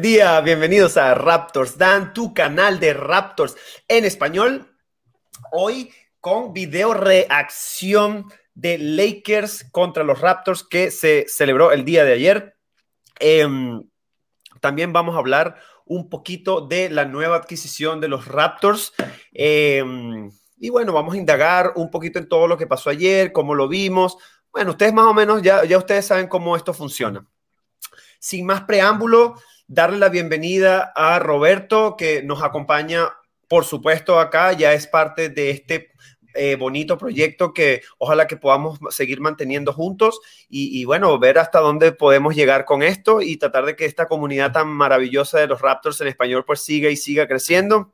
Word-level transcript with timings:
día, 0.00 0.40
bienvenidos 0.42 0.96
a 0.96 1.14
Raptors 1.14 1.76
Dan, 1.76 2.12
tu 2.12 2.32
canal 2.32 2.78
de 2.78 2.94
Raptors 2.94 3.56
en 3.88 4.04
español. 4.04 4.72
Hoy 5.50 5.92
con 6.20 6.52
video 6.52 6.94
reacción 6.94 8.26
de 8.54 8.78
Lakers 8.78 9.64
contra 9.72 10.04
los 10.04 10.20
Raptors 10.20 10.62
que 10.62 10.92
se 10.92 11.26
celebró 11.28 11.72
el 11.72 11.84
día 11.84 12.04
de 12.04 12.12
ayer. 12.12 12.56
Em, 13.18 13.88
también 14.60 14.92
vamos 14.92 15.16
a 15.16 15.18
hablar 15.18 15.56
un 15.84 16.08
poquito 16.08 16.60
de 16.60 16.90
la 16.90 17.04
nueva 17.04 17.36
adquisición 17.36 18.00
de 18.00 18.08
los 18.08 18.26
Raptors. 18.26 18.92
Em, 19.32 20.30
y 20.58 20.68
bueno, 20.68 20.92
vamos 20.92 21.14
a 21.14 21.18
indagar 21.18 21.72
un 21.74 21.90
poquito 21.90 22.20
en 22.20 22.28
todo 22.28 22.46
lo 22.46 22.56
que 22.56 22.68
pasó 22.68 22.90
ayer, 22.90 23.32
cómo 23.32 23.54
lo 23.54 23.66
vimos. 23.66 24.16
Bueno, 24.52 24.70
ustedes 24.72 24.92
más 24.92 25.06
o 25.06 25.14
menos 25.14 25.42
ya, 25.42 25.64
ya 25.64 25.76
ustedes 25.76 26.06
saben 26.06 26.28
cómo 26.28 26.54
esto 26.54 26.72
funciona. 26.72 27.26
Sin 28.20 28.46
más 28.46 28.62
preámbulo, 28.62 29.36
darle 29.68 29.98
la 29.98 30.08
bienvenida 30.08 30.92
a 30.96 31.18
Roberto, 31.18 31.94
que 31.96 32.22
nos 32.22 32.42
acompaña, 32.42 33.10
por 33.48 33.64
supuesto, 33.64 34.18
acá, 34.18 34.54
ya 34.54 34.72
es 34.72 34.86
parte 34.86 35.28
de 35.28 35.50
este 35.50 35.92
eh, 36.34 36.56
bonito 36.56 36.96
proyecto 36.96 37.52
que 37.52 37.82
ojalá 37.98 38.26
que 38.26 38.36
podamos 38.36 38.78
seguir 38.90 39.20
manteniendo 39.20 39.72
juntos 39.72 40.20
y, 40.48 40.84
bueno, 40.84 41.18
ver 41.18 41.38
hasta 41.38 41.60
dónde 41.60 41.92
podemos 41.92 42.34
llegar 42.34 42.64
con 42.64 42.82
esto 42.82 43.20
y 43.20 43.36
tratar 43.36 43.66
de 43.66 43.76
que 43.76 43.84
esta 43.84 44.08
comunidad 44.08 44.52
tan 44.52 44.68
maravillosa 44.68 45.38
de 45.38 45.46
los 45.46 45.60
Raptors 45.60 46.00
en 46.00 46.08
español 46.08 46.44
pues 46.46 46.60
siga 46.60 46.88
y 46.90 46.96
siga 46.96 47.28
creciendo. 47.28 47.92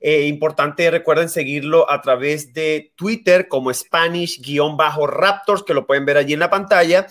Eh, 0.00 0.26
importante, 0.26 0.90
recuerden 0.90 1.28
seguirlo 1.28 1.90
a 1.90 2.00
través 2.00 2.52
de 2.52 2.92
Twitter 2.96 3.48
como 3.48 3.70
Spanish-Raptors, 3.72 5.62
que 5.64 5.74
lo 5.74 5.86
pueden 5.86 6.04
ver 6.04 6.16
allí 6.16 6.34
en 6.34 6.40
la 6.40 6.50
pantalla, 6.50 7.06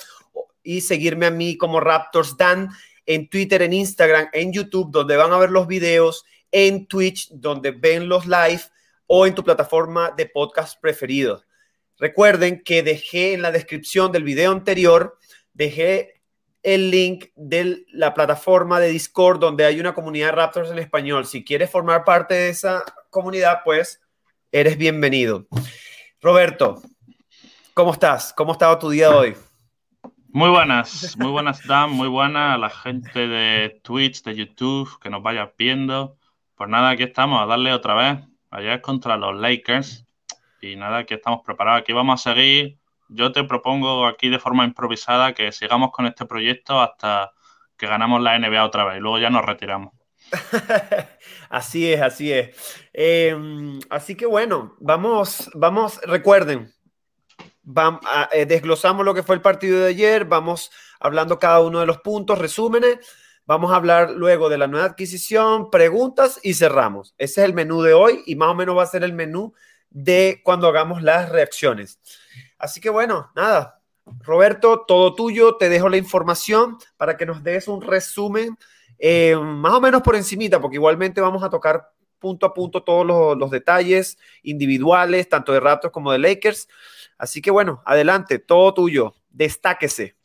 y 0.61 0.81
seguirme 0.81 1.27
a 1.27 1.31
mí 1.31 1.57
como 1.57 1.79
Raptors 1.79 2.37
Dan 2.37 2.69
en 3.05 3.29
Twitter, 3.29 3.61
en 3.61 3.73
Instagram, 3.73 4.29
en 4.33 4.51
YouTube, 4.51 4.91
donde 4.91 5.17
van 5.17 5.31
a 5.31 5.37
ver 5.37 5.51
los 5.51 5.67
videos, 5.67 6.25
en 6.51 6.87
Twitch, 6.87 7.29
donde 7.31 7.71
ven 7.71 8.07
los 8.07 8.25
live 8.25 8.61
o 9.07 9.25
en 9.27 9.35
tu 9.35 9.43
plataforma 9.43 10.11
de 10.15 10.25
podcast 10.25 10.79
preferido. 10.79 11.43
Recuerden 11.97 12.61
que 12.63 12.83
dejé 12.83 13.33
en 13.33 13.41
la 13.41 13.51
descripción 13.51 14.11
del 14.11 14.23
video 14.23 14.51
anterior, 14.51 15.17
dejé 15.53 16.21
el 16.63 16.89
link 16.89 17.27
de 17.35 17.85
la 17.91 18.13
plataforma 18.13 18.79
de 18.79 18.87
Discord 18.87 19.39
donde 19.39 19.65
hay 19.65 19.79
una 19.79 19.93
comunidad 19.93 20.33
Raptors 20.33 20.71
en 20.71 20.79
español. 20.79 21.25
Si 21.25 21.43
quieres 21.43 21.69
formar 21.69 22.03
parte 22.03 22.33
de 22.33 22.49
esa 22.49 22.83
comunidad, 23.11 23.59
pues 23.63 24.01
eres 24.51 24.75
bienvenido. 24.77 25.45
Roberto, 26.21 26.81
¿cómo 27.73 27.93
estás? 27.93 28.33
¿Cómo 28.33 28.51
ha 28.51 28.55
estado 28.55 28.79
tu 28.79 28.89
día 28.89 29.09
de 29.09 29.15
hoy? 29.15 29.35
Muy 30.35 30.49
buenas, 30.49 31.15
muy 31.17 31.31
buenas, 31.31 31.65
Dan, 31.65 31.91
muy 31.91 32.09
buenas 32.09 32.55
a 32.55 32.57
la 32.57 32.69
gente 32.69 33.25
de 33.25 33.79
Twitch, 33.83 34.21
de 34.21 34.35
YouTube, 34.35 34.99
que 34.99 35.09
nos 35.09 35.23
vaya 35.23 35.53
viendo. 35.57 36.17
Pues 36.55 36.69
nada, 36.69 36.89
aquí 36.89 37.03
estamos 37.03 37.41
a 37.41 37.45
darle 37.45 37.71
otra 37.71 37.93
vez. 37.93 38.19
Ayer 38.51 38.73
es 38.73 38.81
contra 38.81 39.15
los 39.15 39.33
Lakers. 39.33 40.05
Y 40.59 40.75
nada, 40.75 40.97
aquí 40.97 41.13
estamos 41.13 41.39
preparados. 41.45 41.83
Aquí 41.83 41.93
vamos 41.93 42.19
a 42.19 42.33
seguir. 42.33 42.77
Yo 43.07 43.31
te 43.31 43.45
propongo 43.45 44.05
aquí 44.05 44.27
de 44.27 44.37
forma 44.37 44.65
improvisada 44.65 45.33
que 45.33 45.53
sigamos 45.53 45.91
con 45.93 46.05
este 46.05 46.25
proyecto 46.25 46.81
hasta 46.81 47.31
que 47.77 47.87
ganamos 47.87 48.21
la 48.21 48.37
NBA 48.37 48.65
otra 48.65 48.83
vez. 48.83 48.97
Y 48.97 48.99
luego 48.99 49.19
ya 49.19 49.29
nos 49.29 49.45
retiramos. 49.45 49.93
así 51.49 51.93
es, 51.93 52.01
así 52.01 52.33
es. 52.33 52.77
Em, 52.91 53.79
así 53.89 54.15
que 54.15 54.25
bueno, 54.25 54.75
vamos, 54.81 55.49
vamos, 55.53 56.01
recuerden, 56.01 56.74
Vamos, 57.67 58.01
eh, 58.31 58.45
desglosamos 58.45 59.03
lo 59.03 59.15
que 59.15 59.23
fue 59.23 59.35
el 59.35 59.41
partido 59.41 59.79
de 59.79 59.87
ayer, 59.87 60.25
vamos 60.25 60.71
hablando 60.99 61.39
cada 61.39 61.61
uno 61.61 61.79
de 61.79 61.87
los 61.87 61.97
puntos, 61.97 62.37
resúmenes, 62.37 62.99
vamos 63.47 63.71
a 63.71 63.77
hablar 63.77 64.11
luego 64.11 64.49
de 64.49 64.59
la 64.59 64.67
nueva 64.67 64.85
adquisición, 64.85 65.71
preguntas 65.71 66.39
y 66.43 66.53
cerramos. 66.53 67.15
Ese 67.17 67.41
es 67.41 67.45
el 67.45 67.55
menú 67.55 67.81
de 67.81 67.93
hoy 67.93 68.21
y 68.27 68.35
más 68.35 68.49
o 68.49 68.55
menos 68.55 68.77
va 68.77 68.83
a 68.83 68.87
ser 68.87 69.03
el 69.03 69.13
menú 69.13 69.53
de 69.89 70.41
cuando 70.43 70.67
hagamos 70.67 71.01
las 71.01 71.29
reacciones. 71.29 71.99
Así 72.59 72.79
que 72.79 72.91
bueno, 72.91 73.31
nada, 73.35 73.81
Roberto, 74.21 74.85
todo 74.87 75.15
tuyo, 75.15 75.55
te 75.55 75.67
dejo 75.67 75.89
la 75.89 75.97
información 75.97 76.77
para 76.97 77.17
que 77.17 77.25
nos 77.25 77.43
des 77.43 77.67
un 77.67 77.81
resumen, 77.81 78.57
eh, 78.99 79.35
más 79.35 79.73
o 79.73 79.81
menos 79.81 80.03
por 80.03 80.15
encimita, 80.15 80.61
porque 80.61 80.75
igualmente 80.75 81.19
vamos 81.19 81.43
a 81.43 81.49
tocar 81.49 81.91
punto 82.19 82.45
a 82.45 82.53
punto 82.53 82.83
todos 82.83 83.05
los 83.37 83.51
detalles 83.51 84.17
individuales, 84.43 85.29
tanto 85.29 85.51
de 85.51 85.59
Raptors 85.59 85.91
como 85.91 86.11
de 86.11 86.19
Lakers. 86.19 86.67
Así 87.17 87.41
que 87.41 87.51
bueno, 87.51 87.81
adelante, 87.85 88.39
todo 88.39 88.73
tuyo, 88.73 89.15
destáquese. 89.29 90.17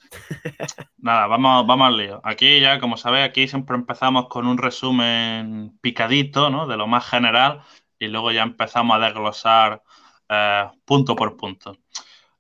Nada, 0.99 1.27
vamos, 1.27 1.67
vamos 1.67 1.87
al 1.87 1.97
lío. 1.97 2.21
Aquí 2.25 2.61
ya, 2.61 2.81
como 2.81 2.97
sabéis, 2.97 3.27
aquí 3.29 3.49
siempre 3.49 3.77
empezamos 3.77 4.29
con 4.29 4.47
un 4.47 4.59
resumen 4.59 5.79
picadito, 5.81 6.51
¿no? 6.51 6.67
De 6.67 6.77
lo 6.77 6.87
más 6.87 7.09
general 7.09 7.63
y 7.99 8.09
luego 8.09 8.33
ya 8.33 8.43
empezamos 8.43 8.97
a 8.97 9.01
desglosar 9.01 9.83
eh, 10.29 10.69
punto 10.85 11.15
por 11.15 11.37
punto. 11.37 11.77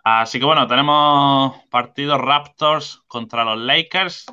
Así 0.02 0.38
que 0.38 0.46
bueno, 0.46 0.66
tenemos 0.66 1.54
partido 1.70 2.16
Raptors 2.18 3.02
contra 3.06 3.44
los 3.44 3.58
Lakers 3.58 4.26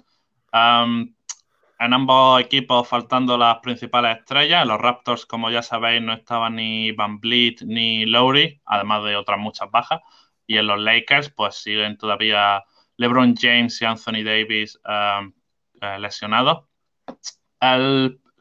en 1.79 1.93
ambos 1.93 2.41
equipos 2.41 2.87
faltando 2.87 3.37
las 3.37 3.59
principales 3.59 4.17
estrellas. 4.19 4.63
En 4.63 4.69
los 4.69 4.79
Raptors, 4.79 5.25
como 5.25 5.49
ya 5.49 5.61
sabéis, 5.61 6.01
no 6.01 6.13
estaban 6.13 6.55
ni 6.55 6.91
Van 6.91 7.19
Vliet 7.19 7.61
ni 7.61 8.05
Lowry, 8.05 8.61
además 8.65 9.03
de 9.03 9.15
otras 9.15 9.39
muchas 9.39 9.69
bajas. 9.69 10.01
Y 10.47 10.57
en 10.57 10.67
los 10.67 10.79
Lakers, 10.79 11.29
pues 11.29 11.55
siguen 11.55 11.97
todavía 11.97 12.63
LeBron 12.97 13.35
James 13.35 13.81
y 13.81 13.85
Anthony 13.85 14.23
Davis 14.23 14.79
um, 14.85 15.33
eh, 15.81 15.99
lesionados. 15.99 16.65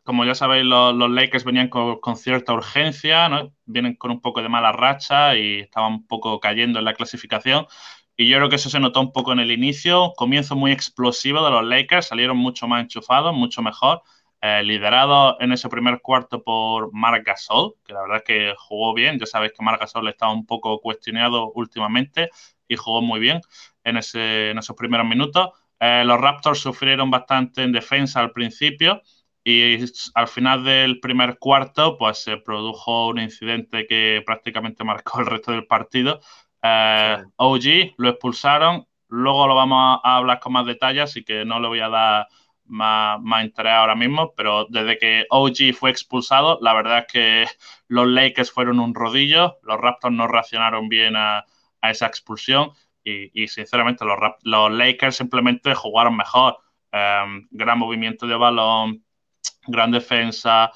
como 0.04 0.24
ya 0.24 0.34
sabéis, 0.34 0.64
los, 0.64 1.10
Lakers 1.10 1.44
venían 1.44 1.68
con, 1.68 2.00
con, 2.00 2.16
cierta 2.16 2.52
urgencia, 2.52 3.28
¿no? 3.28 3.52
vienen 3.64 3.96
con 3.96 4.12
un 4.12 4.20
poco 4.20 4.40
de 4.40 4.48
mala 4.48 4.72
racha 4.72 5.36
y 5.36 5.60
estaban 5.60 5.92
un 5.94 6.06
poco 6.06 6.38
cayendo 6.40 6.78
en 6.78 6.84
la 6.84 6.94
clasificación. 6.94 7.66
Y 8.16 8.28
yo 8.28 8.38
creo 8.38 8.48
que 8.48 8.56
eso 8.56 8.70
se 8.70 8.80
notó 8.80 9.00
un 9.00 9.12
poco 9.12 9.32
en 9.32 9.40
el 9.40 9.50
inicio, 9.50 10.12
comienzo 10.16 10.56
muy 10.56 10.72
explosivo 10.72 11.44
de 11.44 11.50
los 11.50 11.64
Lakers, 11.64 12.06
salieron 12.06 12.38
mucho 12.38 12.66
más 12.66 12.82
enchufados, 12.82 13.34
mucho 13.34 13.62
mejor, 13.62 14.02
eh, 14.40 14.62
liderado 14.62 15.36
en 15.40 15.52
ese 15.52 15.68
primer 15.68 16.00
cuarto 16.00 16.42
por 16.42 16.92
Marc 16.94 17.26
Gasol, 17.26 17.74
que 17.84 17.92
la 17.92 18.02
verdad 18.02 18.18
es 18.18 18.24
que 18.24 18.54
jugó 18.56 18.94
bien, 18.94 19.18
ya 19.18 19.26
sabéis 19.26 19.52
que 19.52 19.64
Marc 19.64 19.80
Gasol 19.80 20.08
estaba 20.08 20.32
un 20.32 20.46
poco 20.46 20.80
cuestionado 20.80 21.52
últimamente 21.54 22.30
y 22.68 22.76
jugó 22.76 23.02
muy 23.02 23.20
bien 23.20 23.40
en, 23.84 23.98
ese, 23.98 24.50
en 24.50 24.58
esos 24.58 24.76
primeros 24.76 25.06
minutos. 25.06 25.50
Eh, 25.78 26.02
los 26.06 26.18
Raptors 26.20 26.60
sufrieron 26.60 27.10
bastante 27.10 27.62
en 27.62 27.72
defensa 27.72 28.20
al 28.20 28.32
principio 28.32 29.02
y 29.44 29.84
al 30.14 30.28
final 30.28 30.64
del 30.64 31.00
primer 31.00 31.38
cuarto 31.38 31.96
pues 31.98 32.18
se 32.18 32.36
produjo 32.38 33.08
un 33.08 33.20
incidente 33.20 33.86
que 33.86 34.22
prácticamente 34.24 34.84
marcó 34.84 35.20
el 35.20 35.26
resto 35.26 35.52
del 35.52 35.66
partido 35.66 36.20
eh, 36.66 37.24
OG 37.36 37.94
lo 37.96 38.10
expulsaron. 38.10 38.86
Luego 39.08 39.46
lo 39.46 39.54
vamos 39.54 40.00
a, 40.02 40.16
hablar 40.16 40.40
con 40.40 40.52
más 40.52 40.66
detalles, 40.66 41.04
así 41.04 41.24
que 41.24 41.44
no 41.44 41.60
le 41.60 41.68
voy 41.68 41.80
a 41.80 41.88
dar 41.88 42.28
más, 42.64 43.20
interés 43.44 43.72
ahora 43.72 43.94
mismo. 43.94 44.32
Pero 44.36 44.66
desde 44.68 44.98
que 44.98 45.26
OG 45.30 45.74
fue 45.74 45.90
expulsado, 45.90 46.58
la 46.60 46.74
verdad 46.74 46.98
es 47.00 47.12
que 47.12 47.46
los 47.88 48.06
Lakers 48.06 48.50
fueron 48.50 48.80
un 48.80 48.94
rodillo. 48.94 49.58
Los 49.62 49.80
Raptors 49.80 50.14
no 50.14 50.26
reaccionaron 50.26 50.88
bien 50.88 51.14
a, 51.16 51.44
esa 51.82 52.06
expulsión. 52.06 52.70
Y, 53.04 53.46
sinceramente, 53.46 54.04
los, 54.04 54.18
los, 54.42 54.72
Lakers 54.72 55.16
simplemente 55.16 55.74
jugaron 55.74 56.16
mejor. 56.16 56.58
Em, 56.90 57.46
gran 57.50 57.78
movimiento 57.78 58.26
de 58.26 58.34
balón, 58.34 59.04
gran 59.68 59.92
defensa, 59.92 60.72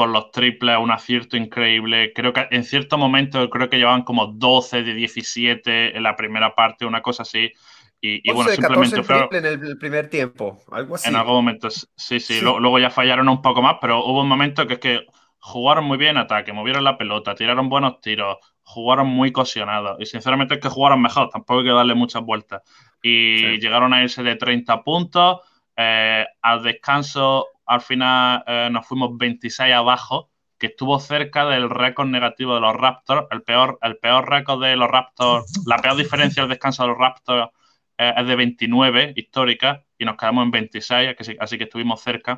con 0.00 0.14
los 0.14 0.30
triples, 0.30 0.78
un 0.78 0.90
acierto 0.90 1.36
increíble. 1.36 2.14
Creo 2.14 2.32
que 2.32 2.46
en 2.50 2.64
cierto 2.64 2.96
momento 2.96 3.50
creo 3.50 3.68
que 3.68 3.76
llevaban 3.76 4.02
como 4.02 4.28
12 4.28 4.82
de 4.82 4.94
17 4.94 5.94
en 5.94 6.02
la 6.02 6.16
primera 6.16 6.54
parte, 6.54 6.86
una 6.86 7.02
cosa 7.02 7.22
así. 7.22 7.52
Y, 8.00 8.32
bueno, 8.32 8.50
simplemente 8.50 9.02
fue. 9.02 9.28
en 9.30 9.44
el 9.44 9.76
primer 9.76 10.08
tiempo, 10.08 10.58
algo 10.72 10.94
así. 10.94 11.06
En 11.06 11.16
algún 11.16 11.34
momento, 11.34 11.68
sí, 11.68 12.18
sí, 12.18 12.40
Luego, 12.40 12.78
ya 12.78 12.88
fallaron 12.88 13.28
un 13.28 13.42
poco 13.42 13.60
más, 13.60 13.76
pero 13.78 14.02
hubo 14.06 14.22
un 14.22 14.28
momento 14.28 14.66
que 14.66 14.74
es 14.74 14.80
que 14.80 15.06
jugaron 15.38 15.84
muy 15.84 15.98
bien 15.98 16.16
ataque, 16.16 16.54
movieron 16.54 16.82
la 16.82 16.96
pelota, 16.96 17.34
tiraron 17.34 17.68
buenos 17.68 18.00
tiros, 18.00 18.38
jugaron 18.62 19.06
muy 19.06 19.32
cohesionados. 19.32 19.98
Y 20.00 20.06
sinceramente 20.06 20.54
es 20.54 20.60
que 20.60 20.70
jugaron 20.70 21.02
mejor, 21.02 21.28
tampoco 21.28 21.60
hay 21.60 21.66
que 21.66 21.72
darle 21.72 21.94
muchas 21.94 22.22
vueltas. 22.22 22.62
Y 23.02 23.58
llegaron 23.58 23.92
a 23.92 24.02
irse 24.02 24.22
de 24.22 24.36
30 24.36 24.82
puntos. 24.82 25.40
Eh, 25.76 26.24
al 26.40 26.62
descanso 26.62 27.48
al 27.70 27.80
final 27.80 28.42
eh, 28.48 28.68
nos 28.72 28.84
fuimos 28.84 29.16
26 29.16 29.72
abajo, 29.72 30.28
que 30.58 30.66
estuvo 30.66 30.98
cerca 30.98 31.46
del 31.46 31.70
récord 31.70 32.08
negativo 32.08 32.54
de 32.54 32.60
los 32.60 32.74
Raptors. 32.74 33.28
El 33.30 33.42
peor, 33.42 33.78
el 33.80 33.96
peor 33.96 34.28
récord 34.28 34.60
de 34.60 34.74
los 34.74 34.90
Raptors, 34.90 35.46
la 35.66 35.76
peor 35.76 35.96
diferencia 35.96 36.42
del 36.42 36.50
descanso 36.50 36.82
de 36.82 36.88
los 36.88 36.98
Raptors 36.98 37.50
eh, 37.96 38.12
es 38.16 38.26
de 38.26 38.34
29 38.34 39.12
histórica 39.14 39.84
y 39.96 40.04
nos 40.04 40.16
quedamos 40.16 40.44
en 40.44 40.50
26, 40.50 41.16
así 41.38 41.58
que 41.58 41.64
estuvimos 41.64 42.00
cerca. 42.00 42.36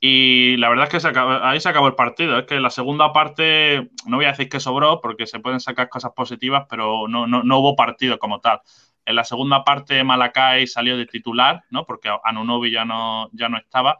Y 0.00 0.58
la 0.58 0.68
verdad 0.68 0.84
es 0.92 1.02
que 1.02 1.18
ahí 1.42 1.60
se 1.60 1.68
acabó 1.70 1.86
el 1.86 1.94
partido. 1.94 2.38
Es 2.38 2.44
que 2.44 2.60
la 2.60 2.70
segunda 2.70 3.12
parte, 3.14 3.90
no 4.04 4.18
voy 4.18 4.26
a 4.26 4.32
decir 4.32 4.50
que 4.50 4.60
sobró, 4.60 5.00
porque 5.00 5.26
se 5.26 5.40
pueden 5.40 5.60
sacar 5.60 5.88
cosas 5.88 6.12
positivas, 6.14 6.66
pero 6.68 7.08
no, 7.08 7.26
no, 7.26 7.42
no 7.42 7.58
hubo 7.58 7.74
partido 7.74 8.18
como 8.18 8.40
tal. 8.40 8.60
En 9.06 9.16
la 9.16 9.24
segunda 9.24 9.64
parte, 9.64 10.04
Malakai 10.04 10.66
salió 10.66 10.98
de 10.98 11.06
titular, 11.06 11.64
¿no? 11.70 11.86
Porque 11.86 12.10
Anunobi 12.24 12.70
ya 12.70 12.84
no, 12.84 13.30
ya 13.32 13.48
no 13.48 13.56
estaba. 13.56 13.96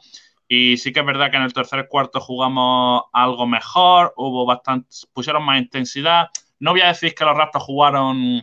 Y 0.48 0.78
sí 0.78 0.92
que 0.92 1.00
es 1.00 1.06
verdad 1.06 1.30
que 1.30 1.36
en 1.36 1.42
el 1.42 1.52
tercer 1.52 1.86
cuarto 1.88 2.20
jugamos 2.20 3.04
algo 3.12 3.46
mejor, 3.46 4.14
hubo 4.16 4.46
bastante, 4.46 4.88
pusieron 5.12 5.44
más 5.44 5.60
intensidad. 5.60 6.28
No 6.58 6.72
voy 6.72 6.80
a 6.80 6.88
decir 6.88 7.14
que 7.14 7.24
los 7.24 7.36
Raptors 7.36 7.64
jugaron 7.64 8.42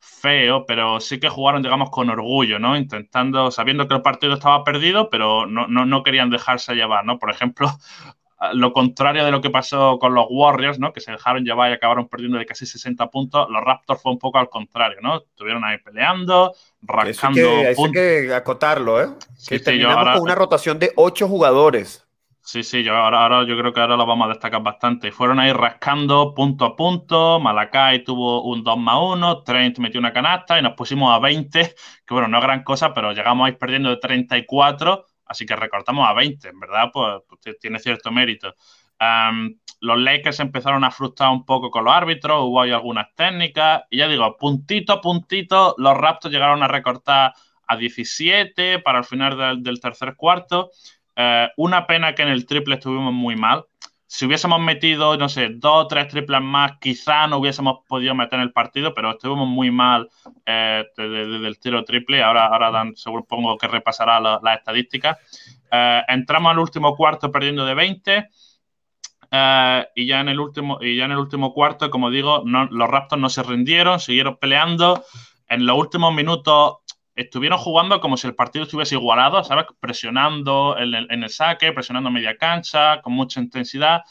feo, 0.00 0.64
pero 0.66 0.98
sí 0.98 1.20
que 1.20 1.28
jugaron, 1.28 1.62
digamos, 1.62 1.90
con 1.90 2.08
orgullo, 2.10 2.58
¿no? 2.58 2.76
Intentando, 2.76 3.50
sabiendo 3.50 3.86
que 3.86 3.94
el 3.94 4.02
partido 4.02 4.34
estaba 4.34 4.64
perdido, 4.64 5.10
pero 5.10 5.46
no, 5.46 5.66
no, 5.68 5.84
no 5.84 6.02
querían 6.02 6.30
dejarse 6.30 6.74
llevar, 6.74 7.04
¿no? 7.04 7.18
Por 7.18 7.30
ejemplo, 7.30 7.68
lo 8.52 8.72
contrario 8.72 9.24
de 9.24 9.30
lo 9.30 9.40
que 9.40 9.50
pasó 9.50 9.98
con 9.98 10.14
los 10.14 10.26
Warriors, 10.28 10.78
¿no? 10.78 10.92
Que 10.92 11.00
se 11.00 11.10
dejaron 11.10 11.44
llevar 11.44 11.70
y 11.70 11.74
acabaron 11.74 12.08
perdiendo 12.08 12.38
de 12.38 12.46
casi 12.46 12.66
60 12.66 13.08
puntos. 13.08 13.46
Los 13.50 13.64
Raptors 13.64 14.02
fue 14.02 14.12
un 14.12 14.18
poco 14.18 14.38
al 14.38 14.48
contrario, 14.48 14.98
¿no? 15.00 15.18
Estuvieron 15.18 15.64
ahí 15.64 15.78
peleando, 15.78 16.54
rascando. 16.82 17.40
Hay 17.40 17.92
que, 17.92 18.34
acotarlo, 18.34 19.02
¿eh? 19.02 19.08
que 19.48 19.58
terminamos 19.58 20.14
con 20.14 20.22
una 20.22 20.34
rotación 20.34 20.78
de 20.78 20.92
8 20.96 21.28
jugadores. 21.28 22.06
Sí, 22.42 22.62
sí, 22.62 22.84
yo 22.84 22.94
ahora, 22.94 23.22
ahora 23.22 23.44
yo 23.44 23.58
creo 23.58 23.72
que 23.72 23.80
ahora 23.80 23.96
lo 23.96 24.06
vamos 24.06 24.26
a 24.26 24.28
destacar 24.28 24.62
bastante. 24.62 25.10
Fueron 25.10 25.40
ahí 25.40 25.52
rascando 25.52 26.32
punto 26.32 26.64
a 26.64 26.76
punto. 26.76 27.40
Malakai 27.40 28.04
tuvo 28.04 28.44
un 28.44 28.62
2 28.62 28.78
más 28.78 28.98
1, 29.00 29.42
Trent 29.42 29.78
metió 29.78 29.98
una 29.98 30.12
canasta 30.12 30.56
y 30.56 30.62
nos 30.62 30.74
pusimos 30.74 31.12
a 31.12 31.18
20, 31.18 31.74
que 32.06 32.14
bueno, 32.14 32.28
no 32.28 32.38
es 32.38 32.44
gran 32.44 32.62
cosa, 32.62 32.94
pero 32.94 33.12
llegamos 33.12 33.46
ahí 33.46 33.52
perdiendo 33.56 33.88
de 33.88 33.96
34 33.96 35.06
Así 35.26 35.44
que 35.44 35.56
recortamos 35.56 36.08
a 36.08 36.12
20, 36.12 36.48
en 36.48 36.60
verdad, 36.60 36.90
pues, 36.92 37.22
pues 37.28 37.58
tiene 37.58 37.78
cierto 37.78 38.10
mérito. 38.10 38.54
los 39.80 39.98
Lakers 39.98 40.40
empezaron 40.40 40.84
a 40.84 40.90
frustrar 40.90 41.30
un 41.30 41.44
poco 41.44 41.70
con 41.70 41.84
los 41.84 41.94
árbitros, 41.94 42.42
hubo 42.44 42.62
ahí 42.62 42.70
algunas 42.70 43.14
técnicas, 43.14 43.82
y 43.90 43.98
ya 43.98 44.08
digo, 44.08 44.36
puntito 44.36 44.94
a 44.94 45.00
puntito, 45.00 45.74
los 45.78 45.96
Raptors 45.96 46.32
llegaron 46.32 46.62
a 46.62 46.68
recortar 46.68 47.34
a 47.66 47.76
17 47.76 48.78
para 48.78 48.98
el 48.98 49.04
final 49.04 49.62
del, 49.62 49.80
tercer 49.80 50.14
cuarto. 50.16 50.70
Eh, 51.16 51.48
una 51.56 51.86
pena 51.86 52.14
que 52.14 52.22
en 52.22 52.28
el 52.28 52.46
triple 52.46 52.76
estuvimos 52.76 53.12
muy 53.12 53.36
mal 53.36 53.64
si 54.08 54.24
hubiésemos 54.24 54.60
metido, 54.60 55.16
no 55.16 55.28
sé, 55.28 55.48
dos 55.50 55.84
o 55.84 55.86
tres 55.88 56.08
triples 56.08 56.40
más, 56.40 56.78
quizá 56.80 57.26
no 57.26 57.38
hubiésemos 57.38 57.80
podido 57.88 58.14
meter 58.14 58.38
en 58.38 58.44
el 58.44 58.52
partido, 58.52 58.94
pero 58.94 59.10
estuvimos 59.10 59.48
muy 59.48 59.70
mal 59.70 60.08
eh, 60.44 60.84
desde, 60.96 61.46
el 61.46 61.58
tiro 61.58 61.84
triple. 61.84 62.22
Ahora, 62.22 62.46
ahora 62.46 62.70
Dan, 62.70 62.94
supongo 62.94 63.58
que 63.58 63.66
repasará 63.66 64.20
las 64.20 64.58
estadísticas. 64.58 65.18
Eh, 65.72 66.02
entramos 66.08 66.52
al 66.52 66.60
último 66.60 66.94
cuarto 66.94 67.32
perdiendo 67.32 67.66
de 67.66 67.74
20. 67.74 68.28
Eh, 69.28 69.86
y, 69.96 70.06
ya 70.06 70.20
en 70.20 70.28
el 70.28 70.38
último, 70.38 70.78
y 70.80 70.96
ya 70.96 71.06
en 71.06 71.12
el 71.12 71.18
último 71.18 71.52
cuarto, 71.52 71.90
como 71.90 72.10
digo, 72.10 72.44
los 72.44 72.88
Raptors 72.88 73.20
no 73.20 73.28
se 73.28 73.42
rindieron, 73.42 73.98
siguieron 73.98 74.36
peleando. 74.36 75.04
En 75.48 75.66
los 75.66 75.76
últimos 75.76 76.14
minutos 76.14 76.76
estuvieron 77.16 77.58
jugando 77.58 78.00
como 78.00 78.16
si 78.16 78.26
el 78.26 78.34
partido 78.34 78.64
estuviese 78.64 78.94
igualado, 78.94 79.42
¿sabes? 79.42 79.64
Presionando 79.80 80.76
en 80.78 80.94
el, 80.94 81.30
saque, 81.30 81.72
presionando 81.72 82.10
media 82.10 82.36
cancha, 82.36 83.00
con 83.00 83.14
mucha 83.14 83.40
intensidad. 83.40 84.02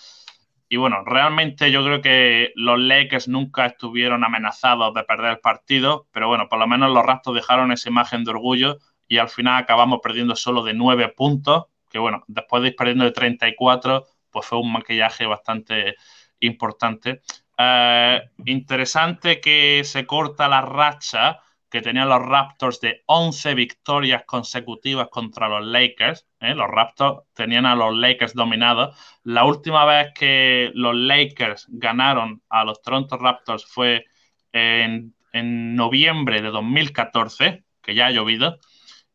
Y 0.67 0.77
bueno, 0.77 1.03
realmente 1.05 1.71
yo 1.71 1.83
creo 1.83 2.01
que 2.01 2.51
los 2.55 2.79
Lakers 2.79 3.27
nunca 3.27 3.67
estuvieron 3.67 4.23
amenazados 4.23 4.93
de 4.95 5.03
perder 5.03 5.31
el 5.33 5.39
partido, 5.39 6.07
pero 6.11 6.27
bueno, 6.27 6.49
por 6.49 6.57
lo 6.57 6.67
menos 6.67 6.91
los 6.91 7.05
Raptors 7.05 7.35
dejaron 7.35 7.71
esa 7.71 7.89
imagen 7.89 8.23
de 8.23 8.31
orgullo 8.31 8.79
y 9.07 9.19
al 9.19 9.29
final 9.29 9.61
acabamos 9.61 9.99
perdiendo 10.01 10.35
solo 10.35 10.63
de 10.63 10.73
nueve 10.73 11.07
puntos, 11.09 11.65
que 11.91 11.99
bueno, 11.99 12.23
después 12.27 12.63
de 12.63 12.69
ir 12.69 12.75
perdiendo 12.75 13.05
de 13.05 13.11
34, 13.11 14.07
pues 14.31 14.47
fue 14.47 14.59
un 14.59 14.73
maquillaje 14.73 15.27
bastante 15.27 15.95
importante. 16.39 17.21
Eh, 17.57 18.21
interesante 18.45 19.39
que 19.39 19.83
se 19.83 20.07
corta 20.07 20.49
la 20.49 20.61
racha 20.61 21.39
que 21.75 21.81
tenían 21.81 22.07
los 22.07 22.21
Raptors 22.21 22.79
de 22.79 23.03
11 23.05 23.53
victorias 23.53 24.23
consecutivas 24.25 25.09
contra 25.09 25.49
los 25.49 25.65
Lakers. 25.65 26.25
¿eh? 26.39 26.55
Los 26.55 26.69
Raptors 26.69 27.23
tenían 27.33 27.65
a 27.65 27.75
los 27.75 27.93
Lakers 27.93 28.33
dominados. 28.33 28.97
La 29.23 29.43
última 29.43 29.83
vez 29.83 30.13
que 30.15 30.71
los 30.73 30.95
Lakers 30.95 31.67
ganaron 31.67 32.41
a 32.47 32.63
los 32.63 32.81
Toronto 32.81 33.17
Raptors 33.17 33.65
fue 33.65 34.05
en, 34.53 35.13
noviembre 35.33 36.41
de 36.41 36.49
2014, 36.49 37.65
que 37.81 37.93
ya 37.93 38.05
ha 38.05 38.11
llovido. 38.11 38.57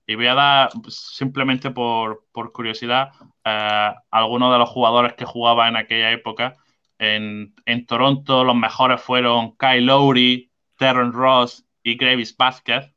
Y 0.07 0.17
voy 0.17 0.27
a 0.27 0.35
dar, 0.35 0.71
simplemente 0.89 1.71
por, 1.71 2.27
curiosidad, 2.53 3.13
eh, 3.43 3.95
algunos 4.11 4.53
de 4.53 4.59
los 4.59 4.69
jugadores 4.69 5.15
que 5.15 5.25
jugaban 5.25 5.69
en 5.69 5.77
aquella 5.77 6.11
época. 6.13 6.59
En, 6.99 7.55
en 7.65 7.87
Toronto 7.87 8.45
los 8.45 8.55
mejores 8.55 9.01
fueron 9.01 9.57
Kyle 9.57 9.87
Lowry, 9.87 10.51
Terrence 10.77 11.17
Ross 11.17 11.65
y 11.83 11.97
Gravis 11.97 12.37
Vázquez. 12.37 12.93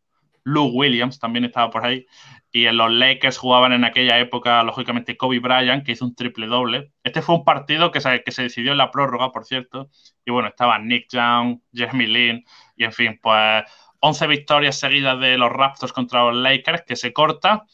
Lou 0.45 0.67
Williams 0.67 1.19
también 1.19 1.45
estaba 1.45 1.69
por 1.69 1.85
ahí. 1.85 2.05
Y 2.51 2.65
en 2.65 2.77
los 2.77 2.91
Lakers 2.91 3.37
jugaban 3.37 3.73
en 3.73 3.83
aquella 3.83 4.19
época, 4.19 4.61
lógicamente, 4.63 5.17
Kobe 5.17 5.39
Bryant, 5.39 5.85
que 5.85 5.93
hizo 5.93 6.05
un 6.05 6.15
triple 6.15 6.47
doble. 6.47 6.91
Este 7.03 7.21
fue 7.21 7.35
un 7.35 7.45
partido 7.45 7.91
que 7.91 8.01
se, 8.01 8.23
que 8.23 8.31
se 8.31 8.43
decidió 8.43 8.73
en 8.73 8.77
la 8.77 8.91
prórroga, 8.91 9.31
por 9.31 9.45
cierto. 9.45 9.89
Y 10.25 10.31
bueno, 10.31 10.49
estaban 10.49 10.87
Nick 10.87 11.07
Young, 11.11 11.59
Jeremy 11.73 12.07
Lin, 12.07 12.45
y 12.75 12.83
en 12.83 12.91
fin, 12.93 13.19
pues 13.21 13.63
11 13.99 14.27
victorias 14.27 14.77
seguidas 14.77 15.19
de 15.19 15.37
los 15.37 15.51
Raptors 15.51 15.93
contra 15.93 16.23
los 16.25 16.35
Lakers, 16.35 16.83
que 16.85 16.95
se 16.95 17.13
corta. 17.13 17.65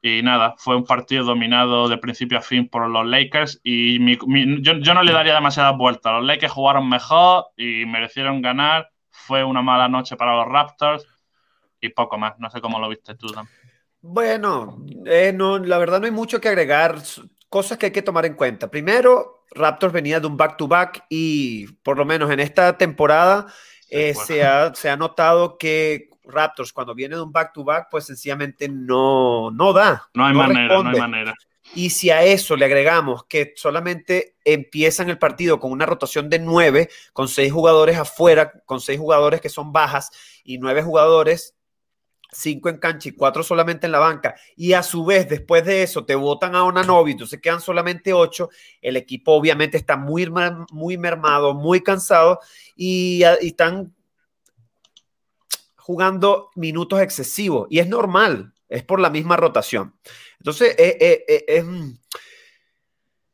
Y 0.00 0.22
nada, 0.22 0.54
fue 0.58 0.74
un 0.74 0.84
partido 0.84 1.24
dominado 1.24 1.88
de 1.88 1.98
principio 1.98 2.38
a 2.38 2.42
fin 2.42 2.68
por 2.68 2.88
los 2.88 3.06
Lakers. 3.06 3.60
Y 3.62 4.16
yo, 4.62 4.78
yo 4.78 4.94
no 4.94 5.02
le 5.02 5.12
daría 5.12 5.34
demasiadas 5.34 5.76
vueltas. 5.76 6.12
Los 6.14 6.24
Lakers 6.24 6.52
jugaron 6.52 6.88
mejor 6.88 7.46
y 7.56 7.86
merecieron 7.86 8.42
ganar 8.42 8.91
fue 9.26 9.44
una 9.44 9.62
mala 9.62 9.88
noche 9.88 10.16
para 10.16 10.36
los 10.36 10.46
Raptors 10.46 11.06
y 11.80 11.88
poco 11.90 12.18
más. 12.18 12.38
No 12.38 12.50
sé 12.50 12.60
cómo 12.60 12.78
lo 12.78 12.88
viste 12.88 13.14
tú, 13.14 13.28
Dan. 13.28 13.48
Bueno, 14.00 14.84
eh, 15.06 15.32
no, 15.34 15.58
la 15.58 15.78
verdad 15.78 16.00
no 16.00 16.06
hay 16.06 16.12
mucho 16.12 16.40
que 16.40 16.48
agregar. 16.48 16.96
Cosas 17.48 17.78
que 17.78 17.86
hay 17.86 17.92
que 17.92 18.02
tomar 18.02 18.26
en 18.26 18.34
cuenta. 18.34 18.70
Primero, 18.70 19.44
Raptors 19.54 19.92
venía 19.92 20.20
de 20.20 20.26
un 20.26 20.36
back-to-back 20.36 21.04
y 21.08 21.66
por 21.82 21.98
lo 21.98 22.04
menos 22.04 22.30
en 22.30 22.40
esta 22.40 22.76
temporada 22.76 23.46
eh, 23.88 24.14
se, 24.14 24.42
ha, 24.42 24.74
se, 24.74 24.88
ha, 24.88 24.96
notado 24.96 25.58
que 25.58 26.08
Raptors 26.24 26.72
cuando 26.72 26.94
viene 26.94 27.16
de 27.16 27.22
un 27.22 27.32
back-to-back, 27.32 27.88
pues 27.90 28.06
sencillamente 28.06 28.68
no, 28.68 29.50
no 29.50 29.72
da. 29.72 30.08
No 30.14 30.24
hay 30.24 30.34
manera, 30.34 30.82
no 30.82 30.90
hay 30.90 31.00
manera. 31.00 31.34
Y 31.74 31.90
si 31.90 32.10
a 32.10 32.22
eso 32.22 32.54
le 32.56 32.66
agregamos 32.66 33.24
que 33.24 33.54
solamente 33.56 34.36
empiezan 34.44 35.08
el 35.08 35.18
partido 35.18 35.58
con 35.58 35.72
una 35.72 35.86
rotación 35.86 36.28
de 36.28 36.38
nueve, 36.38 36.90
con 37.12 37.28
seis 37.28 37.50
jugadores 37.52 37.96
afuera, 37.96 38.52
con 38.66 38.80
seis 38.80 38.98
jugadores 38.98 39.40
que 39.40 39.48
son 39.48 39.72
bajas 39.72 40.10
y 40.44 40.58
nueve 40.58 40.82
jugadores, 40.82 41.54
cinco 42.30 42.68
en 42.68 42.78
cancha 42.78 43.08
y 43.08 43.12
cuatro 43.12 43.42
solamente 43.42 43.86
en 43.86 43.92
la 43.92 43.98
banca, 43.98 44.34
y 44.56 44.72
a 44.72 44.82
su 44.82 45.04
vez 45.04 45.28
después 45.28 45.64
de 45.64 45.82
eso 45.82 46.04
te 46.04 46.14
votan 46.14 46.54
a 46.54 46.64
una 46.64 46.82
novia, 46.82 47.12
entonces 47.12 47.40
quedan 47.40 47.60
solamente 47.60 48.12
ocho, 48.12 48.50
el 48.80 48.96
equipo 48.96 49.32
obviamente 49.32 49.76
está 49.76 49.96
muy, 49.96 50.30
muy 50.70 50.98
mermado, 50.98 51.54
muy 51.54 51.82
cansado 51.82 52.40
y, 52.76 53.22
y 53.40 53.48
están 53.48 53.94
jugando 55.76 56.50
minutos 56.54 57.00
excesivos 57.00 57.66
y 57.70 57.78
es 57.80 57.88
normal, 57.88 58.54
es 58.68 58.82
por 58.82 59.00
la 59.00 59.10
misma 59.10 59.36
rotación. 59.36 59.94
Entonces, 60.42 60.74
eh, 60.76 60.98
eh, 61.00 61.44
eh, 61.46 61.64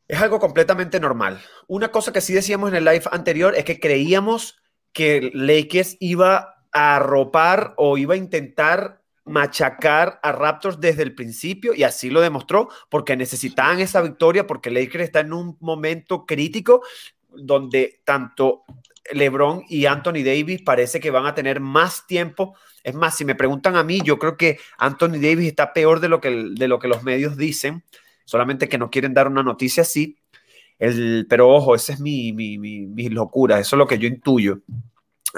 es, 0.06 0.20
algo 0.20 0.38
completamente 0.38 1.00
normal. 1.00 1.40
Una 1.66 1.90
cosa 1.90 2.12
que 2.12 2.20
sí 2.20 2.34
decíamos 2.34 2.68
en 2.68 2.76
el 2.76 2.84
live 2.84 3.04
anterior 3.10 3.54
es 3.56 3.64
que 3.64 3.80
creíamos 3.80 4.60
que 4.92 5.30
Lakers 5.32 5.96
iba 6.00 6.62
a 6.70 6.96
arropar 6.96 7.72
o 7.78 7.96
iba 7.96 8.12
a 8.12 8.18
intentar 8.18 9.00
machacar 9.24 10.20
a 10.22 10.32
Raptors 10.32 10.80
desde 10.80 11.02
el 11.02 11.14
principio 11.14 11.72
y 11.72 11.82
así 11.82 12.10
lo 12.10 12.20
demostró 12.20 12.68
porque 12.90 13.16
necesitaban 13.16 13.80
esa 13.80 14.02
victoria 14.02 14.46
porque 14.46 14.70
Lakers 14.70 15.04
está 15.04 15.20
en 15.20 15.32
un 15.32 15.56
momento 15.60 16.26
crítico 16.26 16.82
donde 17.30 18.02
tanto 18.04 18.64
LeBron 19.12 19.64
y 19.68 19.86
Anthony 19.86 20.24
Davis 20.24 20.62
parece 20.62 21.00
que 21.00 21.10
van 21.10 21.26
a 21.26 21.34
tener 21.34 21.60
más 21.60 22.06
tiempo 22.06 22.54
es 22.88 22.94
más, 22.94 23.16
si 23.16 23.24
me 23.24 23.34
preguntan 23.34 23.76
a 23.76 23.84
mí, 23.84 24.00
yo 24.02 24.18
creo 24.18 24.36
que 24.36 24.58
Anthony 24.78 25.20
Davis 25.20 25.48
está 25.48 25.72
peor 25.72 26.00
de 26.00 26.08
lo 26.08 26.20
que, 26.20 26.30
de 26.52 26.68
lo 26.68 26.78
que 26.78 26.88
los 26.88 27.02
medios 27.02 27.36
dicen, 27.36 27.84
solamente 28.24 28.68
que 28.68 28.78
no 28.78 28.90
quieren 28.90 29.14
dar 29.14 29.28
una 29.28 29.42
noticia 29.42 29.82
así. 29.82 30.18
El, 30.78 31.26
pero 31.28 31.50
ojo, 31.50 31.74
esa 31.74 31.92
es 31.92 32.00
mi, 32.00 32.32
mi, 32.32 33.08
locura, 33.08 33.58
eso 33.58 33.76
es 33.76 33.78
lo 33.78 33.86
que 33.86 33.98
yo 33.98 34.08
intuyo. 34.08 34.60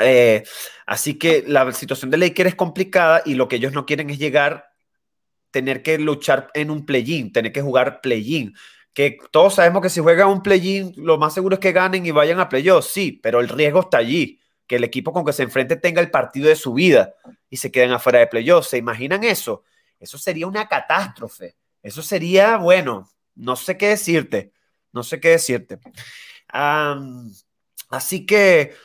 Eh, 0.00 0.44
así 0.86 1.14
que 1.14 1.42
la 1.46 1.72
situación 1.72 2.10
de 2.10 2.18
Laker 2.18 2.46
es 2.46 2.54
complicada 2.54 3.22
y 3.24 3.34
lo 3.34 3.48
que 3.48 3.56
ellos 3.56 3.72
no 3.72 3.86
quieren 3.86 4.10
es 4.10 4.18
llegar, 4.18 4.66
tener 5.50 5.82
que 5.82 5.98
luchar 5.98 6.50
en 6.54 6.70
un 6.70 6.86
play-in, 6.86 7.32
tener 7.32 7.52
que 7.52 7.62
jugar 7.62 8.00
play-in. 8.00 8.54
Que 8.92 9.18
todos 9.30 9.54
sabemos 9.54 9.82
que 9.82 9.88
si 9.88 10.00
juegan 10.00 10.28
un 10.28 10.42
play-in, 10.42 10.92
lo 10.96 11.16
más 11.18 11.34
seguro 11.34 11.54
es 11.54 11.60
que 11.60 11.72
ganen 11.72 12.04
y 12.04 12.10
vayan 12.10 12.40
a 12.40 12.48
play-off, 12.48 12.86
sí, 12.86 13.12
pero 13.22 13.40
el 13.40 13.48
riesgo 13.48 13.80
está 13.80 13.98
allí 13.98 14.40
que 14.70 14.76
el 14.76 14.84
equipo 14.84 15.12
con 15.12 15.24
que 15.24 15.32
se 15.32 15.42
enfrente 15.42 15.74
tenga 15.74 16.00
el 16.00 16.12
partido 16.12 16.48
de 16.48 16.54
su 16.54 16.72
vida 16.72 17.16
y 17.48 17.56
se 17.56 17.72
queden 17.72 17.90
afuera 17.90 18.20
de 18.20 18.28
playoffs. 18.28 18.68
¿Se 18.68 18.78
imaginan 18.78 19.24
eso? 19.24 19.64
Eso 19.98 20.16
sería 20.16 20.46
una 20.46 20.68
catástrofe. 20.68 21.56
Eso 21.82 22.04
sería, 22.04 22.56
bueno, 22.56 23.10
no 23.34 23.56
sé 23.56 23.76
qué 23.76 23.88
decirte. 23.88 24.52
No 24.92 25.02
sé 25.02 25.18
qué 25.18 25.30
decirte. 25.30 25.80
así 27.88 28.26
que 28.26 28.76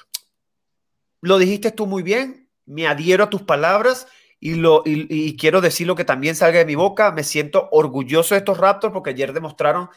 lo 1.22 1.38
dijiste 1.38 1.70
tú 1.70 1.86
muy 1.86 2.02
bien. 2.02 2.50
me 2.66 2.88
adhiero 2.88 3.26
a 3.26 3.30
tus 3.30 3.44
palabras 3.44 4.08
y, 4.40 4.56
lo, 4.56 4.84
y, 4.86 5.36
quiero 5.38 5.62
decir 5.62 5.88
lo 5.88 5.96
que 5.96 6.06
también 6.06 6.36
salga 6.36 6.60
de 6.60 6.66
mi 6.66 6.76
boca. 6.76 7.12
Me 7.12 7.24
siento 7.24 7.70
orgulloso 7.72 8.36
de 8.36 8.40
estos 8.40 8.58
Raptors 8.58 8.94
porque 8.94 9.12
ayer 9.12 9.34
demostraron 9.34 9.90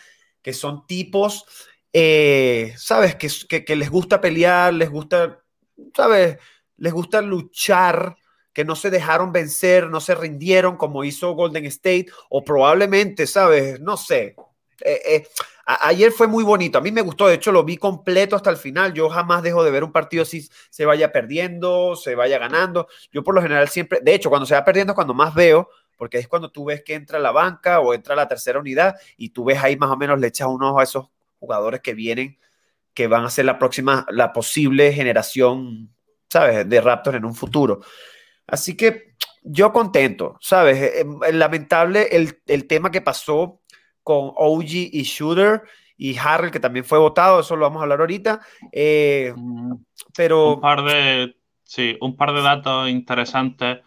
que 0.43 0.53
son 0.53 0.87
tipos, 0.87 1.45
eh, 1.93 2.75
¿sabes? 2.77 3.17
Que, 3.17 3.65
que, 3.65 3.77
les 3.77 3.91
gusta 3.91 4.21
pelear, 4.21 4.73
les 4.73 4.91
gusta, 4.91 5.43
¿sabes? 5.95 6.39
Les 6.77 6.93
gusta 6.93 7.21
luchar, 7.21 8.17
que 8.53 8.65
no 8.65 8.75
se 8.77 8.91
dejaron 8.91 9.33
vencer, 9.33 9.89
no 9.89 10.01
se 10.01 10.15
rindieron 10.15 10.77
como 10.77 11.05
hizo 11.05 11.33
Golden 11.33 11.67
State 11.67 12.07
o 12.31 12.45
probablemente, 12.45 13.27
¿sabes? 13.27 13.81
No 13.81 13.97
sé. 13.97 14.35
Eh, 14.81 15.01
eh, 15.07 15.29
ayer 15.67 16.13
fue 16.13 16.27
muy 16.27 16.45
bonito, 16.45 16.79
a 16.79 16.81
mí 16.81 16.93
me 16.93 17.03
gustó, 17.03 17.27
de 17.27 17.35
hecho 17.35 17.51
lo 17.51 17.65
vi 17.65 17.77
completo 17.77 18.37
hasta 18.37 18.51
el 18.51 18.57
final, 18.57 18.95
yo 18.95 19.09
jamás 19.09 19.43
dejo 19.43 19.65
de 19.65 19.71
ver 19.71 19.83
un 19.83 19.93
partido 19.93 20.25
si 20.25 20.49
se 20.71 20.85
vaya 20.85 21.11
perdiendo, 21.11 21.97
se 21.97 22.15
vaya 22.15 22.39
ganando, 22.39 22.87
yo 23.11 23.25
por 23.25 23.35
lo 23.35 23.43
general 23.43 23.69
siempre, 23.69 24.01
de 24.01 24.15
hecho 24.15 24.31
cuando 24.31 24.47
se 24.47 24.55
va 24.55 24.65
perdiendo 24.65 24.93
es 24.93 24.95
cuando 24.95 25.15
más 25.15 25.35
veo, 25.35 25.69
porque 25.97 26.19
es 26.19 26.29
cuando 26.29 26.51
tú 26.51 26.67
ves 26.67 26.83
que 26.85 26.95
entra 26.95 27.19
la 27.19 27.33
banca 27.33 27.81
o 27.81 27.93
entra 27.93 28.15
la 28.15 28.29
tercera 28.29 28.61
unidad 28.61 28.97
y 29.17 29.31
tú 29.31 29.45
ves 29.45 29.59
ahí 29.63 29.77
más 29.77 29.91
o 29.91 29.97
menos 29.97 30.21
le 30.21 30.29
echas 30.29 30.47
un 30.47 30.63
ojo 30.63 30.79
a 30.79 30.85
esos 30.85 31.09
jugadores 31.41 31.81
que 31.81 31.95
vienen, 31.95 32.39
que 32.95 33.09
van 33.09 33.25
a 33.25 33.31
ser 33.31 33.45
la 33.45 33.59
próxima, 33.59 34.07
la 34.11 34.33
posible 34.33 34.93
generación, 34.93 35.91
¿sabes?, 36.29 36.69
de 36.69 36.81
Raptors 36.81 37.17
en 37.17 37.25
un 37.25 37.35
futuro. 37.35 37.81
Así 38.47 38.77
que 38.77 39.15
yo 39.43 39.73
contento, 39.73 40.39
¿sabes? 40.41 40.79
Eh, 40.81 41.07
lamentable 41.33 42.09
el, 42.13 42.41
el 42.47 42.67
tema 42.67 42.91
que 42.91 43.01
pasó 43.01 43.61
con 44.09 44.33
OG 44.35 44.71
y 44.71 45.03
Shooter 45.03 45.65
y 45.99 46.17
Harrell, 46.17 46.51
que 46.51 46.61
también 46.61 46.87
fue 46.87 46.99
votado, 46.99 47.41
eso 47.41 47.57
lo 47.57 47.67
vamos 47.67 47.81
a 47.81 47.83
hablar 47.83 48.01
ahorita. 48.01 48.41
Eh, 48.73 49.35
pero. 50.17 50.55
Un 50.55 50.61
par 50.63 50.83
de. 50.83 51.37
Sí, 51.63 51.99
un 52.01 52.17
par 52.17 52.33
de 52.33 52.41
datos 52.41 52.89
interesantes. 52.89 53.81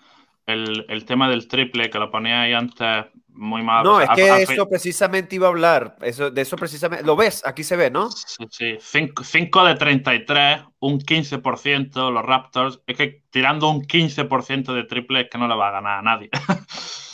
El, 0.46 0.86
el 0.90 1.06
tema 1.06 1.28
del 1.28 1.48
triple, 1.48 1.90
que 1.90 1.98
lo 1.98 2.12
ponía 2.12 2.42
ahí 2.42 2.54
antes 2.54 3.06
muy 3.30 3.64
mal. 3.64 3.84
No, 3.84 4.00
es 4.00 4.10
que 4.10 4.44
eso 4.44 4.70
precisamente 4.70 5.36
iba 5.36 5.48
a 5.48 5.50
hablar. 5.50 5.96
Eso, 6.02 6.30
de 6.30 6.42
eso 6.42 6.56
precisamente. 6.58 7.04
Lo 7.04 7.16
ves, 7.16 7.42
aquí 7.46 7.64
se 7.64 7.76
ve, 7.76 7.90
¿no? 7.90 8.12
Sí, 8.12 8.46
sí. 8.80 9.10
5 9.24 9.66
de 9.66 9.76
33, 9.76 10.62
un 10.80 11.00
15%, 11.00 12.12
los 12.12 12.24
Raptors. 12.24 12.82
Es 12.86 12.98
que 12.98 13.24
tirando 13.32 13.70
un 13.70 13.82
15% 13.84 14.74
de 14.74 14.84
triple 14.84 15.22
es 15.22 15.30
que 15.30 15.38
no 15.38 15.48
le 15.48 15.56
va 15.56 15.70
a 15.70 15.72
ganar 15.72 16.00
a 16.00 16.02
nadie. 16.02 16.30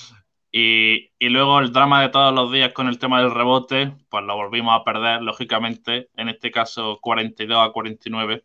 Y, 0.60 1.30
luego 1.30 1.60
el 1.60 1.72
drama 1.72 2.02
de 2.02 2.10
todos 2.10 2.34
los 2.34 2.52
días 2.52 2.74
con 2.74 2.88
el 2.88 2.98
tema 2.98 3.22
del 3.22 3.30
rebote, 3.30 3.94
pues 4.10 4.24
lo 4.24 4.36
volvimos 4.36 4.76
a 4.76 4.84
perder, 4.84 5.22
lógicamente, 5.22 6.10
en 6.16 6.30
este 6.30 6.50
caso 6.50 6.98
42 7.00 7.70
a 7.70 7.72
49. 7.72 8.44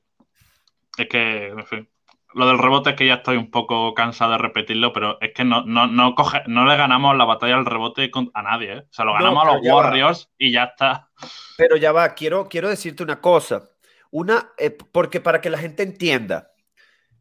Es 0.98 1.08
que, 1.08 1.46
en 1.46 1.64
fin, 1.64 1.88
lo 2.34 2.46
del 2.46 2.58
rebote 2.58 2.90
es 2.90 2.96
que 2.96 3.06
ya 3.06 3.14
estoy 3.14 3.38
un 3.38 3.50
poco 3.50 3.94
cansado 3.94 4.32
de 4.32 4.38
repetirlo, 4.38 4.92
pero 4.92 5.16
es 5.22 5.32
que 5.32 5.42
no, 5.44 5.64
no, 5.64 5.86
no, 5.86 6.14
coge, 6.14 6.42
no 6.48 6.66
le 6.66 6.76
ganamos 6.76 7.16
la 7.16 7.24
batalla 7.24 7.56
al 7.56 7.64
rebote 7.64 8.10
a 8.34 8.42
nadie. 8.42 8.72
¿eh? 8.74 8.80
O 8.80 8.92
sea, 8.92 9.06
lo 9.06 9.14
ganamos 9.14 9.48
a 9.48 9.54
los 9.54 9.66
Warriors 9.66 10.30
y 10.36 10.52
ya 10.52 10.64
está. 10.64 11.08
Pero 11.56 11.76
ya 11.76 11.92
va, 11.92 12.12
quiero, 12.12 12.46
quiero 12.46 12.68
decirte 12.68 13.02
una 13.02 13.22
cosa. 13.22 13.70
Una, 14.10 14.50
eh, 14.58 14.70
porque 14.70 15.22
para 15.22 15.40
que 15.40 15.48
la 15.48 15.56
gente 15.56 15.82
entienda, 15.82 16.51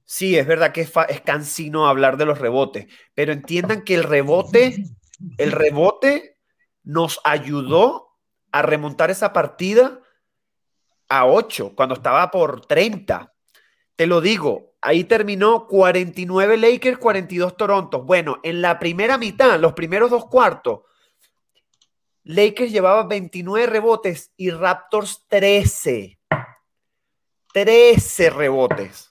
Sí, 0.05 0.38
es 0.38 0.46
verdad 0.46 0.72
que 0.72 0.81
es, 0.81 0.91
cansino 1.24 1.88
hablar 1.88 2.17
de 2.17 2.25
los 2.25 2.39
rebotes, 2.39 2.88
pero 3.13 3.31
entiendan 3.31 3.84
que 3.84 3.96
el 3.96 4.03
rebote, 4.03 4.84
el 5.38 5.51
rebote 5.51 6.38
nos 6.84 7.20
ayudó 7.24 8.17
a 8.51 8.62
remontar 8.62 9.10
esa 9.10 9.31
partida 9.31 10.01
a 11.08 11.25
8, 11.25 11.74
cuando 11.75 11.96
estaba 11.96 12.29
por 12.31 12.65
30. 12.65 13.34
Te 13.96 14.08
lo 14.08 14.22
digo, 14.22 14.75
ahí 14.81 15.03
terminó 15.03 15.67
49 15.67 16.58
Lakers, 16.58 16.98
42 16.98 17.55
Toronto. 17.55 18.03
Bueno, 18.03 18.39
en 18.43 18.62
la 18.62 18.79
primera 18.79 19.17
mitad, 19.17 19.60
los 19.60 19.74
primeros 19.74 20.10
dos 20.10 20.25
cuartos, 20.25 20.81
Lakers 22.24 22.72
llevaba 22.72 23.03
29 23.03 23.65
rebotes 23.65 24.31
y 24.38 24.51
Raptors 24.51 25.25
13. 25.27 26.20
13 27.53 28.29
rebotes 28.29 29.11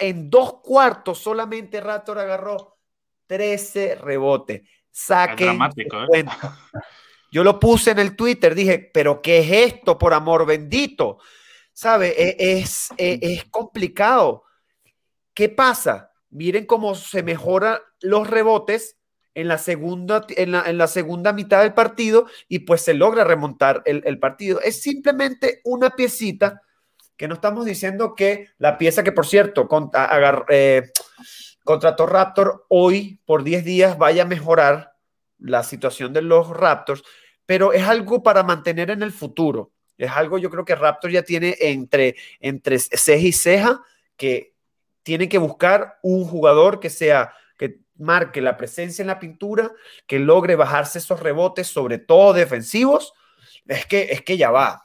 en 0.00 0.30
dos 0.30 0.60
cuartos 0.62 1.18
solamente 1.18 1.80
Raptor 1.80 2.18
agarró 2.18 2.78
13 3.26 3.96
rebotes. 3.96 4.62
Saquen. 4.90 5.58
¿eh? 6.12 6.24
Yo 7.32 7.42
lo 7.42 7.58
puse 7.58 7.90
en 7.90 7.98
el 7.98 8.14
Twitter, 8.14 8.54
dije, 8.54 8.90
pero 8.92 9.20
¿qué 9.20 9.38
es 9.38 9.74
esto, 9.74 9.98
por 9.98 10.14
amor 10.14 10.46
bendito? 10.46 11.18
¿Sabe? 11.72 12.14
E, 12.16 12.58
es, 12.58 12.90
e, 12.96 13.18
es, 13.20 13.44
complicado. 13.46 14.44
¿Qué 15.34 15.48
pasa? 15.48 16.12
Miren 16.30 16.64
cómo 16.66 16.94
se 16.94 17.24
mejoran 17.24 17.78
los 18.00 18.30
rebotes 18.30 18.98
en 19.34 19.48
la 19.48 19.58
segunda, 19.58 20.24
en 20.28 20.78
la, 20.78 20.86
segunda 20.86 21.32
mitad 21.32 21.62
del 21.62 21.74
partido 21.74 22.28
y 22.48 22.60
pues 22.60 22.82
se 22.82 22.94
logra 22.94 23.24
remontar 23.24 23.82
el, 23.84 24.02
el 24.06 24.20
partido. 24.20 24.60
Es 24.60 24.80
simplemente 24.80 25.60
una 25.64 25.90
piecita 25.90 26.62
que 27.16 27.28
no 27.28 27.34
estamos 27.34 27.64
diciendo 27.64 28.14
que 28.14 28.48
la 28.58 28.78
pieza 28.78 29.04
que, 29.04 29.12
por 29.12 29.26
cierto, 29.26 29.68
eh, 30.48 30.90
contrató 31.64 32.06
Raptor 32.06 32.66
hoy 32.68 33.20
por 33.24 33.44
10 33.44 33.64
días 33.64 33.98
vaya 33.98 34.22
a 34.22 34.26
mejorar 34.26 34.94
la 35.38 35.62
situación 35.62 36.12
de 36.12 36.22
los 36.22 36.48
Raptors, 36.48 37.02
pero 37.46 37.72
es 37.72 37.82
algo 37.82 38.22
para 38.22 38.42
mantener 38.42 38.90
en 38.90 39.02
el 39.02 39.12
futuro. 39.12 39.72
Es 39.96 40.10
algo 40.10 40.38
yo 40.38 40.50
creo 40.50 40.64
que 40.64 40.74
Raptor 40.74 41.10
ya 41.10 41.22
tiene 41.22 41.56
entre, 41.60 42.16
entre 42.40 42.78
ceja 42.78 43.26
y 43.26 43.32
ceja 43.32 43.82
que 44.16 44.54
tiene 45.02 45.28
que 45.28 45.38
buscar 45.38 45.98
un 46.02 46.24
jugador 46.24 46.80
que 46.80 46.90
sea 46.90 47.32
que 47.56 47.78
marque 47.96 48.40
la 48.40 48.56
presencia 48.56 49.02
en 49.02 49.06
la 49.06 49.20
pintura, 49.20 49.70
que 50.06 50.18
logre 50.18 50.56
bajarse 50.56 50.98
esos 50.98 51.20
rebotes, 51.20 51.68
sobre 51.68 51.98
todo 51.98 52.32
defensivos. 52.32 53.12
Es 53.66 53.86
que, 53.86 54.08
es 54.10 54.22
que 54.22 54.36
ya 54.36 54.50
va 54.50 54.84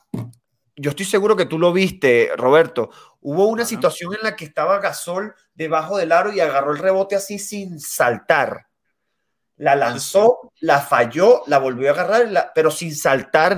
yo 0.79 0.91
estoy 0.91 1.05
seguro 1.05 1.35
que 1.35 1.45
tú 1.45 1.59
lo 1.59 1.73
viste, 1.73 2.31
Roberto. 2.37 2.89
Hubo 3.19 3.47
una 3.47 3.65
situación 3.65 4.13
en 4.13 4.21
la 4.23 4.37
que 4.37 4.45
estaba 4.45 4.79
Gasol 4.79 5.35
debajo 5.53 5.97
del 5.97 6.13
aro 6.13 6.31
y 6.31 6.39
agarró 6.39 6.71
el 6.71 6.77
rebote 6.77 7.17
así 7.17 7.37
sin 7.37 7.81
saltar. 7.81 8.67
La 9.57 9.75
lanzó, 9.75 10.53
la 10.61 10.79
falló, 10.79 11.43
la 11.47 11.59
volvió 11.59 11.89
a 11.89 11.91
agarrar, 11.91 12.51
pero 12.55 12.71
sin 12.71 12.95
saltar. 12.95 13.57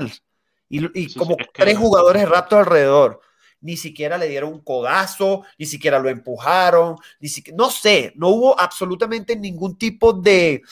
Y, 0.68 1.14
como 1.14 1.38
tres 1.54 1.78
jugadores 1.78 2.28
raptos 2.28 2.58
alrededor. 2.58 3.22
Ni 3.60 3.78
siquiera 3.78 4.18
le 4.18 4.28
dieron 4.28 4.54
un 4.54 4.62
codazo, 4.62 5.44
ni 5.60 5.68
siquiera 5.68 6.00
lo 6.00 6.10
empujaron, 6.10 6.96
ni 7.20 7.30
siquiera, 7.30 7.56
no 7.56 7.70
sé, 7.70 8.14
no 8.16 8.30
hubo 8.30 8.60
absolutamente 8.60 9.36
ningún 9.36 9.78
tipo 9.78 10.14
de, 10.14 10.64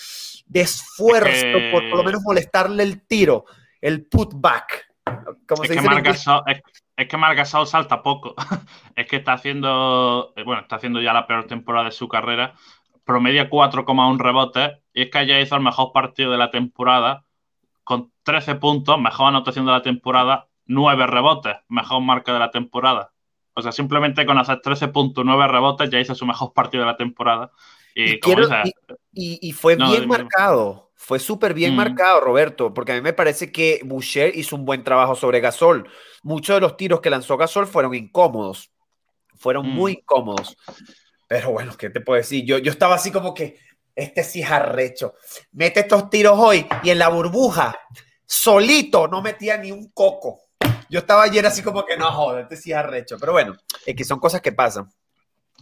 esfuerzo 0.51 1.45
por 1.71 1.87
por 1.91 1.99
lo 1.99 2.03
menos 2.03 2.23
molestarle 2.23 2.81
el 2.81 3.05
tiro, 3.05 3.45
el 3.81 4.07
putback 4.07 4.88
es, 5.63 5.69
que 5.69 5.75
es, 6.97 7.07
que 7.07 7.45
salta 7.65 8.01
poco. 8.03 8.35
es 8.95 9.07
que 9.07 9.17
está 9.17 9.33
haciendo, 9.33 10.33
eh, 10.35 10.43
bueno, 10.43 10.61
está 10.61 10.77
haciendo 10.77 11.01
ya 11.01 11.13
la 11.13 11.27
peor 11.27 11.47
temporada 11.47 11.85
de 11.85 11.91
su 11.91 12.07
carrera. 12.07 12.53
Promedia 13.03 13.49
4,1 13.49 14.17
rebotes. 14.17 14.71
Y 14.93 15.03
es 15.03 15.09
que 15.09 15.25
ya 15.25 15.39
hizo 15.39 15.55
el 15.55 15.61
mejor 15.61 15.91
partido 15.91 16.31
de 16.31 16.37
la 16.37 16.51
temporada 16.51 17.25
con 17.83 18.11
13 18.23 18.55
puntos, 18.55 18.99
mejor 18.99 19.29
anotación 19.29 19.65
de 19.65 19.71
la 19.71 19.81
temporada, 19.81 20.47
9 20.67 21.07
rebotes, 21.07 21.55
mejor 21.69 22.01
marca 22.01 22.31
de 22.33 22.39
la 22.39 22.51
temporada. 22.51 23.11
O 23.55 23.61
sea, 23.61 23.71
simplemente 23.71 24.25
con 24.25 24.37
hacer 24.37 24.61
13.9 24.61 25.47
rebotes 25.49 25.89
ya 25.89 25.99
hizo 25.99 26.13
su 26.15 26.25
mejor 26.25 26.53
partido 26.53 26.83
de 26.83 26.91
la 26.91 26.97
temporada. 26.97 27.51
Y, 29.11 29.47
y, 29.47 29.51
fue 29.51 29.75
bien 29.75 30.07
marcado. 30.07 30.88
Fue 31.01 31.17
súper 31.17 31.53
bien 31.53 31.73
mm. 31.73 31.77
marcado, 31.77 32.19
Roberto, 32.19 32.73
porque 32.73 32.91
a 32.91 32.95
mí 32.95 33.01
me 33.01 33.13
parece 33.13 33.53
que 33.53 33.79
Boucher 33.85 34.37
hizo 34.37 34.57
un 34.57 34.65
buen 34.65 34.83
trabajo 34.83 35.15
sobre 35.15 35.39
Gasol. 35.39 35.89
Muchos 36.23 36.57
de 36.57 36.59
los 36.59 36.75
tiros 36.75 36.99
que 36.99 37.09
lanzó 37.09 37.37
Gasol 37.37 37.67
fueron 37.67 37.95
incómodos, 37.95 38.73
fueron 39.37 39.65
mm. 39.65 39.69
muy 39.69 39.93
incómodos. 39.93 40.57
Pero 41.25 41.51
bueno, 41.51 41.75
¿qué 41.77 41.89
te 41.89 42.01
puedo 42.01 42.17
decir? 42.17 42.43
Yo, 42.45 42.57
yo 42.57 42.69
estaba 42.69 42.95
así 42.95 43.11
como 43.11 43.33
que, 43.33 43.57
este 43.95 44.25
sí 44.25 44.41
es 44.41 44.51
arrecho. 44.51 45.13
Mete 45.53 45.79
estos 45.79 46.09
tiros 46.09 46.37
hoy 46.37 46.67
y 46.83 46.89
en 46.89 46.99
la 46.99 47.07
burbuja, 47.07 47.79
solito, 48.25 49.07
no 49.07 49.21
metía 49.21 49.55
ni 49.55 49.71
un 49.71 49.89
coco. 49.91 50.41
Yo 50.89 50.99
estaba 50.99 51.23
ayer 51.23 51.45
así 51.45 51.63
como 51.63 51.85
que 51.85 51.95
no 51.95 52.11
joder, 52.11 52.43
este 52.43 52.57
sí 52.57 52.71
es 52.71 52.77
arrecho. 52.77 53.17
Pero 53.17 53.31
bueno, 53.31 53.55
es 53.85 53.95
que 53.95 54.03
son 54.03 54.19
cosas 54.19 54.41
que 54.41 54.51
pasan. 54.51 54.91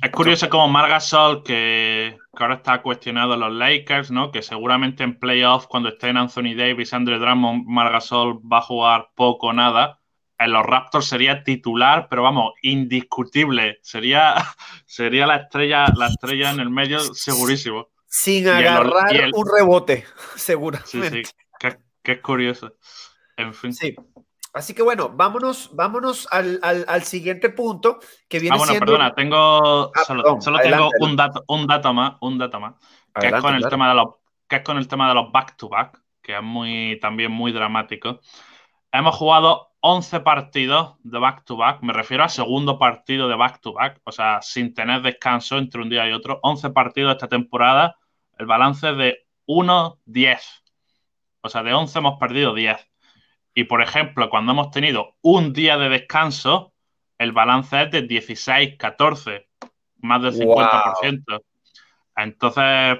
Es 0.01 0.12
curioso 0.12 0.48
como 0.50 0.68
Margasol, 0.68 1.44
que, 1.44 2.18
que 2.36 2.44
ahora 2.44 2.56
está 2.56 2.82
cuestionado 2.84 3.34
en 3.34 3.39
los 3.39 3.54
Lakers, 3.54 4.12
¿no? 4.12 4.32
Que 4.32 4.44
seguramente 4.44 5.04
en 5.04 5.18
playoffs, 5.18 5.66
cuando 5.68 5.89
estén 5.89 6.18
Anthony 6.18 6.54
Davis, 6.56 6.94
Andre 6.94 7.18
Drummond, 7.18 7.66
Margasol 7.66 8.39
va 8.39 8.60
a 8.60 8.62
jugar 8.62 9.10
poco 9.16 9.48
o 9.48 9.54
nada. 9.54 10.00
En 10.38 10.51
los 10.51 10.63
Raptors 10.63 11.08
sería 11.08 11.44
titular, 11.44 12.08
pero 12.10 12.22
vamos, 12.22 12.54
indiscutible. 12.62 13.80
Sería, 13.82 14.36
sería 14.86 15.25
la 15.25 15.38
estrella, 15.38 15.88
la 15.96 16.08
estrella 16.08 16.51
en 16.51 16.60
el 16.60 16.70
medio, 16.70 17.00
segurísimo. 17.00 17.89
Sin 18.06 18.48
agarrar 18.48 19.32
un 19.34 19.48
rebote, 19.51 20.06
seguramente. 20.36 20.89
Sí, 20.89 21.25
sí, 21.25 21.32
que, 22.04 22.12
es 22.12 22.22
curioso. 22.22 22.75
En 23.36 23.54
fin. 23.54 23.74
Sí. 23.74 23.96
Así 24.57 24.73
que 24.73 24.81
bueno, 24.81 25.11
vámonos, 25.13 25.69
vámonos 25.75 26.27
al, 26.31 26.59
al, 26.63 27.03
siguiente 27.03 27.49
punto 27.49 27.99
que 28.27 28.39
viene 28.39 28.55
ah, 28.55 28.57
bueno, 28.57 28.79
perdona, 28.79 29.13
tengo 29.13 29.91
ah, 29.95 30.03
solo, 30.03 30.41
solo 30.41 30.57
tengo 30.59 30.89
un 30.99 31.15
dato, 31.15 31.43
un 31.47 31.67
dato 31.67 31.93
más, 31.93 32.13
un 32.21 32.39
dato 32.39 32.59
más, 32.59 32.73
que 33.13 33.27
es 33.27 33.41
con 33.41 33.53
el 33.53 33.69
tema 33.69 33.89
de 33.89 33.95
los 33.95 34.15
que 34.47 34.55
es 34.55 34.63
con 34.63 34.77
el 34.77 34.87
tema 34.87 35.09
de 35.09 35.13
los 35.13 35.31
back 35.31 35.57
to 35.57 35.69
back, 35.69 36.01
que 36.23 36.35
es 36.35 36.41
muy 36.41 36.97
también 36.99 37.31
muy 37.31 37.51
dramático. 37.51 38.19
Hemos 38.91 39.15
jugado 39.15 39.73
11 39.81 40.21
partidos 40.21 40.95
de 41.03 41.19
back 41.19 41.45
to 41.45 41.55
back, 41.55 41.83
me 41.83 41.93
refiero 41.93 42.23
al 42.23 42.29
segundo 42.31 42.79
partido 42.79 43.27
de 43.27 43.35
back 43.35 43.61
to 43.61 43.73
back, 43.73 44.01
o 44.05 44.11
sea, 44.11 44.41
sin 44.41 44.73
tener 44.73 45.03
descanso 45.03 45.59
entre 45.59 45.81
un 45.81 45.89
día 45.89 46.09
y 46.09 46.13
otro, 46.13 46.39
11 46.41 46.71
partidos 46.71 47.11
esta 47.13 47.27
temporada, 47.27 47.97
el 48.39 48.47
balance 48.47 48.89
es 48.89 48.97
de 48.97 49.27
1-10. 49.45 50.39
O 51.41 51.49
sea, 51.49 51.61
de 51.63 51.73
11 51.73 51.99
hemos 51.99 52.19
perdido 52.19 52.53
10. 52.53 52.87
Y 53.57 53.63
por 53.63 53.81
ejemplo, 53.81 54.29
cuando 54.29 54.51
hemos 54.51 54.69
tenido 54.69 55.15
un 55.21 55.51
día 55.51 55.79
de 55.79 55.89
descanso, 55.89 56.75
el 57.17 57.31
balance 57.31 57.81
es 57.81 57.89
de 57.89 58.07
16-14, 58.07 59.47
más 60.01 60.21
del 60.21 60.33
50%. 60.33 61.41
Entonces, 62.17 62.99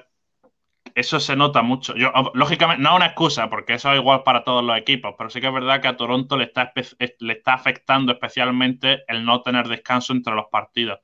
eso 0.96 1.20
se 1.20 1.36
nota 1.36 1.62
mucho. 1.62 1.96
Yo, 1.96 2.12
lógicamente, 2.34 2.82
no 2.82 2.90
es 2.90 2.96
una 2.96 3.06
excusa, 3.06 3.52
porque 3.52 3.76
eso 3.76 3.92
es 3.92 4.00
igual 4.00 4.24
para 4.24 4.44
todos 4.44 4.64
los 4.64 4.76
equipos, 4.76 5.14
pero 5.16 5.30
sí 5.30 5.40
que 5.40 5.46
es 5.46 5.54
verdad 5.54 5.80
que 5.80 5.90
a 5.90 5.96
Toronto 5.96 6.36
le 6.36 6.46
está, 6.46 6.74
le 7.20 7.34
está 7.34 7.54
afectando 7.54 8.12
especialmente 8.12 9.04
el 9.08 9.24
no 9.26 9.44
tener 9.44 9.68
descanso 9.68 10.12
entre 10.12 10.34
los 10.34 10.48
partidos. 10.48 11.02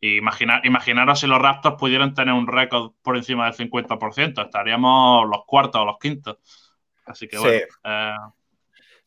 Y 0.00 0.16
imaginar, 0.16 0.64
imaginaros 0.64 1.20
si 1.20 1.26
los 1.26 1.38
Raptors 1.38 1.76
pudieran 1.76 2.14
tener 2.14 2.32
un 2.32 2.46
récord 2.46 2.92
por 3.02 3.18
encima 3.18 3.44
del 3.44 3.70
50%, 3.70 4.42
estaríamos 4.42 5.28
los 5.28 5.44
cuartos 5.44 5.82
o 5.82 5.84
los 5.84 5.98
quintos. 5.98 6.38
Así 7.04 7.28
que 7.28 7.36
bueno. 7.36 7.58
Eh, 7.84 8.14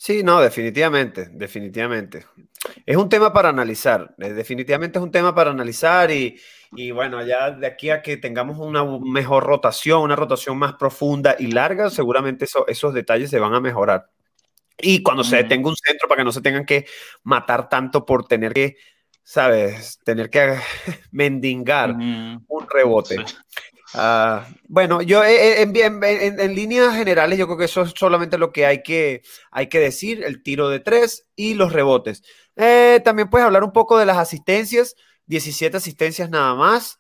Sí, 0.01 0.24
no, 0.24 0.39
definitivamente, 0.39 1.27
definitivamente. 1.34 2.25
Es 2.86 2.96
un 2.96 3.10
tema 3.10 3.34
para 3.34 3.50
analizar, 3.50 4.15
eh, 4.18 4.32
definitivamente 4.32 4.98
es 4.98 5.03
un 5.03 5.12
tema 5.12 5.36
para 5.36 5.51
analizar 5.51 6.10
y, 6.10 6.39
bueno, 6.91 7.22
ya 7.25 7.51
de 7.51 7.68
aquí 7.68 7.89
a 7.89 8.01
que 8.01 8.15
tengamos 8.15 8.58
una 8.60 8.82
mejor 8.86 9.44
rotación, 9.44 10.01
una 10.03 10.15
rotación 10.15 10.58
más 10.58 10.75
profunda 10.75 11.36
y 11.38 11.48
larga, 11.48 11.89
seguramente 11.89 12.46
esos 12.68 12.94
detalles 12.94 13.29
se 13.29 13.39
van 13.39 13.53
a 13.53 13.60
mejorar. 13.60 14.10
Y 14.77 15.03
cuando 15.03 15.25
se 15.25 15.36
detenga 15.36 15.68
un 15.68 15.75
centro 15.75 16.08
para 16.08 16.20
que 16.20 16.25
no 16.25 16.32
se 16.32 16.41
tengan 16.41 16.65
que 16.65 16.86
matar 17.24 17.68
tanto 17.68 18.06
por 18.06 18.25
tener 18.25 18.53
que, 18.53 18.77
¿sabes? 19.22 20.00
Tener 20.06 20.29
que 20.29 20.60
mendigar 21.12 21.91
un 21.91 22.70
rebote. 22.70 23.18
Ah, 23.93 24.48
bueno, 24.67 25.01
yo 25.01 25.24
eh, 25.24 25.63
eh, 25.63 25.63
en, 25.63 26.55
líneas 26.55 26.96
generales 26.96 27.39
yo 27.39 27.48
creo 27.48 27.58
que 27.58 27.65
eso 27.65 27.81
es 27.81 27.93
solamente 27.96 28.38
lo 28.38 28.51
que 28.51 28.65
hay 28.65 28.84
que, 28.84 29.24
hay 29.51 29.67
que 29.67 29.79
decir, 29.79 30.24
el 30.24 30.43
tiro 30.43 30.69
de 30.69 30.79
tres 30.79 31.27
y 31.36 31.55
los 31.55 31.74
rebotes. 31.74 32.24
Eh, 32.55 33.01
también 33.03 33.29
puedes 33.29 33.46
hablar 33.46 33.63
un 33.63 33.72
poco 33.72 33.98
de 33.98 34.05
las 34.05 34.17
asistencias, 34.17 34.96
17 35.25 35.77
asistencias 35.77 36.29
nada 36.29 36.53
más, 36.53 37.00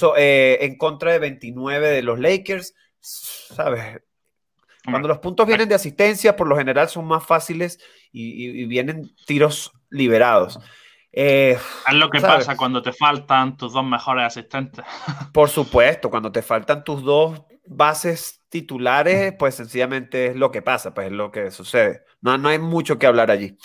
en 0.00 0.76
contra 0.76 1.12
de 1.12 1.18
29 1.20 1.88
de 1.88 2.02
los 2.02 2.18
Lakers, 2.18 2.74
¿sabes? 3.00 4.02
Cuando 4.84 5.08
los 5.08 5.18
puntos 5.18 5.46
vienen 5.46 5.68
de 5.68 5.74
asistencia, 5.74 6.36
por 6.36 6.46
lo 6.46 6.56
general 6.56 6.88
son 6.88 7.06
más 7.06 7.24
fáciles 7.24 7.78
y 8.12 8.66
vienen 8.66 9.14
tiros 9.26 9.72
liberados. 9.90 10.58
Eh, 11.18 11.58
es 11.88 11.94
lo 11.94 12.10
que 12.10 12.20
pasa 12.20 12.58
cuando 12.58 12.82
te 12.82 12.92
faltan 12.92 13.56
tus 13.56 13.72
dos 13.72 13.84
mejores 13.84 14.24
asistentes. 14.24 14.84
Por 15.32 15.48
supuesto, 15.48 16.10
cuando 16.10 16.30
te 16.30 16.42
faltan 16.42 16.84
tus 16.84 17.02
dos 17.02 17.42
bases 17.64 18.42
titulares, 18.50 19.32
pues 19.38 19.54
sencillamente 19.54 20.26
es 20.26 20.36
lo 20.36 20.50
que 20.50 20.60
pasa, 20.60 20.92
pues 20.92 21.06
es 21.06 21.14
lo 21.14 21.32
que 21.32 21.50
sucede. 21.50 22.02
No, 22.20 22.36
no 22.36 22.50
hay 22.50 22.58
mucho 22.58 22.98
que 22.98 23.06
hablar 23.06 23.30
allí. 23.30 23.56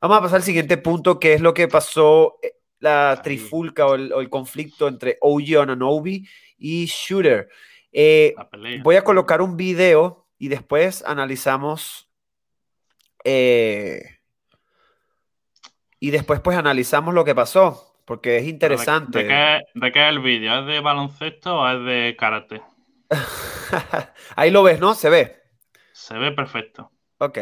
Vamos 0.00 0.18
a 0.18 0.22
pasar 0.22 0.36
al 0.38 0.42
siguiente 0.42 0.78
punto, 0.78 1.20
que 1.20 1.34
es 1.34 1.40
lo 1.40 1.54
que 1.54 1.68
pasó, 1.68 2.38
eh, 2.42 2.54
la 2.80 3.20
trifulca 3.22 3.86
o 3.86 3.94
el, 3.94 4.28
conflicto 4.28 4.88
entre 4.88 5.16
OG 5.20 5.62
Ananobi 5.62 6.28
y 6.58 6.86
Shooter. 6.86 7.48
Eh, 7.92 8.34
voy 8.82 8.96
a 8.96 9.04
colocar 9.04 9.40
un 9.40 9.56
video 9.56 10.26
y 10.38 10.48
después 10.48 11.04
analizamos 11.06 12.10
eh, 13.22 14.15
y 16.00 16.10
después 16.10 16.40
pues 16.40 16.56
analizamos 16.56 17.14
lo 17.14 17.24
que 17.24 17.34
pasó, 17.34 17.96
porque 18.04 18.38
es 18.38 18.44
interesante. 18.44 19.24
¿De, 19.24 19.92
qué, 19.92 20.02
es 20.04 20.08
el 20.08 20.20
vídeo? 20.20 20.60
¿Es 20.60 20.66
de 20.66 20.80
baloncesto 20.80 21.60
o 21.60 21.68
es 21.68 21.84
de 21.84 22.16
karate? 22.18 22.62
Ahí 24.36 24.50
lo 24.50 24.62
ves, 24.62 24.80
¿no? 24.80 24.94
Se 24.94 25.10
ve. 25.10 25.36
Se 25.92 26.14
ve 26.14 26.32
perfecto. 26.32 26.90
Ok. 27.18 27.38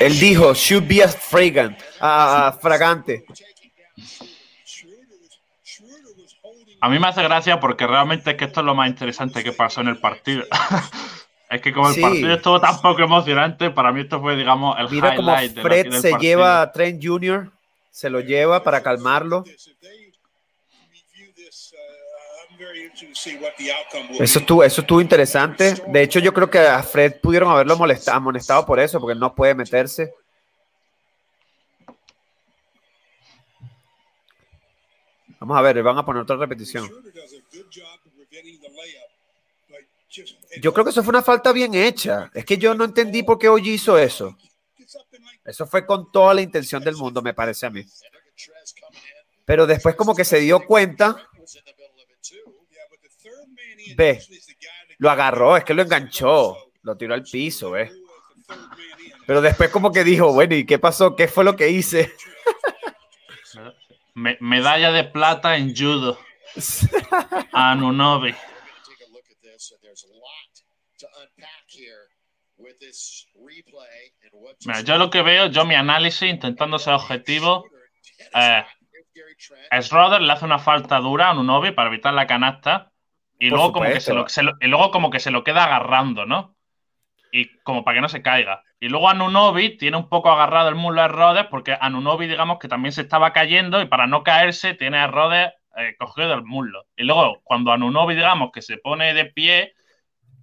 Él 0.00 0.18
dijo, 0.18 0.54
should 0.54 0.86
be 0.86 1.02
a 1.02 1.08
fragrant, 1.08 1.78
fragante. 2.60 3.24
A 6.80 6.88
mí 6.88 6.98
me 6.98 7.08
hace 7.08 7.22
gracia 7.22 7.60
porque 7.60 7.86
realmente 7.86 8.30
es 8.30 8.36
que 8.36 8.46
esto 8.46 8.60
es 8.60 8.66
lo 8.66 8.74
más 8.74 8.88
interesante 8.88 9.44
que 9.44 9.52
pasó 9.52 9.82
en 9.82 9.88
el 9.88 9.98
partido. 9.98 10.44
es 11.50 11.60
que 11.60 11.72
como 11.72 11.90
el 11.90 12.00
partido 12.00 12.32
estuvo 12.32 12.60
tan 12.60 12.80
poco 12.80 13.02
emocionante, 13.02 13.70
para 13.70 13.92
mí 13.92 14.00
esto 14.00 14.20
fue, 14.20 14.34
digamos, 14.36 14.78
el 14.78 14.88
Mira 14.88 15.14
highlight 15.14 15.54
como 15.54 15.62
Fred 15.62 15.92
se 15.92 16.12
lleva 16.18 16.62
a 16.62 16.72
Trent 16.72 17.04
Jr., 17.04 17.50
se 17.90 18.08
lo 18.08 18.20
lleva 18.20 18.62
para 18.62 18.82
calmarlo. 18.82 19.44
Eso 24.18 24.38
estuvo, 24.38 24.64
eso 24.64 24.80
estuvo 24.80 25.00
interesante. 25.00 25.74
De 25.86 26.02
hecho, 26.02 26.18
yo 26.18 26.32
creo 26.32 26.50
que 26.50 26.58
a 26.58 26.82
Fred 26.82 27.20
pudieron 27.20 27.50
haberlo 27.50 27.76
molestado, 27.76 28.18
amonestado 28.18 28.64
por 28.64 28.80
eso, 28.80 29.00
porque 29.00 29.18
no 29.18 29.34
puede 29.34 29.54
meterse. 29.54 30.14
Vamos 35.40 35.56
a 35.56 35.62
ver, 35.62 35.82
van 35.82 35.96
a 35.96 36.04
poner 36.04 36.22
otra 36.22 36.36
repetición. 36.36 36.88
Yo 40.60 40.72
creo 40.72 40.84
que 40.84 40.90
eso 40.90 41.02
fue 41.02 41.10
una 41.10 41.22
falta 41.22 41.52
bien 41.52 41.74
hecha. 41.74 42.30
Es 42.34 42.44
que 42.44 42.58
yo 42.58 42.74
no 42.74 42.84
entendí 42.84 43.22
por 43.22 43.38
qué 43.38 43.48
hoy 43.48 43.70
hizo 43.70 43.98
eso. 43.98 44.36
Eso 45.44 45.66
fue 45.66 45.86
con 45.86 46.12
toda 46.12 46.34
la 46.34 46.42
intención 46.42 46.82
del 46.84 46.96
mundo, 46.96 47.22
me 47.22 47.32
parece 47.32 47.66
a 47.66 47.70
mí. 47.70 47.84
Pero 49.46 49.66
después 49.66 49.94
como 49.96 50.14
que 50.14 50.24
se 50.24 50.40
dio 50.40 50.60
cuenta. 50.64 51.16
Ve, 53.96 54.20
lo 54.98 55.10
agarró, 55.10 55.56
es 55.56 55.64
que 55.64 55.74
lo 55.74 55.82
enganchó, 55.82 56.56
lo 56.82 56.96
tiró 56.96 57.14
al 57.14 57.22
piso, 57.22 57.70
ve. 57.70 57.90
Pero 59.26 59.40
después 59.40 59.70
como 59.70 59.90
que 59.90 60.04
dijo, 60.04 60.32
bueno, 60.32 60.54
¿y 60.54 60.66
qué 60.66 60.78
pasó? 60.78 61.16
¿Qué 61.16 61.28
fue 61.28 61.44
lo 61.44 61.56
que 61.56 61.70
hice? 61.70 62.12
Medalla 64.14 64.92
de 64.92 65.04
plata 65.04 65.56
en 65.56 65.74
judo. 65.74 66.18
Anunobi. 67.52 68.34
Mira, 74.66 74.80
yo 74.82 74.98
lo 74.98 75.10
que 75.10 75.22
veo, 75.22 75.46
yo 75.46 75.64
mi 75.64 75.74
análisis, 75.74 76.28
intentando 76.28 76.78
ser 76.78 76.94
objetivo, 76.94 77.64
eh, 78.34 78.64
Schroeder 79.80 80.20
le 80.20 80.32
hace 80.32 80.44
una 80.44 80.58
falta 80.58 80.98
dura 80.98 81.28
a 81.28 81.30
Anunobi 81.30 81.72
para 81.72 81.88
evitar 81.88 82.12
la 82.14 82.26
canasta 82.26 82.92
y 83.38 83.48
luego, 83.48 83.72
como 83.72 83.86
que 83.86 84.00
se 84.00 84.12
lo, 84.12 84.26
y 84.60 84.66
luego 84.66 84.90
como 84.90 85.10
que 85.10 85.18
se 85.20 85.30
lo 85.30 85.42
queda 85.42 85.64
agarrando, 85.64 86.26
¿no? 86.26 86.54
Y 87.32 87.58
como 87.62 87.84
para 87.84 87.96
que 87.96 88.00
no 88.00 88.08
se 88.08 88.22
caiga. 88.22 88.62
Y 88.80 88.88
luego 88.88 89.08
Anunobi 89.08 89.76
tiene 89.76 89.96
un 89.96 90.08
poco 90.08 90.30
agarrado 90.30 90.68
el 90.68 90.74
muslo 90.74 91.02
a 91.02 91.08
Rhodes 91.08 91.46
porque 91.46 91.76
Anunobi, 91.78 92.26
digamos 92.26 92.58
que 92.58 92.68
también 92.68 92.92
se 92.92 93.02
estaba 93.02 93.32
cayendo 93.32 93.80
y 93.80 93.86
para 93.86 94.06
no 94.06 94.22
caerse 94.22 94.74
tiene 94.74 94.98
a 94.98 95.06
Rhodes 95.06 95.52
eh, 95.76 95.96
cogido 95.98 96.30
del 96.30 96.44
muslo. 96.44 96.86
Y 96.96 97.04
luego 97.04 97.40
cuando 97.44 97.72
Anunobi, 97.72 98.14
digamos 98.14 98.50
que 98.52 98.62
se 98.62 98.78
pone 98.78 99.14
de 99.14 99.26
pie, 99.26 99.74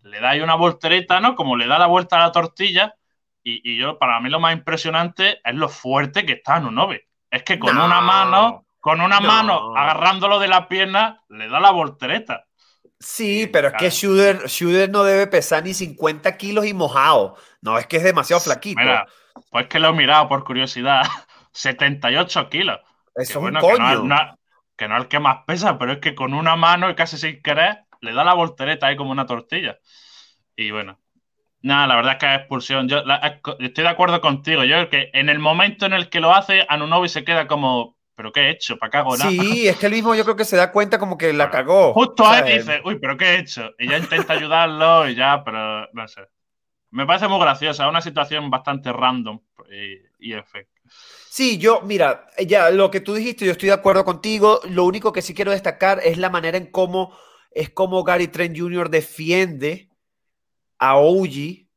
le 0.03 0.19
da 0.19 0.29
ahí 0.29 0.41
una 0.41 0.55
voltereta, 0.55 1.19
¿no? 1.19 1.35
Como 1.35 1.55
le 1.55 1.67
da 1.67 1.79
la 1.79 1.87
vuelta 1.87 2.17
a 2.17 2.19
la 2.19 2.31
tortilla. 2.31 2.95
Y, 3.43 3.77
yo, 3.77 3.97
para 3.97 4.19
mí 4.19 4.29
lo 4.29 4.41
más 4.41 4.53
impresionante 4.53 5.39
es 5.43 5.55
lo 5.55 5.69
fuerte 5.69 6.25
que 6.25 6.33
está 6.33 6.55
Anunobi. 6.55 6.99
Es 7.31 7.43
que 7.43 7.57
con 7.57 7.77
una 7.77 8.01
mano, 8.01 8.65
con 8.79 8.99
una 8.99 9.21
mano 9.21 9.75
agarrándolo 9.75 10.39
de 10.39 10.49
la 10.49 10.67
pierna, 10.67 11.23
le 11.29 11.47
da 11.47 11.61
la 11.61 11.71
voltereta. 11.71 12.46
Sí, 12.99 13.47
pero 13.47 13.67
es 13.67 13.73
que 13.75 13.89
Shooter, 13.89 14.89
no 14.89 15.03
debe 15.03 15.27
pesar 15.27 15.63
ni 15.63 15.73
50 15.73 16.35
kilos 16.37 16.65
y 16.65 16.73
mojado. 16.73 17.35
No, 17.61 17.77
es 17.77 17.85
que 17.85 17.97
es 17.97 18.03
demasiado 18.03 18.39
flaquito. 18.41 18.81
Mira, 18.81 19.05
pues 19.51 19.67
que 19.67 19.79
lo 19.79 19.89
he 19.89 19.93
mirado 19.93 20.27
por 20.27 20.43
curiosidad. 20.43 21.03
78 21.51 22.49
kilos. 22.49 22.79
Eso 23.15 23.39
es 23.39 23.45
un 23.45 23.53
coño. 23.55 24.03
Que 24.75 24.87
no, 24.87 24.95
es 24.95 25.01
el 25.01 25.07
que 25.07 25.19
más 25.19 25.39
pesa, 25.47 25.77
pero 25.79 25.93
es 25.93 25.99
que 25.99 26.13
con 26.13 26.33
una 26.33 26.55
mano 26.55 26.89
y 26.89 26.95
casi 26.95 27.17
sin 27.17 27.41
querer 27.41 27.79
le 28.01 28.13
da 28.13 28.23
la 28.23 28.35
voltereta 28.35 28.87
ahí 28.87 28.95
como 28.95 29.11
una 29.11 29.25
tortilla. 29.25 29.79
Y 30.55 30.69
bueno, 30.69 30.99
nada, 31.61 31.87
la 31.87 31.95
verdad 31.95 32.13
es 32.13 32.19
que 32.19 32.33
es 32.33 32.39
expulsión. 32.39 32.87
Yo 32.87 33.03
estoy 33.59 33.83
de 33.83 33.89
acuerdo 33.89 34.21
contigo. 34.21 34.63
Yo 34.63 34.75
creo 34.75 34.89
que 34.89 35.09
en 35.13 35.29
el 35.29 35.39
momento 35.39 35.87
en 35.87 35.93
el 35.93 36.09
que 36.09 36.19
lo 36.19 36.33
hace, 36.33 36.65
Anunobi 36.69 37.09
se 37.09 37.23
queda 37.23 37.47
como 37.47 37.96
¿pero 38.17 38.31
qué 38.31 38.41
he 38.41 38.49
hecho? 38.49 38.77
¿Para 38.77 38.89
cago 38.89 39.15
nada? 39.15 39.29
Sí, 39.29 39.67
es 39.67 39.77
que 39.77 39.85
él 39.85 39.91
mismo 39.93 40.15
yo 40.15 40.23
creo 40.23 40.35
que 40.35 40.43
se 40.43 40.57
da 40.57 40.71
cuenta 40.71 40.97
como 40.97 41.19
que 41.19 41.31
la 41.33 41.51
cagó. 41.51 41.93
Justo 41.93 42.25
ahí 42.25 42.57
dice, 42.57 42.81
uy, 42.83 42.97
¿pero 42.99 43.15
qué 43.15 43.25
he 43.25 43.39
hecho? 43.39 43.69
Y 43.77 43.87
ya 43.87 43.99
intenta 43.99 44.33
ayudarlo 44.33 45.07
y 45.07 45.13
ya, 45.13 45.43
pero 45.45 45.87
no 45.93 46.07
sé. 46.07 46.21
Me 46.89 47.05
parece 47.05 47.27
muy 47.27 47.39
graciosa, 47.39 47.87
una 47.87 48.01
situación 48.01 48.49
bastante 48.49 48.91
random 48.91 49.39
y, 49.71 50.31
y 50.31 50.33
efecto. 50.33 50.81
Sí, 51.29 51.59
yo, 51.59 51.81
mira, 51.81 52.25
ya 52.43 52.71
lo 52.71 52.89
que 52.89 53.01
tú 53.01 53.13
dijiste, 53.13 53.45
yo 53.45 53.51
estoy 53.51 53.67
de 53.67 53.75
acuerdo 53.75 54.03
contigo. 54.03 54.61
Lo 54.67 54.85
único 54.85 55.13
que 55.13 55.21
sí 55.21 55.35
quiero 55.35 55.51
destacar 55.51 55.99
es 56.03 56.17
la 56.17 56.31
manera 56.31 56.57
en 56.57 56.71
cómo 56.71 57.15
es 57.51 57.69
como 57.69 58.03
Gary 58.03 58.29
Trent 58.29 58.57
Jr. 58.57 58.89
defiende 58.89 59.89
a 60.79 60.97
OG. 60.97 61.67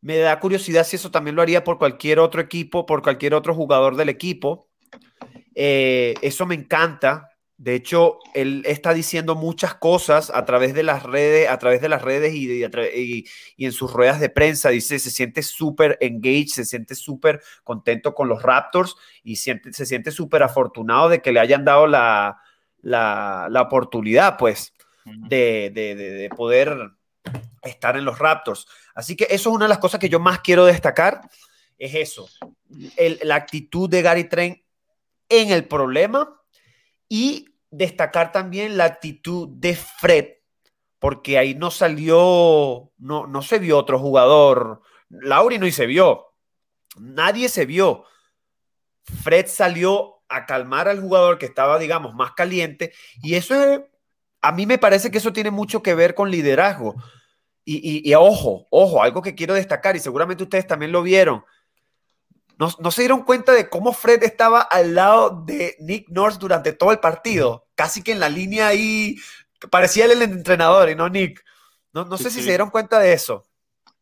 Me 0.00 0.16
da 0.16 0.40
curiosidad 0.40 0.84
si 0.84 0.96
eso 0.96 1.10
también 1.10 1.36
lo 1.36 1.42
haría 1.42 1.62
por 1.62 1.76
cualquier 1.78 2.20
otro 2.20 2.40
equipo, 2.40 2.86
por 2.86 3.02
cualquier 3.02 3.34
otro 3.34 3.54
jugador 3.54 3.96
del 3.96 4.08
equipo. 4.08 4.69
Eh, 5.54 6.14
eso 6.22 6.46
me 6.46 6.54
encanta. 6.54 7.28
De 7.56 7.74
hecho, 7.74 8.18
él 8.32 8.62
está 8.64 8.94
diciendo 8.94 9.34
muchas 9.34 9.74
cosas 9.74 10.30
a 10.30 10.46
través 10.46 10.72
de 10.72 10.82
las 10.82 11.02
redes, 11.02 11.46
a 11.50 11.58
través 11.58 11.82
de 11.82 11.90
las 11.90 12.00
redes 12.00 12.34
y, 12.34 12.64
y, 12.64 13.64
en 13.66 13.72
sus 13.72 13.92
ruedas 13.92 14.18
de 14.18 14.30
prensa. 14.30 14.70
Dice, 14.70 14.98
se 14.98 15.10
siente 15.10 15.42
súper 15.42 15.98
engaged, 16.00 16.48
se 16.48 16.64
siente 16.64 16.94
súper 16.94 17.42
contento 17.62 18.14
con 18.14 18.28
los 18.28 18.42
Raptors 18.42 18.96
y 19.22 19.36
siente, 19.36 19.74
se 19.74 19.84
siente 19.84 20.10
súper 20.10 20.42
afortunado 20.42 21.10
de 21.10 21.20
que 21.20 21.32
le 21.32 21.40
hayan 21.40 21.66
dado 21.66 21.86
la, 21.86 22.40
la, 22.80 23.60
oportunidad, 23.60 24.38
pues, 24.38 24.72
de, 25.04 25.70
de, 25.70 26.30
poder 26.34 26.92
estar 27.62 27.98
en 27.98 28.06
los 28.06 28.18
Raptors. 28.18 28.66
Así 28.94 29.16
que 29.16 29.24
eso 29.24 29.50
es 29.50 29.56
una 29.56 29.66
de 29.66 29.70
las 29.70 29.78
cosas 29.78 30.00
que 30.00 30.08
yo 30.08 30.18
más 30.18 30.40
quiero 30.40 30.64
destacar, 30.64 31.20
es 31.78 31.94
eso, 31.94 32.28
la 33.22 33.34
actitud 33.34 33.88
de 33.88 34.02
Gary 34.02 34.24
Trent 34.24 34.58
en 35.30 35.50
el 35.50 35.66
problema 35.66 36.38
y 37.08 37.54
destacar 37.70 38.32
también 38.32 38.76
la 38.76 38.84
actitud 38.84 39.48
de 39.48 39.76
Fred, 39.76 40.26
porque 40.98 41.38
ahí 41.38 41.54
no 41.54 41.70
salió, 41.70 42.92
no, 42.98 43.26
no 43.26 43.42
se 43.42 43.58
vio 43.58 43.78
otro 43.78 43.98
jugador. 43.98 44.82
Lauri 45.08 45.58
no 45.58 45.70
se 45.70 45.86
vio. 45.86 46.34
Nadie 46.96 47.48
se 47.48 47.64
vio. 47.64 48.04
Fred 49.22 49.46
salió 49.46 50.22
a 50.28 50.46
calmar 50.46 50.88
al 50.88 51.00
jugador 51.00 51.38
que 51.38 51.46
estaba, 51.46 51.78
digamos, 51.78 52.14
más 52.14 52.32
caliente. 52.32 52.92
Y 53.22 53.34
eso 53.34 53.54
es, 53.54 53.80
a 54.42 54.52
mí 54.52 54.66
me 54.66 54.78
parece 54.78 55.10
que 55.10 55.18
eso 55.18 55.32
tiene 55.32 55.50
mucho 55.50 55.82
que 55.82 55.94
ver 55.94 56.14
con 56.14 56.30
liderazgo. 56.30 56.96
Y, 57.64 58.08
y 58.08 58.14
ojo, 58.14 58.66
ojo, 58.70 59.02
algo 59.02 59.22
que 59.22 59.34
quiero 59.34 59.54
destacar, 59.54 59.94
y 59.94 60.00
seguramente 60.00 60.42
ustedes 60.42 60.66
también 60.66 60.92
lo 60.92 61.02
vieron. 61.02 61.44
¿No, 62.60 62.90
se 62.90 63.00
dieron 63.00 63.22
cuenta 63.22 63.52
de 63.54 63.70
cómo 63.70 63.94
Fred 63.94 64.22
estaba 64.22 64.60
al 64.60 64.94
lado 64.94 65.44
de 65.46 65.76
Nick 65.80 66.10
Nurse 66.10 66.38
durante 66.38 66.74
todo 66.74 66.92
el 66.92 66.98
partido? 66.98 67.66
Casi 67.74 68.02
que 68.02 68.12
en 68.12 68.20
la 68.20 68.28
línea 68.28 68.66
ahí 68.66 69.16
parecía 69.70 70.04
él 70.04 70.10
el 70.10 70.20
entrenador 70.20 70.90
y 70.90 70.94
no 70.94 71.08
Nick. 71.08 71.42
No, 71.94 72.18
sé 72.18 72.30
si 72.30 72.42
se 72.42 72.50
dieron 72.50 72.68
cuenta 72.68 72.98
de 72.98 73.14
eso. 73.14 73.48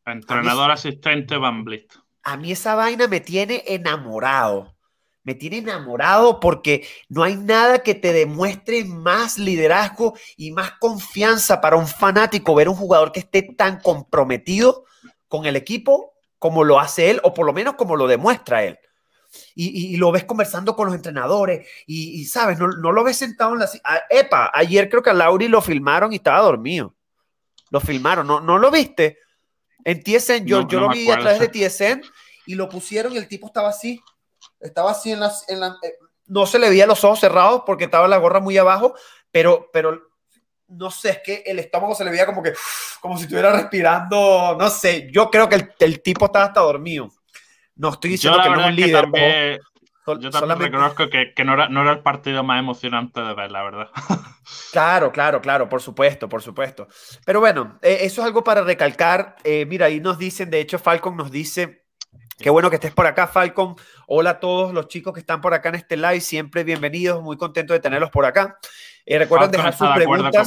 Entrenador 0.05 0.73
asistente 0.73 1.37
Van 1.37 1.62
Blit. 1.62 1.92
A 2.25 2.37
mí 2.37 2.51
esa 2.51 2.75
vaina 2.75 3.07
me 3.07 3.21
tiene 3.21 3.62
enamorado. 3.68 4.75
Me 5.23 5.37
tiene 5.37 5.59
enamorado 5.59 6.40
porque 6.40 6.85
no 7.09 7.23
hay 7.23 7.37
nada 7.37 7.85
que 7.85 7.94
te 7.94 8.12
demuestre 8.12 8.85
más 8.85 9.38
liderazgo 9.38 10.18
y 10.37 10.51
más 10.51 10.73
confianza 10.81 11.61
para 11.61 11.77
un 11.77 11.87
fanático 11.87 12.57
ver 12.57 12.68
un 12.68 12.75
jugador 12.75 13.12
que 13.12 13.21
esté 13.21 13.42
tan 13.42 13.79
comprometido 13.81 14.85
con 15.29 15.47
el 15.47 15.55
equipo 15.55 16.17
como 16.38 16.64
lo 16.64 16.79
hace 16.79 17.11
él, 17.11 17.20
o 17.22 17.35
por 17.35 17.46
lo 17.46 17.53
menos 17.53 17.74
como 17.74 17.96
lo 17.96 18.07
demuestra 18.07 18.64
él. 18.64 18.79
Y, 19.55 19.96
lo 19.98 20.11
ves 20.11 20.24
conversando 20.24 20.74
con 20.74 20.87
los 20.87 20.94
entrenadores 20.94 21.68
y, 21.87 22.24
sabes, 22.24 22.59
no, 22.59 22.68
lo 22.68 23.05
ves 23.05 23.18
sentado 23.18 23.53
en 23.53 23.61
la... 23.61 23.68
epa, 24.09 24.51
ayer 24.55 24.88
creo 24.88 25.03
que 25.03 25.11
a 25.11 25.14
Lauri 25.14 25.48
lo 25.48 25.61
filmaron 25.61 26.12
y 26.12 26.16
estaba 26.16 26.40
dormido. 26.40 26.94
Lo 27.70 27.81
filmaron, 27.81 28.27
¿no, 28.27 28.40
no 28.40 28.59
lo 28.59 28.70
viste? 28.70 29.18
En 29.85 30.03
TSN, 30.03 30.46
yo, 30.46 30.66
yo 30.66 30.81
lo 30.81 30.88
vi 30.88 31.11
a 31.11 31.18
través 31.18 31.40
de 31.40 31.48
TSN 31.48 32.03
y 32.46 32.55
lo 32.55 32.68
pusieron 32.68 33.12
y 33.12 33.18
el 33.18 33.29
tipo 33.29 33.48
estaba 33.48 33.68
así. 33.68 34.01
Estaba 34.61 34.92
así 34.92 35.12
en 35.12 35.20
las... 35.20 35.48
En 35.48 35.61
la, 35.61 35.77
eh, 35.83 35.94
no 36.27 36.46
se 36.46 36.59
le 36.59 36.70
veía 36.70 36.87
los 36.87 37.05
ojos 37.05 37.20
cerrados 37.20 37.62
porque 37.66 37.85
estaba 37.85 38.09
la 38.09 38.18
gorra 38.18 38.40
muy 38.40 38.57
abajo, 38.57 38.94
pero, 39.31 39.68
pero 39.72 40.09
no 40.68 40.90
sé, 40.90 41.11
es 41.11 41.20
que 41.24 41.42
el 41.46 41.59
estómago 41.59 41.94
se 41.94 42.04
le 42.04 42.11
veía 42.11 42.26
como 42.26 42.42
que, 42.42 42.52
como 43.00 43.16
si 43.16 43.24
estuviera 43.24 43.52
respirando, 43.52 44.57
no 44.59 44.68
sé, 44.68 45.09
yo 45.11 45.31
creo 45.31 45.48
que 45.48 45.68
el, 45.78 46.02
tipo 46.02 46.26
estaba 46.26 46.46
hasta 46.46 46.61
dormido. 46.61 47.11
No 47.76 47.90
estoy 47.90 48.11
diciendo 48.11 48.40
que 48.42 48.50
no 48.50 48.61
es 48.61 48.66
un 48.66 48.76
líder. 48.76 49.61
yo 50.20 50.31
también 50.31 50.59
reconozco 50.59 51.09
que, 51.09 51.44
no, 51.44 51.54
era, 51.54 51.92
el 51.92 52.00
partido 52.00 52.42
más 52.42 52.59
emocionante 52.59 53.20
de 53.20 53.35
ver, 53.35 53.50
la 53.50 53.62
verdad. 53.62 53.88
Claro, 54.72 55.12
claro, 55.12 55.42
claro, 55.42 55.68
por 55.68 55.83
supuesto, 55.83 56.26
por 56.26 56.40
supuesto. 56.40 56.88
Pero 57.26 57.40
bueno, 57.40 57.78
eh, 57.83 57.98
eso 58.02 58.22
es 58.22 58.26
algo 58.26 58.42
para 58.42 58.62
recalcar. 58.62 59.37
Eh, 59.44 59.66
mira, 59.66 59.87
ahí 59.87 60.00
nos 60.00 60.16
dicen, 60.16 60.48
de 60.48 60.61
hecho, 60.61 60.78
Falcon 60.78 61.18
nos 61.18 61.31
dice, 61.31 61.85
qué 62.38 62.48
bueno 62.48 62.70
que 62.70 62.76
estés 62.76 62.92
por 62.92 63.07
acá, 63.07 63.26
Falcon. 63.26 63.76
Hola 64.07 64.31
a 64.31 64.40
todos 64.40 64.72
los 64.72 64.88
chicos 64.88 65.12
que 65.12 65.20
están 65.20 65.42
por 65.42 65.52
acá 65.52 65.68
en 65.68 65.74
este 65.74 65.98
live, 65.98 66.22
siempre 66.22 66.64
bienvenidos, 66.64 67.22
muy 67.22 67.37
contento 67.37 67.74
de 67.74 67.81
tenerlos 67.81 68.11
por 68.11 68.24
acá. 68.24 68.59
Eh, 69.11 69.18
recuerden 69.18 69.51
dejar 69.51 69.75
sus 69.75 69.88
preguntas 69.88 70.47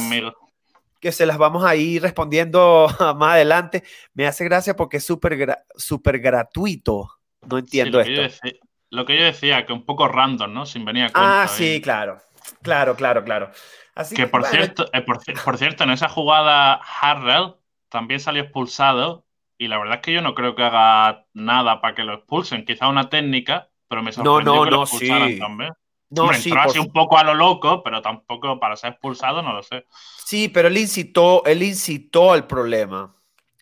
que 1.00 1.10
se 1.10 1.26
las 1.26 1.36
vamos 1.36 1.64
a 1.64 1.74
ir 1.74 2.00
respondiendo 2.00 2.86
más 3.16 3.32
adelante. 3.32 3.82
Me 4.14 4.24
hace 4.28 4.44
gracia 4.44 4.76
porque 4.76 4.98
es 4.98 5.04
súper 5.04 5.64
super 5.74 6.20
gratuito. 6.20 7.10
No 7.50 7.58
entiendo 7.58 8.00
esto. 8.00 8.48
lo 8.90 9.04
que 9.04 9.18
yo 9.18 9.24
decía, 9.24 9.66
que 9.66 9.72
un 9.72 9.84
poco 9.84 10.06
random, 10.06 10.54
¿no? 10.54 10.64
Sin 10.64 10.84
venir 10.84 11.06
a 11.06 11.08
cuenta. 11.08 11.42
Ah, 11.42 11.48
sí, 11.48 11.80
claro. 11.80 12.20
Claro, 12.62 12.94
claro, 12.94 13.24
claro. 13.24 13.50
Así 13.96 14.14
que, 14.14 14.28
por, 14.28 14.44
cierto, 14.44 14.88
eh, 14.92 15.02
por, 15.02 15.58
cierto, 15.58 15.82
en 15.82 15.90
esa 15.90 16.08
jugada 16.08 16.74
Harrell 16.74 17.56
también 17.88 18.20
salió 18.20 18.42
expulsado 18.42 19.26
y 19.58 19.66
la 19.66 19.78
verdad 19.78 19.96
es 19.96 20.02
que 20.02 20.12
yo 20.12 20.22
no 20.22 20.34
creo 20.36 20.54
que 20.54 20.62
haga 20.62 21.26
nada 21.34 21.80
para 21.80 21.96
que 21.96 22.04
lo 22.04 22.14
expulsen. 22.14 22.64
Quizá 22.64 22.86
una 22.86 23.10
técnica, 23.10 23.70
pero 23.88 24.04
me 24.04 24.12
sorprendió 24.12 24.54
no, 24.54 24.58
no, 24.60 24.64
que 24.64 24.70
lo 24.70 24.82
expulsaran 24.84 25.28
sí. 25.30 25.38
también. 25.40 25.72
No, 26.14 26.30
sí, 26.34 26.52
así 26.58 26.78
un 26.78 26.92
poco 26.92 27.16
a 27.16 27.24
lo 27.24 27.32
loco, 27.32 27.82
pero 27.82 28.02
tampoco 28.02 28.60
para 28.60 28.76
ser 28.76 28.90
expulsado, 28.92 29.40
no 29.40 29.54
lo 29.54 29.62
sé. 29.62 29.86
Sí, 30.22 30.50
pero 30.50 30.68
él 30.68 30.76
incitó, 30.76 31.42
él 31.46 31.62
incitó 31.62 32.32
al 32.32 32.46
problema. 32.46 33.16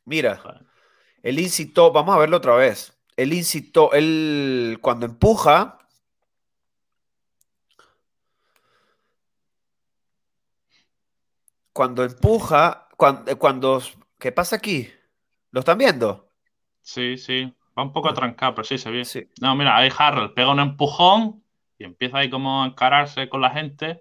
Mira, 0.05 0.43
él 1.23 1.39
incitó, 1.39 1.93
vamos 1.93 2.17
a 2.17 2.19
verlo 2.19 2.39
otra 2.39 2.57
vez. 2.57 2.99
Él 3.17 3.33
incitó, 3.35 3.93
él 3.93 4.79
cuando 4.83 5.07
empuja. 5.07 5.79
Cuando 11.73 12.03
empuja, 12.03 12.89
cuando, 12.97 13.39
cuando 13.39 13.81
¿qué 14.19 14.33
pasa 14.33 14.57
aquí? 14.57 14.91
¿Lo 15.53 15.61
están 15.61 15.79
viendo? 15.79 16.29
Sí, 16.83 17.17
sí. 17.17 17.55
Va 17.79 17.85
un 17.85 17.93
poco 17.93 18.09
ah. 18.09 18.11
atrancado, 18.11 18.57
pero 18.57 18.65
sí 18.65 18.77
se 18.77 18.91
ve. 18.91 19.05
Sí. 19.05 19.29
No, 19.41 19.55
mira, 19.55 19.77
ahí 19.77 19.89
Harrell 19.97 20.33
pega 20.33 20.51
un 20.51 20.59
empujón 20.59 21.45
y 21.81 21.85
empieza 21.85 22.19
ahí 22.19 22.29
como 22.29 22.63
a 22.63 22.67
encararse 22.67 23.31
con 23.31 23.41
la 23.41 23.51
gente, 23.51 23.99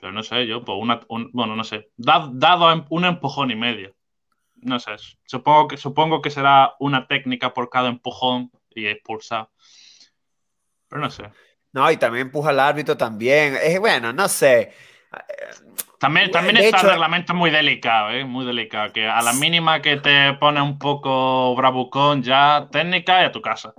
pero 0.00 0.10
no 0.10 0.22
sé, 0.22 0.46
yo, 0.46 0.64
pues 0.64 0.78
una, 0.80 1.00
bueno, 1.32 1.54
no 1.54 1.62
sé, 1.62 1.90
dado, 1.96 2.72
em, 2.72 2.84
un 2.88 3.04
empujón 3.04 3.50
y 3.50 3.56
medio. 3.56 3.94
No 4.56 4.80
sé, 4.80 4.92
supongo 5.26 5.68
que, 5.68 5.76
supongo 5.76 6.22
que 6.22 6.30
será 6.30 6.74
una 6.80 7.06
técnica 7.06 7.52
por 7.52 7.68
cada 7.68 7.90
empujón 7.90 8.50
y 8.70 8.86
expulsa. 8.86 9.50
Pero 10.88 11.02
no 11.02 11.10
sé. 11.10 11.24
No, 11.72 11.90
y 11.90 11.98
también 11.98 12.28
empuja 12.28 12.50
al 12.50 12.60
árbitro 12.60 12.96
también. 12.96 13.58
Es 13.62 13.78
bueno, 13.78 14.12
no 14.14 14.26
sé. 14.26 14.72
También, 15.98 16.30
también 16.30 16.56
está 16.56 16.80
el 16.80 16.90
reglamento 16.90 17.34
muy 17.34 17.50
delicado, 17.50 18.12
¿eh? 18.12 18.24
muy 18.24 18.46
delicado. 18.46 18.92
Que 18.92 19.06
a 19.06 19.20
la 19.20 19.34
mínima 19.34 19.82
que 19.82 19.98
te 19.98 20.32
pone 20.34 20.62
un 20.62 20.78
poco 20.78 21.54
bravucón, 21.54 22.22
ya 22.22 22.66
técnica 22.72 23.22
y 23.22 23.24
a 23.26 23.32
tu 23.32 23.42
casa. 23.42 23.74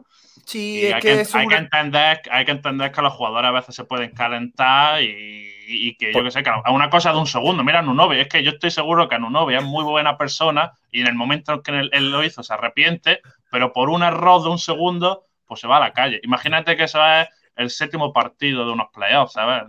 Sí, 0.46 0.86
hay, 0.94 1.02
que, 1.02 1.26
hay, 1.34 1.48
que 1.48 1.56
entender, 1.56 2.22
hay 2.30 2.46
que 2.46 2.52
entender 2.52 2.92
que 2.92 3.02
los 3.02 3.14
jugadores 3.14 3.50
a 3.50 3.52
veces 3.52 3.74
se 3.74 3.84
pueden 3.84 4.12
calentar 4.12 5.02
y, 5.02 5.96
que 5.98 6.14
yo 6.14 6.24
que 6.24 6.30
sé, 6.30 6.44
que 6.44 6.52
a 6.52 6.72
una 6.72 6.92
cosa 6.92 7.12
de 7.12 7.18
un 7.18 7.26
segundo. 7.26 7.64
Mira, 7.64 7.82
Nunovi, 7.82 8.20
es 8.20 8.28
que 8.28 8.44
yo 8.44 8.52
estoy 8.52 8.70
seguro 8.70 9.10
que 9.10 9.18
Nunovi 9.18 9.56
es 9.56 9.64
muy 9.64 9.84
buena 9.84 10.20
persona 10.20 10.74
y 10.92 11.02
en 11.02 11.08
el 11.08 11.16
momento 11.16 11.54
en 11.54 11.62
que 11.64 11.72
él, 11.92 12.12
lo 12.12 12.24
hizo 12.24 12.44
se 12.44 12.54
arrepiente, 12.54 13.22
pero 13.50 13.74
por 13.74 13.90
un 13.90 14.04
error 14.04 14.44
de 14.44 14.50
un 14.50 14.60
segundo, 14.60 15.26
pues 15.48 15.62
se 15.62 15.68
va 15.68 15.78
a 15.78 15.80
la 15.80 15.94
calle. 15.94 16.20
Imagínate 16.24 16.78
que 16.78 16.84
eso 16.84 17.04
es 17.04 17.28
el 17.56 17.72
séptimo 17.72 18.14
partido 18.14 18.68
de 18.68 18.72
unos 18.72 18.90
playoffs, 18.94 19.34
¿sabes? 19.34 19.64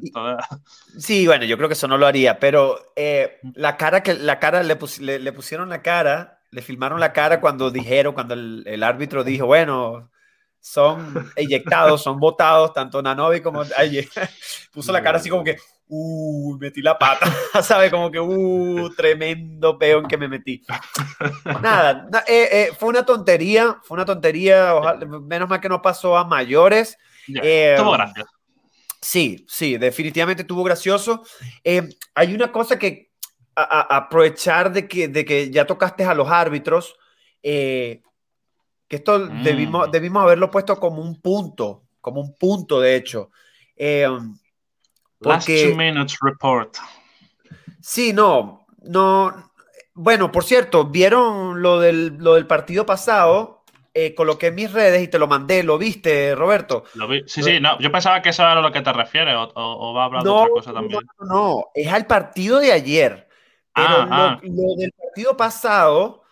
Sí, 0.99 1.27
bueno, 1.27 1.47
yo 1.47 1.57
creo 1.57 1.71
que 1.71 1.75
eso 1.75 1.89
no 1.89 1.97
lo 1.97 2.07
haría, 2.07 2.39
pero 2.39 2.93
eh, 2.97 3.39
la 3.55 3.79
cara 3.79 4.03
que 4.03 4.12
la 4.12 4.39
cara 4.39 4.62
le, 4.62 4.77
le, 5.19 5.33
pusieron 5.33 5.71
la 5.71 5.81
cara, 5.81 6.41
le 6.51 6.61
filmaron 6.61 7.01
la 7.01 7.15
cara 7.15 7.41
cuando 7.41 7.71
dijeron, 7.71 8.12
cuando 8.12 8.35
el, 8.35 8.62
el 8.67 8.83
árbitro 8.83 9.25
dijo, 9.25 9.47
bueno, 9.47 10.11
son 10.66 11.31
eyectados, 11.37 12.02
son 12.02 12.18
votados, 12.18 12.72
tanto 12.72 13.00
Nanobi 13.00 13.40
como 13.40 13.62
Ay, 13.76 14.09
puso 14.72 14.90
la 14.90 15.00
cara 15.00 15.18
así 15.18 15.31
como 15.31 15.44
que, 15.44 15.57
uh, 15.88 16.59
metí 16.59 16.83
la 16.83 16.98
pata, 16.98 17.33
¿sabe? 17.62 17.88
Como 17.88 18.11
que, 18.11 18.18
uh, 18.18 18.90
tremendo 18.96 19.79
peón 19.79 20.09
que 20.09 20.18
me 20.18 20.26
metí. 20.26 20.64
Nada, 21.62 22.09
eh, 22.26 22.48
eh, 22.50 22.70
fue 22.76 22.88
una 22.88 23.07
tontería, 23.07 23.79
fue 23.85 23.94
una 23.94 24.05
tontería, 24.05 24.74
menos 25.22 25.48
mal 25.48 25.61
que 25.61 25.68
no 25.68 25.81
pasó 25.81 26.16
a 26.16 26.24
mayores. 26.24 26.98
Eh, 27.29 27.76
gracias. 27.79 28.26
Sí, 29.00 29.46
sí, 29.48 29.79
definitivamente 29.79 30.42
tuvo 30.42 30.64
gracioso. 30.64 31.22
Hay 32.14 32.35
una 32.35 32.50
cosa 32.50 32.76
que 32.76 33.12
aprovechar 33.55 34.72
de 34.72 34.88
que, 34.88 35.07
de 35.07 35.24
que 35.24 35.50
ya 35.50 35.64
tocaste 35.64 36.05
a 36.05 36.14
los 36.14 36.29
árbitros, 36.29 36.96
eh, 37.40 38.02
que 38.88 38.96
esto 38.96 39.18
mm. 39.18 39.42
debimos, 39.42 39.90
debimos 39.90 40.22
haberlo 40.22 40.51
puesto 40.51 40.79
como 40.79 41.03
un 41.03 41.20
punto, 41.20 41.85
como 42.01 42.20
un 42.20 42.35
punto 42.37 42.81
de 42.81 42.96
hecho. 42.96 43.31
Eh, 43.77 44.09
Last 45.20 45.49
two 45.49 45.77
minutes 45.77 46.18
report. 46.20 46.77
Sí, 47.81 48.12
no, 48.12 48.66
no. 48.83 49.53
Bueno, 49.94 50.31
por 50.31 50.44
cierto, 50.44 50.85
¿vieron 50.85 51.62
lo 51.62 51.81
del, 51.81 52.16
lo 52.18 52.35
del 52.35 52.46
partido 52.46 52.85
pasado? 52.85 53.57
Eh, 53.94 54.14
coloqué 54.14 54.49
en 54.49 54.57
mis 54.57 54.70
redes 54.70 55.03
y 55.03 55.09
te 55.09 55.18
lo 55.18 55.27
mandé, 55.27 55.62
¿lo 55.62 55.79
viste, 55.79 56.35
Roberto? 56.35 56.85
Lo 56.94 57.09
vi. 57.09 57.25
Sí, 57.27 57.42
sí, 57.42 57.61
no, 57.61 57.79
yo 57.79 57.90
pensaba 57.90 58.20
que 58.20 58.29
eso 58.29 58.42
era 58.42 58.53
a 58.53 58.61
lo 58.61 58.70
que 58.70 58.83
te 58.83 58.92
refieres 58.92 59.35
o, 59.35 59.94
va 59.94 60.03
a 60.03 60.05
hablar 60.05 60.22
de 60.22 60.29
otra 60.29 60.49
cosa 60.51 60.72
también. 60.75 61.01
No, 61.18 61.27
no, 61.27 61.64
es 61.75 61.90
al 61.90 62.07
partido 62.07 62.59
de 62.59 62.72
ayer. 62.72 63.27
Pero 63.75 63.88
ah, 63.88 64.09
ah. 64.11 64.40
lo, 64.42 64.75
del 64.77 64.92
partido 64.92 65.37
pasado, 65.38 66.25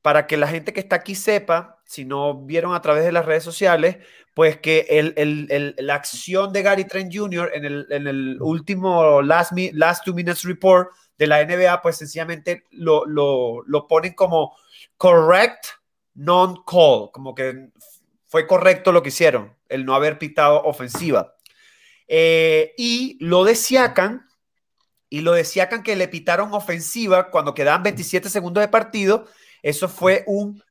para 0.00 0.26
que 0.26 0.38
la 0.38 0.48
gente 0.48 0.72
que 0.72 0.80
está 0.80 0.96
aquí 0.96 1.14
sepa, 1.14 1.71
si 1.92 2.06
no 2.06 2.34
vieron 2.46 2.74
a 2.74 2.80
través 2.80 3.04
de 3.04 3.12
las 3.12 3.26
redes 3.26 3.44
sociales, 3.44 3.98
pues 4.32 4.56
que 4.56 4.86
el, 4.88 5.74
la 5.76 5.94
acción 5.94 6.50
de 6.50 6.62
Gary 6.62 6.86
Trent 6.86 7.14
Jr. 7.14 7.50
en 7.52 7.66
el, 7.66 7.86
en 7.90 8.06
el 8.06 8.38
último 8.40 9.20
last, 9.20 9.52
last 9.74 10.02
Two 10.02 10.14
Minutes 10.14 10.42
Report 10.44 10.88
de 11.18 11.26
la 11.26 11.44
NBA, 11.44 11.82
pues 11.82 11.98
sencillamente 11.98 12.64
lo, 12.70 13.04
lo, 13.04 13.62
lo 13.66 13.86
ponen 13.86 14.14
como 14.14 14.56
correct 14.96 15.66
non-call, 16.14 17.10
como 17.12 17.34
que 17.34 17.68
fue 18.26 18.46
correcto 18.46 18.90
lo 18.90 19.02
que 19.02 19.10
hicieron, 19.10 19.54
el 19.68 19.84
no 19.84 19.94
haber 19.94 20.18
pitado 20.18 20.62
ofensiva. 20.62 21.34
Eh, 22.08 22.72
y 22.78 23.18
lo 23.20 23.44
de 23.44 23.54
Siakan, 23.54 24.26
y 25.10 25.20
lo 25.20 25.32
de 25.32 25.44
Siakan 25.44 25.82
que 25.82 25.94
le 25.94 26.08
pitaron 26.08 26.54
ofensiva 26.54 27.28
cuando 27.30 27.52
quedaban 27.52 27.82
27 27.82 28.30
segundos 28.30 28.62
de 28.62 28.68
partido, 28.68 29.26
eso 29.62 29.90
fue 29.90 30.24
un, 30.26 30.62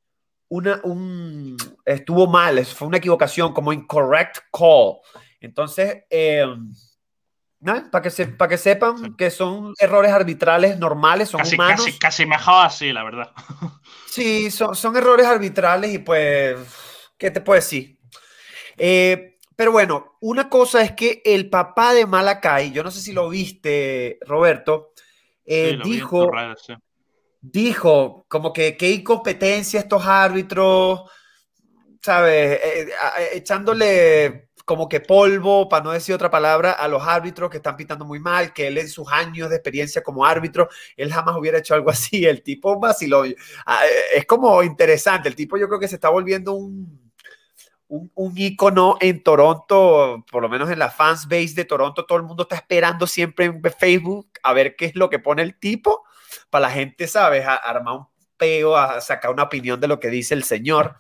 una, 0.52 0.82
un, 0.84 1.56
estuvo 1.86 2.28
mal, 2.28 2.66
fue 2.66 2.88
una 2.90 2.98
equivocación, 2.98 3.54
como 3.54 3.72
incorrect 3.72 4.40
call. 4.52 4.98
Entonces, 5.40 6.04
eh, 6.10 6.46
para 7.90 8.02
que, 8.02 8.10
se, 8.10 8.28
para 8.28 8.50
que 8.50 8.58
sepan 8.58 9.16
que 9.16 9.32
son 9.32 9.74
errores 9.80 10.12
arbitrales 10.12 10.78
normales, 10.78 11.30
son 11.30 11.40
casi, 11.40 11.56
humanos. 11.56 11.86
Casi, 11.86 11.98
casi 11.98 12.26
mejor 12.26 12.66
así, 12.66 12.92
la 12.92 13.04
verdad. 13.04 13.32
Sí, 14.08 14.52
son, 14.52 14.76
son 14.76 14.98
errores 14.98 15.26
arbitrales 15.26 15.94
y 15.94 16.00
pues, 16.00 16.58
¿qué 17.18 17.32
te 17.32 17.40
puedo 17.40 17.56
decir? 17.56 17.98
Eh, 18.76 19.38
pero 19.56 19.72
bueno, 19.72 20.18
una 20.20 20.50
cosa 20.50 20.82
es 20.82 20.92
que 20.92 21.22
el 21.24 21.50
papá 21.50 21.94
de 21.94 22.06
Malakai, 22.06 22.74
yo 22.74 22.84
no 22.84 22.92
sé 22.92 23.00
si 23.00 23.14
lo 23.14 23.30
viste, 23.30 24.20
Roberto, 24.28 24.92
eh, 25.46 25.80
dijo, 25.82 26.30
dijo 27.42 28.26
como 28.28 28.54
que 28.54 28.78
qué 28.78 28.92
incompetencia 28.92 29.80
estos 29.80 30.06
árbitros, 30.06 31.02
¿sabes? 32.02 32.60
Eh, 32.64 32.90
echándole 33.34 34.50
como 34.64 34.88
que 34.88 35.02
polvo, 35.02 35.68
para 35.68 35.84
no 35.84 35.92
decir 35.92 36.16
otra 36.16 36.30
palabra, 36.30 36.72
a 36.72 36.88
los 36.88 37.04
árbitros 37.04 37.50
que 37.50 37.58
están 37.58 37.76
pitando 37.76 38.06
muy 38.06 38.20
mal, 38.20 38.54
que 38.54 38.68
él 38.68 38.78
en 38.78 38.88
sus 38.88 39.12
años 39.12 39.50
de 39.50 39.56
experiencia 39.56 40.04
como 40.04 40.26
árbitro, 40.26 40.70
él 40.96 41.12
jamás 41.12 41.36
hubiera 41.36 41.58
hecho 41.58 41.74
algo 41.74 41.90
así. 41.90 42.26
El 42.26 42.44
tipo 42.44 42.80
vaciló. 42.80 43.24
Ah, 43.66 43.82
es 44.14 44.26
como 44.26 44.62
interesante. 44.64 45.28
El 45.28 45.36
tipo 45.36 45.58
yo 45.58 45.68
creo 45.68 45.80
que 45.80 45.88
se 45.88 45.96
está 45.96 46.10
volviendo 46.10 46.54
un, 46.54 47.12
un, 47.88 48.12
un 48.14 48.38
ícono 48.38 48.98
en 49.02 49.24
Toronto, 49.24 50.24
por 50.32 50.44
lo 50.44 50.48
menos 50.48 50.70
en 50.70 50.80
la 50.80 50.90
fans 50.90 51.28
base 51.28 51.56
de 51.56 51.66
Toronto. 51.66 52.06
Todo 52.06 52.20
el 52.20 52.24
mundo 52.24 52.44
está 52.44 52.56
esperando 52.56 53.08
siempre 53.08 53.46
en 53.46 53.62
Facebook 53.78 54.30
a 54.44 54.54
ver 54.54 54.76
qué 54.76 54.86
es 54.86 54.96
lo 54.96 55.10
que 55.10 55.20
pone 55.20 55.42
el 55.42 55.60
tipo 55.60 56.04
para 56.52 56.68
la 56.68 56.72
gente, 56.72 57.08
¿sabes? 57.08 57.44
A, 57.48 57.56
armar 57.56 57.96
un 57.96 58.08
peo, 58.38 58.78
a 58.78 59.02
sacar 59.02 59.32
una 59.32 59.44
opinión 59.44 59.80
de 59.80 59.88
lo 59.88 60.00
que 60.00 60.10
dice 60.10 60.36
el 60.36 60.44
señor. 60.44 60.98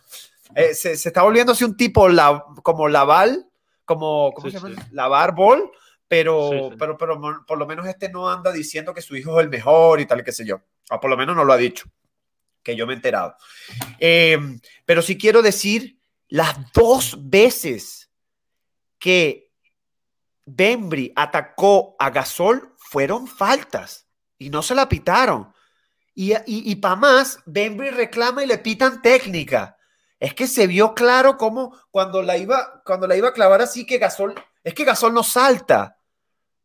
Eh, 0.55 0.73
se, 0.73 0.97
se, 0.97 1.09
está 1.09 1.21
volviendo 1.21 1.51
así 1.51 1.63
un 1.63 1.77
tipo 1.77 2.09
la, 2.09 2.43
como 2.63 2.87
Laval, 2.87 3.45
como, 3.85 4.33
¿cómo 4.33 4.49
se 4.49 4.57
llama? 4.57 4.73
Lavar 4.91 5.35
bol, 5.35 5.71
pero, 6.07 6.71
pero, 6.77 6.97
pero 6.97 7.45
por 7.45 7.57
lo 7.57 7.67
menos 7.67 7.85
este 7.87 8.09
no 8.09 8.29
anda 8.29 8.51
diciendo 8.51 8.93
que 8.93 9.01
su 9.01 9.15
hijo 9.15 9.39
es 9.39 9.43
el 9.45 9.49
mejor 9.49 9.99
y 10.01 10.05
tal, 10.05 10.23
qué 10.23 10.31
sé 10.31 10.45
yo. 10.45 10.61
O 10.89 10.99
por 10.99 11.09
lo 11.09 11.17
menos 11.17 11.35
no 11.35 11.43
lo 11.45 11.53
ha 11.53 11.57
dicho, 11.57 11.85
que 12.63 12.75
yo 12.75 12.87
me 12.87 12.93
he 12.93 12.95
enterado. 12.95 13.35
Em, 13.99 14.59
pero 14.85 15.01
sí 15.01 15.17
quiero 15.17 15.41
decir, 15.41 15.99
las 16.27 16.71
dos 16.73 17.17
veces 17.29 18.09
que 18.99 19.51
Bembry 20.45 21.13
atacó 21.15 21.95
a 21.99 22.09
Gasol 22.09 22.75
fueron 22.77 23.27
faltas 23.27 24.07
y 24.45 24.49
no 24.49 24.61
se 24.61 24.75
la 24.75 24.89
pitaron. 24.89 25.53
Y, 26.13 26.33
y, 26.33 26.39
y 26.45 26.75
para 26.75 26.95
más, 26.95 27.39
Bembry 27.45 27.89
reclama 27.89 28.43
y 28.43 28.47
le 28.47 28.57
pitan 28.57 29.01
técnica 29.01 29.77
es 30.21 30.35
que 30.35 30.47
se 30.47 30.67
vio 30.67 30.93
claro 30.93 31.35
cómo 31.35 31.75
cuando 31.89 32.21
la 32.21 32.37
iba, 32.37 32.83
cuando 32.85 33.07
la 33.07 33.17
iba 33.17 33.29
a 33.29 33.33
clavar 33.33 33.59
así 33.59 33.87
que 33.87 33.97
Gasol, 33.97 34.35
es 34.63 34.75
que 34.75 34.85
Gasol 34.85 35.15
no 35.15 35.23
salta. 35.23 35.97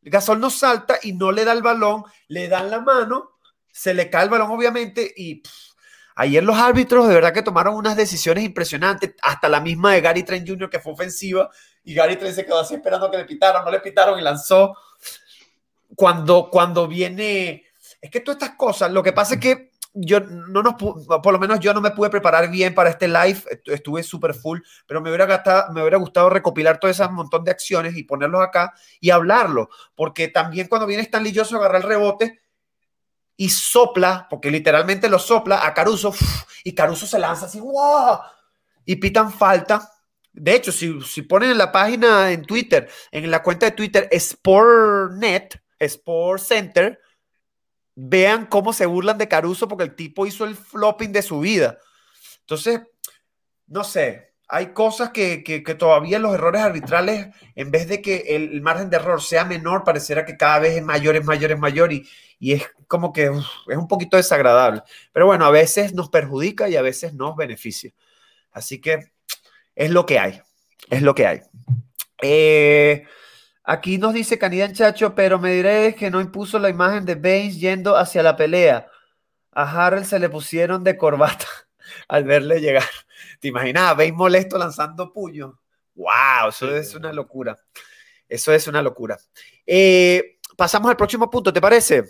Gasol 0.02 0.38
no 0.38 0.50
salta 0.50 0.98
y 1.02 1.14
no 1.14 1.32
le 1.32 1.46
da 1.46 1.52
el 1.52 1.62
balón, 1.62 2.04
le 2.28 2.48
dan 2.48 2.70
la 2.70 2.80
mano, 2.80 3.38
se 3.72 3.94
le 3.94 4.10
cae 4.10 4.24
el 4.24 4.28
balón 4.28 4.50
obviamente 4.50 5.10
y 5.16 5.42
ayer 6.16 6.44
los 6.44 6.58
árbitros 6.58 7.08
de 7.08 7.14
verdad 7.14 7.32
que 7.32 7.42
tomaron 7.42 7.74
unas 7.74 7.96
decisiones 7.96 8.44
impresionantes, 8.44 9.14
hasta 9.22 9.48
la 9.48 9.60
misma 9.60 9.94
de 9.94 10.02
Gary 10.02 10.22
Trent 10.22 10.46
Jr. 10.46 10.68
que 10.68 10.78
fue 10.78 10.92
ofensiva 10.92 11.50
y 11.82 11.94
Gary 11.94 12.16
Trent 12.16 12.34
se 12.34 12.44
quedó 12.44 12.60
así 12.60 12.74
esperando 12.74 13.10
que 13.10 13.16
le 13.16 13.24
pitaran, 13.24 13.64
no 13.64 13.70
le 13.70 13.80
pitaron 13.80 14.18
y 14.18 14.22
lanzó. 14.22 14.76
Cuando, 15.94 16.50
cuando 16.50 16.86
viene, 16.86 17.64
es 18.06 18.10
que 18.10 18.20
todas 18.20 18.40
estas 18.40 18.56
cosas, 18.56 18.90
lo 18.92 19.02
que 19.02 19.12
pasa 19.12 19.34
es 19.34 19.40
que 19.40 19.70
yo 19.92 20.20
no 20.20 20.62
nos, 20.62 20.74
por 20.74 21.32
lo 21.32 21.38
menos 21.38 21.58
yo 21.58 21.72
no 21.74 21.80
me 21.80 21.90
pude 21.90 22.10
preparar 22.10 22.50
bien 22.50 22.74
para 22.74 22.90
este 22.90 23.08
live, 23.08 23.42
estuve 23.64 24.02
súper 24.02 24.34
full, 24.34 24.60
pero 24.86 25.00
me 25.00 25.08
hubiera, 25.08 25.26
gastado, 25.26 25.72
me 25.72 25.80
hubiera 25.80 25.96
gustado 25.96 26.30
recopilar 26.30 26.78
todo 26.78 26.90
ese 26.90 27.06
montón 27.08 27.44
de 27.44 27.50
acciones 27.50 27.96
y 27.96 28.04
ponerlos 28.04 28.42
acá 28.42 28.74
y 29.00 29.10
hablarlo, 29.10 29.70
porque 29.94 30.28
también 30.28 30.68
cuando 30.68 30.86
viene 30.86 31.02
Stanley 31.02 31.34
Johnson 31.34 31.58
agarra 31.58 31.78
el 31.78 31.84
rebote 31.84 32.40
y 33.36 33.48
sopla, 33.48 34.26
porque 34.30 34.50
literalmente 34.50 35.08
lo 35.08 35.18
sopla 35.18 35.66
a 35.66 35.74
Caruso 35.74 36.14
y 36.62 36.74
Caruso 36.74 37.06
se 37.06 37.18
lanza 37.18 37.46
así, 37.46 37.58
¡wow! 37.58 38.18
Y 38.84 38.96
pitan 38.96 39.32
falta. 39.32 39.90
De 40.32 40.54
hecho, 40.54 40.70
si, 40.70 41.00
si 41.00 41.22
ponen 41.22 41.50
en 41.50 41.58
la 41.58 41.72
página 41.72 42.30
en 42.30 42.44
Twitter, 42.44 42.88
en 43.10 43.30
la 43.30 43.42
cuenta 43.42 43.66
de 43.66 43.72
Twitter 43.72 44.08
Sportnet, 44.12 45.60
Sport 45.78 46.42
Center, 46.42 47.00
vean 47.96 48.46
cómo 48.46 48.72
se 48.72 48.86
burlan 48.86 49.18
de 49.18 49.26
Caruso 49.26 49.66
porque 49.66 49.84
el 49.84 49.96
tipo 49.96 50.26
hizo 50.26 50.44
el 50.44 50.54
flopping 50.54 51.10
de 51.10 51.22
su 51.22 51.40
vida. 51.40 51.78
Entonces, 52.40 52.82
no 53.66 53.82
sé, 53.82 54.34
hay 54.48 54.72
cosas 54.72 55.10
que, 55.10 55.42
que, 55.42 55.60
todavía 55.74 56.20
los 56.20 56.34
errores 56.34 56.62
arbitrales, 56.62 57.28
en 57.56 57.70
vez 57.72 57.88
de 57.88 58.00
que 58.00 58.36
el, 58.36 58.60
margen 58.60 58.90
de 58.90 58.98
error 58.98 59.20
sea 59.20 59.44
menor, 59.44 59.82
parecerá 59.82 60.24
que 60.24 60.36
cada 60.36 60.60
vez 60.60 60.76
es 60.76 60.84
mayor, 60.84 61.16
es 61.16 61.24
mayor, 61.24 61.50
es 61.50 61.58
mayor 61.58 61.92
y, 61.92 62.08
y 62.38 62.52
es 62.52 62.62
como 62.86 63.12
que 63.12 63.24
es 63.24 63.76
un 63.76 63.88
poquito 63.88 64.16
desagradable. 64.16 64.82
Pero 65.12 65.26
bueno, 65.26 65.46
a 65.46 65.50
veces 65.50 65.94
nos 65.94 66.10
perjudica 66.10 66.68
y 66.68 66.76
a 66.76 66.82
veces 66.82 67.14
nos 67.14 67.34
beneficia. 67.34 67.92
Así 68.52 68.80
que 68.80 69.10
es 69.74 69.90
lo 69.90 70.06
que 70.06 70.18
hay, 70.18 70.40
es 70.90 71.02
lo 71.02 71.14
que 71.14 71.26
hay. 71.26 71.40
Eh, 72.22 73.04
Aquí 73.68 73.98
nos 73.98 74.14
dice 74.14 74.38
Canidán 74.38 74.74
Chacho, 74.74 75.16
pero 75.16 75.40
me 75.40 75.50
diré 75.50 75.96
que 75.96 76.08
no 76.08 76.20
impuso 76.20 76.60
la 76.60 76.68
imagen 76.68 77.04
de 77.04 77.16
Baines 77.16 77.58
yendo 77.58 77.96
hacia 77.96 78.22
la 78.22 78.36
pelea. 78.36 78.88
A 79.50 79.86
Harrell 79.86 80.04
se 80.04 80.20
le 80.20 80.28
pusieron 80.28 80.84
de 80.84 80.96
corbata 80.96 81.48
al 82.08 82.22
verle 82.22 82.60
llegar. 82.60 82.84
¿Te 83.40 83.48
imaginas 83.48 83.96
Baines 83.96 84.16
molesto 84.16 84.56
lanzando 84.56 85.12
puño? 85.12 85.58
¡Wow! 85.96 86.50
Eso 86.50 86.76
es 86.76 86.94
una 86.94 87.12
locura. 87.12 87.58
Eso 88.28 88.52
es 88.52 88.68
una 88.68 88.80
locura. 88.82 89.18
Eh, 89.66 90.38
pasamos 90.56 90.88
al 90.88 90.96
próximo 90.96 91.28
punto, 91.28 91.52
¿te 91.52 91.60
parece? 91.60 92.04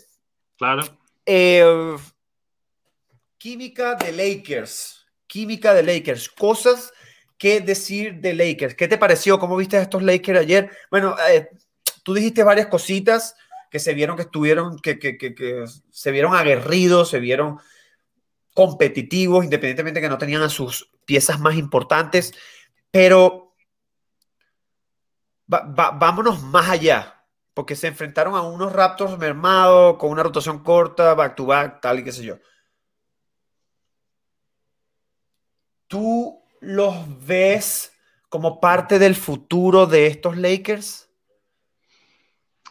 Claro. 0.58 0.82
Eh, 1.24 1.96
química 3.38 3.94
de 3.94 4.12
Lakers. 4.12 5.06
Química 5.26 5.72
de 5.72 5.82
Lakers. 5.82 6.28
Cosas 6.28 6.92
¿Qué 7.38 7.60
decir 7.60 8.20
de 8.20 8.34
Lakers? 8.34 8.74
¿Qué 8.74 8.88
te 8.88 8.98
pareció? 8.98 9.38
¿Cómo 9.38 9.56
viste 9.56 9.76
a 9.76 9.82
estos 9.82 10.02
Lakers 10.02 10.40
ayer? 10.40 10.70
Bueno, 10.90 11.16
eh, 11.30 11.50
tú 12.02 12.14
dijiste 12.14 12.42
varias 12.42 12.68
cositas 12.68 13.34
que 13.70 13.78
se 13.78 13.94
vieron 13.94 14.16
que 14.16 14.22
estuvieron, 14.22 14.78
que, 14.78 14.98
que, 14.98 15.18
que, 15.18 15.64
se 15.90 16.10
vieron 16.10 16.34
aguerridos, 16.34 17.10
se 17.10 17.20
vieron 17.20 17.58
competitivos, 18.54 19.44
independientemente 19.44 20.00
que 20.00 20.08
no 20.08 20.16
tenían 20.16 20.42
a 20.42 20.48
sus 20.48 20.90
piezas 21.04 21.38
más 21.40 21.56
importantes, 21.56 22.32
pero 22.90 23.54
vámonos 25.46 26.42
más 26.42 26.70
allá, 26.70 27.22
porque 27.52 27.76
se 27.76 27.88
enfrentaron 27.88 28.34
a 28.34 28.42
unos 28.42 28.72
Raptors 28.72 29.18
mermados, 29.18 29.96
con 29.98 30.10
una 30.10 30.22
rotación 30.22 30.62
corta, 30.62 31.14
back 31.14 31.36
to 31.36 31.46
back, 31.46 31.80
tal 31.80 31.98
y 31.98 32.04
qué 32.04 32.12
sé 32.12 32.24
yo. 32.24 32.38
¿Tú 35.86 36.45
los 36.60 37.26
ves 37.26 37.92
como 38.28 38.60
parte 38.60 38.98
del 38.98 39.14
futuro 39.14 39.86
de 39.86 40.06
estos 40.06 40.36
Lakers? 40.36 41.10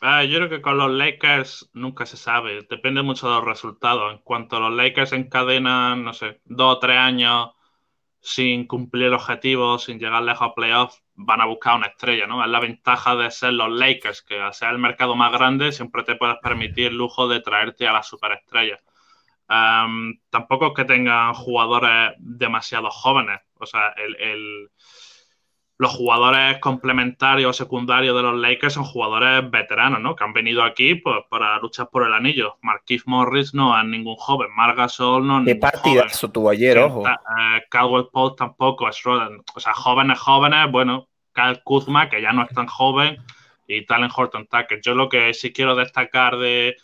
Ah, 0.02 0.24
yo 0.24 0.38
creo 0.38 0.50
que 0.50 0.62
con 0.62 0.78
los 0.78 0.91
Lakers 0.91 1.69
nunca 1.74 2.06
se 2.06 2.17
sabe, 2.17 2.62
depende 2.69 3.02
mucho 3.02 3.28
de 3.28 3.36
los 3.36 3.45
resultados. 3.45 4.13
En 4.13 4.19
cuanto 4.19 4.60
los 4.60 4.74
Lakers 4.74 5.13
encadenan, 5.13 6.04
no 6.04 6.13
sé, 6.13 6.41
dos 6.45 6.76
o 6.76 6.80
tres 6.80 6.98
años 6.98 7.52
sin 8.21 8.67
cumplir 8.67 9.13
objetivos, 9.13 9.84
sin 9.86 10.00
llegar 10.00 10.24
lejos 10.24 10.50
a 10.50 10.56
playoffs, 10.56 11.04
van 11.15 11.41
a 11.41 11.45
buscar 11.45 11.76
una 11.78 11.88
estrella, 11.88 12.28
¿no? 12.28 12.43
Es 12.43 12.50
la 12.50 12.60
ventaja 12.60 13.15
de 13.15 13.32
ser 13.32 13.54
los 13.54 13.71
Lakers, 13.71 14.21
que 14.24 14.41
al 14.41 14.54
ser 14.54 14.69
el 14.71 14.80
mercado 14.80 15.15
más 15.15 15.32
grande 15.32 15.71
siempre 15.71 16.04
te 16.04 16.15
puedes 16.15 16.38
permitir 16.41 16.88
el 16.88 16.98
lujo 16.98 17.28
de 17.28 17.41
traerte 17.41 17.88
a 17.88 17.93
la 17.93 18.04
superestrella. 18.04 18.80
tampoco 20.30 20.67
es 20.67 20.74
que 20.76 20.86
tengan 20.86 21.34
jugadores 21.34 22.13
demasiado 22.19 22.89
jóvenes, 22.89 23.41
o 23.60 23.65
sea, 23.65 23.89
el 23.89 24.70
los 25.78 25.91
jugadores 25.91 26.60
complementarios 26.60 27.50
o 27.50 27.54
secundarios 27.54 28.15
de 28.15 28.22
los 28.22 28.39
Lakers 28.39 28.74
son 28.74 28.86
jugadores 28.86 29.50
veteranos, 29.52 30.00
¿no? 30.00 30.15
Que 30.15 30.24
han 30.24 30.32
venido 30.32 30.63
aquí 30.63 30.96
pues, 30.96 31.18
para 31.30 31.60
luchar 31.60 31.89
por 31.89 32.08
el 32.08 32.13
anillo. 32.13 32.58
Marquise 32.62 33.04
Morris 33.08 33.54
no 33.54 33.78
es 33.78 33.86
ningún 33.86 34.15
joven. 34.15 34.48
Margasol 34.56 35.28
no 35.28 35.39
es 35.39 35.46
ningún 35.46 35.70
joven. 35.70 36.08
Qué 36.10 36.28
tuvo 36.30 36.50
ayer, 36.50 36.78
ojo. 36.78 37.04
Eh, 37.08 37.63
Caldwell 37.70 38.08
Post 38.12 38.38
tampoco 38.38 38.88
es 38.88 39.02
O 39.06 39.60
sea, 39.60 39.74
jóvenes, 39.74 40.18
jóvenes, 40.18 40.72
bueno, 40.72 41.10
Kyle 41.34 41.62
Kuzma, 41.63 42.10
que 42.10 42.22
ya 42.22 42.32
no 42.32 42.44
es 42.44 42.50
tan 42.50 42.68
joven, 42.68 43.18
y 43.68 43.86
Talen 43.86 44.12
Horton 44.15 44.48
Tucker. 44.48 44.80
Yo 44.82 44.96
lo 44.96 45.10
que 45.10 45.34
sí 45.34 45.52
quiero 45.52 45.76
destacar 45.76 46.38
de, 46.38 46.78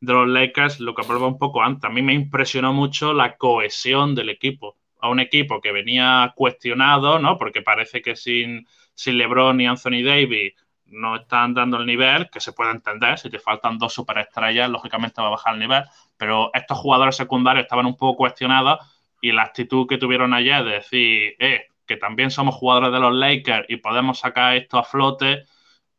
de 0.00 0.12
los 0.12 0.28
Lakers, 0.28 0.80
lo 0.80 0.94
que 0.94 1.00
hablaba 1.00 1.28
un 1.28 1.38
poco 1.38 1.62
antes, 1.62 1.84
a 1.84 1.92
mí 1.92 2.02
me 2.02 2.12
impresionó 2.12 2.74
mucho 2.74 3.14
la 3.14 3.38
cohesión 3.38 4.14
del 4.14 4.28
equipo 4.28 4.76
a 5.04 5.10
un 5.10 5.20
equipo 5.20 5.60
que 5.60 5.70
venía 5.70 6.32
cuestionado, 6.34 7.18
¿no? 7.18 7.36
Porque 7.36 7.60
parece 7.60 8.00
que 8.00 8.16
sin, 8.16 8.66
sin 8.94 9.18
LeBron 9.18 9.60
y 9.60 9.66
Anthony 9.66 10.02
Davis 10.02 10.54
no 10.86 11.16
están 11.16 11.52
dando 11.52 11.76
el 11.76 11.84
nivel, 11.84 12.30
que 12.30 12.40
se 12.40 12.54
puede 12.54 12.70
entender, 12.70 13.18
si 13.18 13.28
te 13.28 13.38
faltan 13.38 13.76
dos 13.76 13.92
superestrellas, 13.92 14.70
lógicamente 14.70 15.20
va 15.20 15.26
a 15.26 15.32
bajar 15.32 15.54
el 15.54 15.60
nivel, 15.60 15.84
pero 16.16 16.50
estos 16.54 16.78
jugadores 16.78 17.16
secundarios 17.16 17.64
estaban 17.64 17.84
un 17.84 17.98
poco 17.98 18.16
cuestionados 18.16 18.78
y 19.20 19.32
la 19.32 19.42
actitud 19.42 19.86
que 19.86 19.98
tuvieron 19.98 20.32
ayer 20.32 20.64
de 20.64 20.70
decir, 20.70 21.36
eh, 21.38 21.66
que 21.86 21.98
también 21.98 22.30
somos 22.30 22.54
jugadores 22.54 22.90
de 22.90 23.00
los 23.00 23.12
Lakers 23.12 23.66
y 23.68 23.76
podemos 23.76 24.18
sacar 24.18 24.56
esto 24.56 24.78
a 24.78 24.84
flote, 24.84 25.44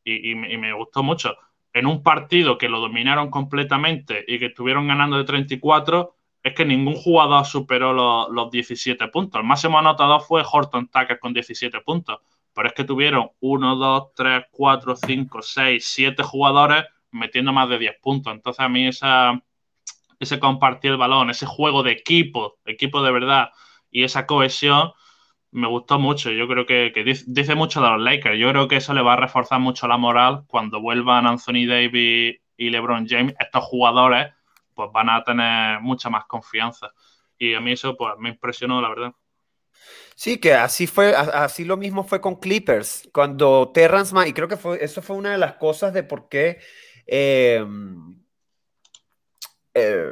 y, 0.04 0.32
y 0.32 0.58
me 0.58 0.74
gustó 0.74 1.04
mucho. 1.04 1.36
En 1.74 1.86
un 1.86 2.02
partido 2.02 2.58
que 2.58 2.70
lo 2.70 2.80
dominaron 2.80 3.30
completamente 3.30 4.26
y 4.28 4.40
que 4.40 4.48
estuvieron 4.48 4.88
ganando 4.88 5.18
de 5.18 5.26
34, 5.26 6.15
es 6.46 6.54
que 6.54 6.64
ningún 6.64 6.94
jugador 6.94 7.44
superó 7.44 7.92
los, 8.30 8.52
17 8.52 9.08
puntos. 9.08 9.42
El 9.42 9.48
máximo 9.48 9.80
anotador 9.80 10.22
fue 10.22 10.44
Horton 10.50 10.88
Tucker 10.90 11.18
con 11.20 11.34
17 11.34 11.82
puntos. 11.82 12.20
Pero 12.54 12.68
es 12.68 12.74
que 12.76 12.84
tuvieron 12.84 13.32
1, 13.40 13.76
2, 13.76 14.04
3, 14.16 14.44
4, 14.52 14.96
5, 14.96 15.42
6, 15.42 15.84
7 15.84 16.22
jugadores 16.22 16.86
metiendo 17.10 17.52
más 17.52 17.68
de 17.68 17.80
10 17.80 17.96
puntos. 18.00 18.32
Entonces 18.32 18.60
a 18.60 18.70
mí 18.70 18.86
esa, 18.86 19.42
ese 20.20 20.40
compartir 20.40 20.92
el 20.92 20.98
balón, 20.98 21.32
ese 21.32 21.48
juego 21.48 21.82
de 21.82 21.94
equipo, 21.94 22.60
equipo 22.66 23.02
de 23.02 23.12
verdad 23.12 23.50
y 23.90 24.04
esa 24.04 24.28
cohesión 24.28 24.92
me 25.50 25.68
gustó 25.68 25.98
mucho. 25.98 26.30
Yo 26.30 26.48
creo 26.48 26.68
que, 26.68 26.92
dice, 27.26 27.56
mucho 27.56 27.82
de 27.82 27.90
los 27.90 28.02
Lakers. 28.02 28.38
Yo 28.38 28.52
creo 28.52 28.68
que 28.68 28.76
eso 28.76 28.94
le 28.94 29.02
va 29.02 29.14
a 29.14 29.18
reforzar 29.18 29.60
mucho 29.60 29.88
la 29.88 29.98
moral 29.98 30.44
cuando 30.46 30.80
vuelvan 30.80 31.26
Anthony 31.26 31.66
Davis 31.68 32.36
y 32.56 32.70
LeBron 32.70 33.08
James, 33.10 33.34
estos 33.40 33.64
jugadores 33.64 34.35
pues 34.76 34.90
van 34.92 35.10
a 35.10 35.24
tener 35.24 35.82
mucha 35.82 36.10
más 36.10 36.26
confianza. 36.26 36.92
Y 37.38 37.54
a 37.54 37.62
mí 37.62 37.72
eso 37.72 37.96
pues 37.98 38.14
me 38.20 38.30
impresionó, 38.30 38.82
la 38.82 38.90
verdad. 38.90 39.14
Sí, 40.16 40.38
que 40.38 40.54
así 40.54 40.88
fue, 40.88 41.14
así 41.16 41.66
lo 41.66 41.78
mismo 41.78 42.04
fue 42.06 42.22
con 42.22 42.38
Clippers, 42.38 43.10
cuando 43.14 43.72
Terrence 43.74 44.16
y 44.28 44.34
creo 44.34 44.48
que 44.48 44.58
eso 44.82 45.02
fue 45.02 45.16
una 45.18 45.32
de 45.32 45.38
las 45.38 45.56
cosas 45.56 45.94
de 45.94 46.04
por 46.04 46.30
qué, 46.30 46.60
eh, 47.06 47.66
eh, 49.74 50.12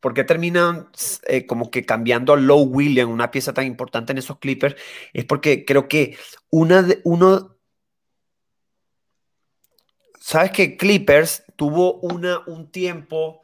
por 0.00 0.14
qué 0.14 0.24
terminan 0.24 0.88
eh, 1.26 1.46
como 1.46 1.70
que 1.70 1.84
cambiando 1.84 2.32
a 2.32 2.38
Low 2.38 2.62
William, 2.62 3.10
una 3.10 3.30
pieza 3.30 3.52
tan 3.52 3.66
importante 3.66 4.12
en 4.12 4.18
esos 4.18 4.38
Clippers, 4.38 4.76
es 5.12 5.26
porque 5.26 5.66
creo 5.66 5.88
que 5.88 6.16
una 6.50 6.82
de, 6.82 7.02
uno, 7.04 7.58
sabes 10.20 10.52
que 10.52 10.78
Clippers 10.78 11.44
tuvo 11.56 12.00
una, 12.00 12.40
un 12.46 12.70
tiempo 12.72 13.42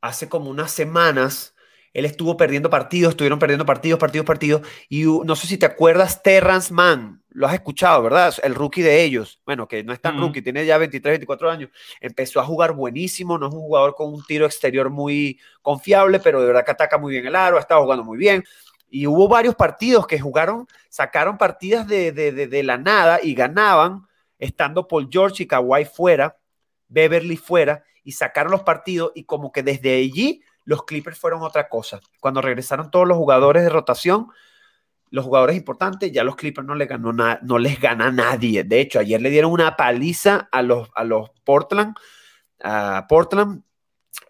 hace 0.00 0.28
como 0.28 0.50
unas 0.50 0.70
semanas, 0.70 1.54
él 1.92 2.04
estuvo 2.04 2.36
perdiendo 2.36 2.70
partidos, 2.70 3.10
estuvieron 3.10 3.38
perdiendo 3.38 3.66
partidos, 3.66 3.98
partidos, 3.98 4.26
partidos, 4.26 4.62
y 4.88 5.04
no 5.04 5.34
sé 5.36 5.46
si 5.46 5.58
te 5.58 5.66
acuerdas, 5.66 6.22
Terrence 6.22 6.72
Mann, 6.72 7.22
lo 7.30 7.46
has 7.46 7.54
escuchado, 7.54 8.02
¿verdad? 8.02 8.34
El 8.42 8.54
rookie 8.54 8.82
de 8.82 9.02
ellos, 9.02 9.40
bueno, 9.46 9.68
que 9.68 9.84
no 9.84 9.92
es 9.92 10.00
tan 10.00 10.18
rookie, 10.18 10.42
tiene 10.42 10.66
ya 10.66 10.76
23, 10.78 11.12
24 11.12 11.50
años, 11.50 11.70
empezó 12.00 12.40
a 12.40 12.44
jugar 12.44 12.72
buenísimo, 12.72 13.38
no 13.38 13.48
es 13.48 13.54
un 13.54 13.60
jugador 13.60 13.94
con 13.94 14.12
un 14.12 14.24
tiro 14.24 14.46
exterior 14.46 14.90
muy 14.90 15.38
confiable, 15.62 16.20
pero 16.20 16.40
de 16.40 16.48
verdad 16.48 16.64
que 16.64 16.72
ataca 16.72 16.98
muy 16.98 17.12
bien 17.12 17.26
el 17.26 17.36
aro, 17.36 17.56
ha 17.56 17.60
estado 17.60 17.82
jugando 17.82 18.04
muy 18.04 18.18
bien. 18.18 18.44
Y 18.90 19.06
hubo 19.06 19.28
varios 19.28 19.54
partidos 19.54 20.06
que 20.06 20.18
jugaron, 20.18 20.66
sacaron 20.88 21.36
partidas 21.36 21.86
de, 21.86 22.10
de, 22.10 22.32
de 22.32 22.62
la 22.62 22.78
nada 22.78 23.20
y 23.22 23.34
ganaban, 23.34 24.06
estando 24.38 24.88
Paul 24.88 25.08
George 25.10 25.42
y 25.42 25.46
Kawhi 25.46 25.84
fuera, 25.84 26.38
Beverly 26.88 27.36
fuera, 27.36 27.84
y 28.08 28.12
sacaron 28.12 28.52
los 28.52 28.62
partidos 28.62 29.12
y 29.14 29.24
como 29.24 29.52
que 29.52 29.62
desde 29.62 29.94
allí 29.96 30.42
los 30.64 30.84
Clippers 30.84 31.18
fueron 31.18 31.42
otra 31.42 31.68
cosa. 31.68 32.00
Cuando 32.20 32.40
regresaron 32.40 32.90
todos 32.90 33.06
los 33.06 33.18
jugadores 33.18 33.64
de 33.64 33.68
rotación, 33.68 34.28
los 35.10 35.26
jugadores 35.26 35.58
importantes, 35.58 36.10
ya 36.10 36.24
los 36.24 36.34
Clippers 36.34 36.66
no 36.66 36.74
les, 36.74 36.88
ganó 36.88 37.12
no 37.12 37.58
les 37.58 37.78
gana 37.78 38.06
a 38.06 38.10
nadie. 38.10 38.64
De 38.64 38.80
hecho, 38.80 38.98
ayer 38.98 39.20
le 39.20 39.28
dieron 39.28 39.52
una 39.52 39.76
paliza 39.76 40.48
a 40.50 40.62
los, 40.62 40.88
a 40.94 41.04
los 41.04 41.28
Portland, 41.44 41.96
a 42.62 43.04
Portland, 43.10 43.62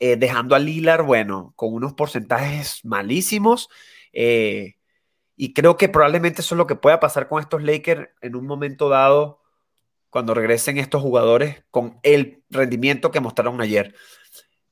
eh, 0.00 0.16
dejando 0.16 0.56
a 0.56 0.58
Lillard, 0.58 1.04
bueno, 1.04 1.52
con 1.54 1.72
unos 1.72 1.92
porcentajes 1.92 2.84
malísimos. 2.84 3.68
Eh, 4.12 4.74
y 5.36 5.54
creo 5.54 5.76
que 5.76 5.88
probablemente 5.88 6.40
eso 6.40 6.56
es 6.56 6.58
lo 6.58 6.66
que 6.66 6.74
pueda 6.74 6.98
pasar 6.98 7.28
con 7.28 7.40
estos 7.40 7.62
Lakers 7.62 8.08
en 8.22 8.34
un 8.34 8.44
momento 8.44 8.88
dado 8.88 9.38
cuando 10.10 10.34
regresen 10.34 10.78
estos 10.78 11.02
jugadores 11.02 11.64
con 11.70 11.98
el 12.02 12.42
rendimiento 12.50 13.10
que 13.10 13.20
mostraron 13.20 13.60
ayer. 13.60 13.94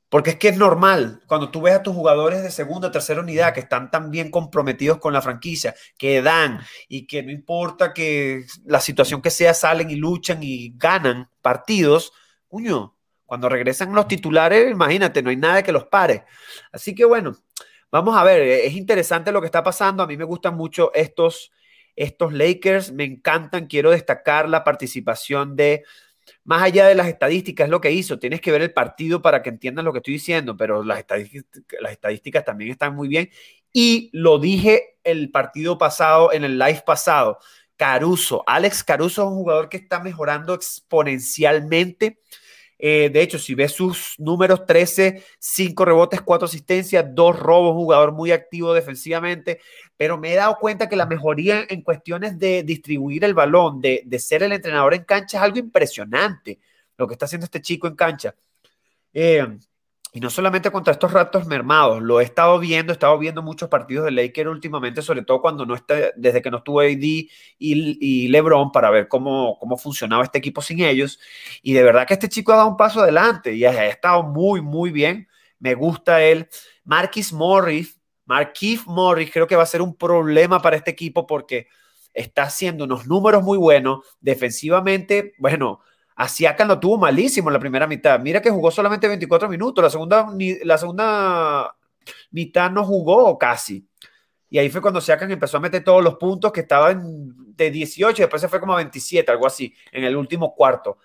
Porque 0.09 0.31
es 0.31 0.37
que 0.37 0.49
es 0.49 0.57
normal, 0.57 1.22
cuando 1.27 1.51
tú 1.51 1.62
ves 1.62 1.75
a 1.75 1.83
tus 1.83 1.94
jugadores 1.94 2.42
de 2.42 2.51
segunda 2.51 2.92
tercera 2.92 3.20
unidad 3.20 3.53
que 3.53 3.61
están 3.61 3.90
tan 3.90 4.11
bien 4.11 4.31
comprometidos 4.31 4.99
con 4.99 5.12
la 5.12 5.20
franquicia, 5.20 5.75
que 5.99 6.22
dan 6.22 6.61
y 6.88 7.07
que 7.09 7.25
no 7.25 7.33
importa 7.33 7.92
que 7.92 8.46
la 8.64 8.81
situación 8.81 9.20
que 9.20 9.31
sea, 9.31 9.53
salen 9.53 9.90
y 9.90 9.96
luchan 9.96 10.42
y 10.42 10.75
ganan 10.77 11.29
partidos, 11.42 12.12
cuño, 12.46 12.96
cuando 13.25 13.49
regresan 13.49 13.92
los 13.92 14.07
titulares, 14.07 14.70
imagínate, 14.70 15.22
no 15.22 15.31
hay 15.31 15.37
nada 15.37 15.64
que 15.64 15.72
los 15.72 15.87
pare. 15.87 16.25
Así 16.70 16.94
que 16.94 17.05
bueno, 17.05 17.37
vamos 17.90 18.16
a 18.16 18.22
ver, 18.22 18.40
es 18.42 18.75
interesante 18.75 19.33
lo 19.33 19.40
que 19.40 19.46
está 19.46 19.64
pasando, 19.64 20.05
a 20.05 20.07
mí 20.07 20.16
me 20.16 20.25
gustan 20.25 20.57
mucho 20.57 20.92
estos 20.94 21.51
estos 21.96 22.32
Lakers 22.32 22.92
me 22.92 23.04
encantan, 23.04 23.66
quiero 23.66 23.90
destacar 23.90 24.48
la 24.48 24.62
participación 24.62 25.56
de, 25.56 25.85
más 26.44 26.62
allá 26.62 26.87
de 26.87 26.94
las 26.94 27.09
estadísticas, 27.09 27.68
lo 27.68 27.80
que 27.80 27.90
hizo, 27.90 28.18
tienes 28.18 28.40
que 28.40 28.52
ver 28.52 28.62
el 28.62 28.72
partido 28.72 29.22
para 29.22 29.42
que 29.42 29.50
entiendas 29.50 29.85
lo 29.85 29.92
que 29.92 29.98
estoy 29.98 30.14
diciendo, 30.14 30.56
pero 30.56 30.85
las 30.85 30.98
estadísticas, 31.00 32.44
también 32.44 32.70
están 32.70 32.94
muy 32.94 33.09
bien. 33.09 33.30
Y 33.72 34.11
lo 34.12 34.38
dije 34.38 34.98
el 35.04 35.30
partido 35.30 35.78
pasado, 35.78 36.32
en 36.32 36.44
el 36.44 36.59
live 36.59 36.82
pasado, 36.87 37.38
Caruso, 37.76 38.42
Alex 38.46 38.85
Caruso 38.85 39.22
es 39.22 39.28
un 39.28 39.35
jugador 39.35 39.68
que 39.68 39.76
está 39.76 40.00
mejorando 40.00 40.54
exponencialmente. 40.54 42.21
Eh, 42.79 43.10
de 43.12 43.23
hecho, 43.23 43.38
si 43.38 43.54
ves 43.54 43.73
sus 43.73 44.14
números, 44.18 44.66
13, 44.66 45.23
5 45.38 45.85
rebotes, 45.85 46.21
4 46.21 46.46
asistencias, 46.46 47.06
2 47.08 47.38
robos, 47.38 47.75
jugador 47.75 48.12
muy 48.12 48.33
activo 48.33 48.75
defensivamente, 48.75 49.60
pero 49.97 50.19
me 50.19 50.33
he 50.33 50.37
dado 50.37 50.59
cuenta 50.59 50.88
que 50.88 50.97
la 50.97 51.07
mejoría 51.07 51.65
en 51.69 51.83
cuestiones 51.83 52.38
de 52.38 52.63
distribuir 52.63 53.25
el 53.25 53.35
balón, 53.35 53.81
de, 53.81 54.03
de 54.05 54.19
ser 54.19 54.42
el 54.42 54.53
entrenador 54.53 54.94
en 54.94 55.05
cancha, 55.05 55.38
es 55.38 55.42
algo 55.42 55.59
impresionante 55.59 56.59
lo 56.97 57.07
que 57.07 57.15
está 57.15 57.27
haciendo 57.27 57.44
este 57.44 57.61
chico 57.61 57.87
en 57.87 57.94
cancha. 57.94 58.35
Eh, 59.13 59.47
y 60.13 60.21
no 60.21 60.31
solamente 60.31 60.71
contra 60.71 60.94
estos 60.94 61.13
ratos 61.13 61.47
mermados, 61.47 62.01
lo 62.03 62.21
he 62.21 62.25
estado 62.25 62.59
viendo, 62.59 62.90
he 62.90 62.94
estado 62.94 63.19
viendo 63.19 63.42
muchos 63.42 63.69
partidos 63.69 64.07
de 64.07 64.13
Lakers 64.13 64.49
últimamente, 64.49 65.03
sobre 65.03 65.21
todo 65.23 65.42
cuando 65.42 65.67
no 65.67 65.75
está, 65.75 65.94
desde 66.17 66.40
que 66.40 66.51
no 66.51 66.57
estuvo 66.57 66.81
AD 66.81 66.88
y, 66.88 67.29
y, 67.59 68.29
LeBron 68.29 68.73
para 68.73 68.88
ver 68.88 69.09
cómo, 69.09 69.59
cómo 69.59 69.77
funcionaba 69.77 70.25
este 70.25 70.38
equipo 70.38 70.63
sin 70.63 70.81
ellos. 70.81 71.21
Y 71.61 71.75
de 71.75 71.83
verdad 71.83 72.07
que 72.07 72.15
este 72.15 72.31
chico 72.31 72.53
ha 72.53 72.57
dado 72.57 72.71
un 72.71 72.79
paso 72.79 73.03
adelante 73.03 73.53
y 73.53 73.67
ha, 73.67 73.88
estado 73.88 74.23
muy, 74.23 74.63
muy 74.63 74.90
bien. 74.90 75.29
Me 75.59 75.75
gusta 75.75 76.23
él. 76.23 76.49
Marquis 76.85 77.31
Morris, 77.33 77.96
Marquis 78.27 78.87
Morris 78.87 79.31
creo 79.33 79.46
que 79.46 79.56
va 79.56 79.62
a 79.62 79.66
ser 79.66 79.81
un 79.81 79.96
problema 79.96 80.60
para 80.60 80.77
este 80.77 80.90
equipo 80.90 81.27
porque 81.27 81.68
está 82.12 82.44
haciendo 82.44 82.85
unos 82.85 83.06
números 83.06 83.42
muy 83.42 83.58
buenos 83.58 84.00
defensivamente. 84.20 85.35
Bueno, 85.38 85.81
Asiakan 86.16 86.68
lo 86.68 86.81
tuvo 86.81 86.98
malísimo 86.98 87.50
en 87.50 87.54
la 87.54 87.60
primera 87.60 87.87
mitad. 87.87 88.18
Mira 88.20 88.40
que 88.40 88.50
jugó 88.50 88.70
solamente 88.70 89.06
24 89.06 89.48
minutos. 89.48 89.83
La 89.83 89.90
segunda, 89.90 90.27
la 90.64 90.79
segunda 90.79 91.77
mitad 92.31 92.70
no 92.70 92.85
jugó 92.85 93.37
casi. 93.38 93.87
Y 94.48 94.58
ahí 94.58 94.70
fue 94.70 94.81
cuando 94.81 95.00
Siakam 95.00 95.31
empezó 95.31 95.58
a 95.58 95.60
meter 95.60 95.85
todos 95.85 96.02
los 96.02 96.16
puntos 96.16 96.52
que 96.52 96.60
estaban 96.60 97.02
de 97.54 97.70
18 97.70 98.22
y 98.22 98.22
después 98.22 98.40
se 98.40 98.48
fue 98.48 98.60
como 98.60 98.72
a 98.72 98.77
27, 98.77 99.31
algo 99.31 99.46
así, 99.46 99.74
en 99.92 100.04
el 100.04 100.16
último 100.16 100.54
cuarto. 100.54 100.98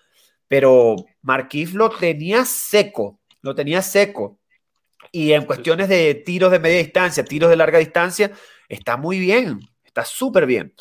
pero 0.47 0.95
Marquis 1.21 1.73
lo 1.73 1.89
tenía 1.89 2.45
seco, 2.45 3.19
lo 3.41 3.55
tenía 3.55 3.81
seco. 3.81 4.40
Y 5.11 5.33
en 5.33 5.45
cuestiones 5.45 5.89
de 5.89 6.15
tiros 6.15 6.51
de 6.51 6.59
media 6.59 6.77
distancia, 6.77 7.25
tiros 7.25 7.49
de 7.49 7.57
larga 7.57 7.79
distancia, 7.79 8.31
está 8.69 8.95
muy 8.97 9.19
bien, 9.19 9.59
está 9.83 10.05
súper 10.05 10.45
bien. 10.45 10.73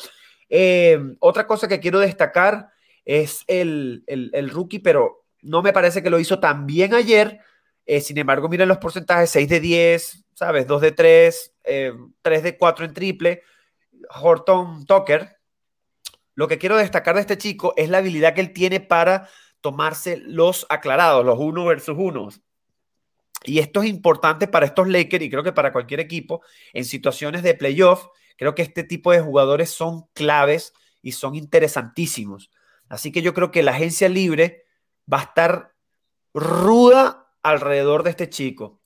Eh, 0.49 0.99
otra 1.19 1.47
cosa 1.47 1.67
que 1.67 1.79
quiero 1.79 1.99
destacar 1.99 2.69
es 3.05 3.43
el, 3.47 4.03
el, 4.07 4.49
rookie, 4.49 4.79
pero 4.79 5.25
no 5.41 5.61
me 5.61 5.73
parece 5.73 6.03
que 6.03 6.09
lo 6.09 6.19
hizo 6.19 6.39
tan 6.39 6.65
bien 6.65 6.93
ayer. 6.93 7.39
Eh, 7.85 7.99
sin 8.01 8.17
embargo, 8.17 8.47
miren 8.47 8.67
los 8.67 8.77
porcentajes, 8.77 9.29
6 9.31 9.49
de 9.49 9.59
10, 9.59 10.25
¿sabes? 10.33 10.67
2 10.67 10.81
de 10.81 10.91
3, 10.91 11.53
3 11.63 11.93
eh, 12.39 12.41
de 12.41 12.57
4 12.57 12.85
en 12.85 12.93
triple. 12.93 13.43
Horton 14.21 14.85
Tucker. 14.85 15.37
Lo 16.35 16.47
que 16.47 16.57
quiero 16.57 16.77
destacar 16.77 17.15
de 17.15 17.21
este 17.21 17.37
chico 17.37 17.73
es 17.77 17.89
la 17.89 17.99
habilidad 17.99 18.33
que 18.33 18.41
él 18.41 18.53
tiene 18.53 18.79
para 18.79 19.29
tomarse 19.61 20.17
los 20.17 20.65
aclarados, 20.69 21.25
los 21.25 21.37
uno 21.39 21.65
versus 21.65 21.95
unos. 21.97 22.41
Y 23.43 23.59
esto 23.59 23.81
es 23.81 23.89
importante 23.89 24.47
para 24.47 24.65
estos 24.65 24.87
Lakers 24.87 25.23
y 25.23 25.29
creo 25.29 25.43
que 25.43 25.51
para 25.51 25.71
cualquier 25.71 25.99
equipo 25.99 26.41
en 26.73 26.85
situaciones 26.85 27.43
de 27.43 27.55
playoff. 27.55 28.07
Creo 28.37 28.55
que 28.55 28.61
este 28.61 28.83
tipo 28.83 29.11
de 29.11 29.21
jugadores 29.21 29.69
son 29.69 30.07
claves 30.13 30.73
y 31.01 31.13
son 31.13 31.35
interesantísimos. 31.35 32.51
Así 32.89 33.11
que 33.11 33.21
yo 33.21 33.33
creo 33.33 33.51
que 33.51 33.63
la 33.63 33.71
agencia 33.71 34.09
libre 34.09 34.65
va 35.11 35.19
a 35.19 35.23
estar 35.23 35.73
ruda 36.33 37.31
alrededor 37.43 38.03
de 38.03 38.11
este 38.11 38.29
chico. 38.29 38.81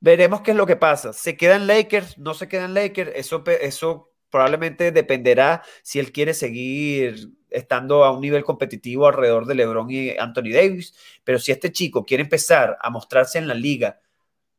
Veremos 0.00 0.40
qué 0.40 0.52
es 0.52 0.56
lo 0.56 0.66
que 0.66 0.76
pasa. 0.76 1.12
¿Se 1.12 1.36
quedan 1.36 1.66
Lakers? 1.66 2.18
¿No 2.18 2.34
se 2.34 2.48
quedan 2.48 2.74
Lakers? 2.74 3.12
Eso, 3.14 3.44
eso 3.46 4.12
probablemente 4.30 4.92
dependerá 4.92 5.62
si 5.82 5.98
él 5.98 6.12
quiere 6.12 6.34
seguir 6.34 7.30
estando 7.50 8.04
a 8.04 8.10
un 8.10 8.20
nivel 8.20 8.44
competitivo 8.44 9.06
alrededor 9.06 9.46
de 9.46 9.54
LeBron 9.54 9.90
y 9.90 10.10
Anthony 10.18 10.52
Davis. 10.52 10.94
Pero 11.24 11.38
si 11.38 11.52
este 11.52 11.72
chico 11.72 12.04
quiere 12.04 12.22
empezar 12.22 12.76
a 12.80 12.90
mostrarse 12.90 13.38
en 13.38 13.48
la 13.48 13.54
liga, 13.54 14.00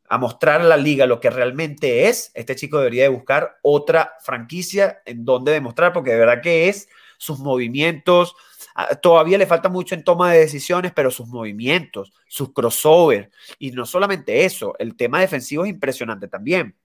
a 0.09 0.17
mostrar 0.17 0.61
a 0.61 0.65
la 0.65 0.77
liga 0.77 1.05
lo 1.05 1.19
que 1.19 1.29
realmente 1.29 2.07
es, 2.07 2.31
este 2.33 2.55
chico 2.55 2.77
debería 2.77 3.03
de 3.03 3.09
buscar 3.09 3.57
otra 3.61 4.13
franquicia 4.21 5.01
en 5.05 5.25
donde 5.25 5.51
demostrar, 5.51 5.91
porque 5.93 6.11
de 6.11 6.19
verdad 6.19 6.41
que 6.41 6.69
es 6.69 6.87
sus 7.17 7.39
movimientos. 7.39 8.35
Ah, 8.73 8.95
todavía 8.95 9.37
le 9.37 9.47
falta 9.47 9.69
mucho 9.69 9.95
en 9.95 10.03
toma 10.03 10.31
de 10.31 10.39
decisiones, 10.39 10.93
pero 10.93 11.11
sus 11.11 11.27
movimientos, 11.27 12.13
sus 12.27 12.53
crossover, 12.53 13.31
y 13.59 13.71
no 13.71 13.85
solamente 13.85 14.45
eso, 14.45 14.75
el 14.79 14.95
tema 14.95 15.19
defensivo 15.19 15.65
es 15.65 15.71
impresionante 15.71 16.27
también. 16.27 16.75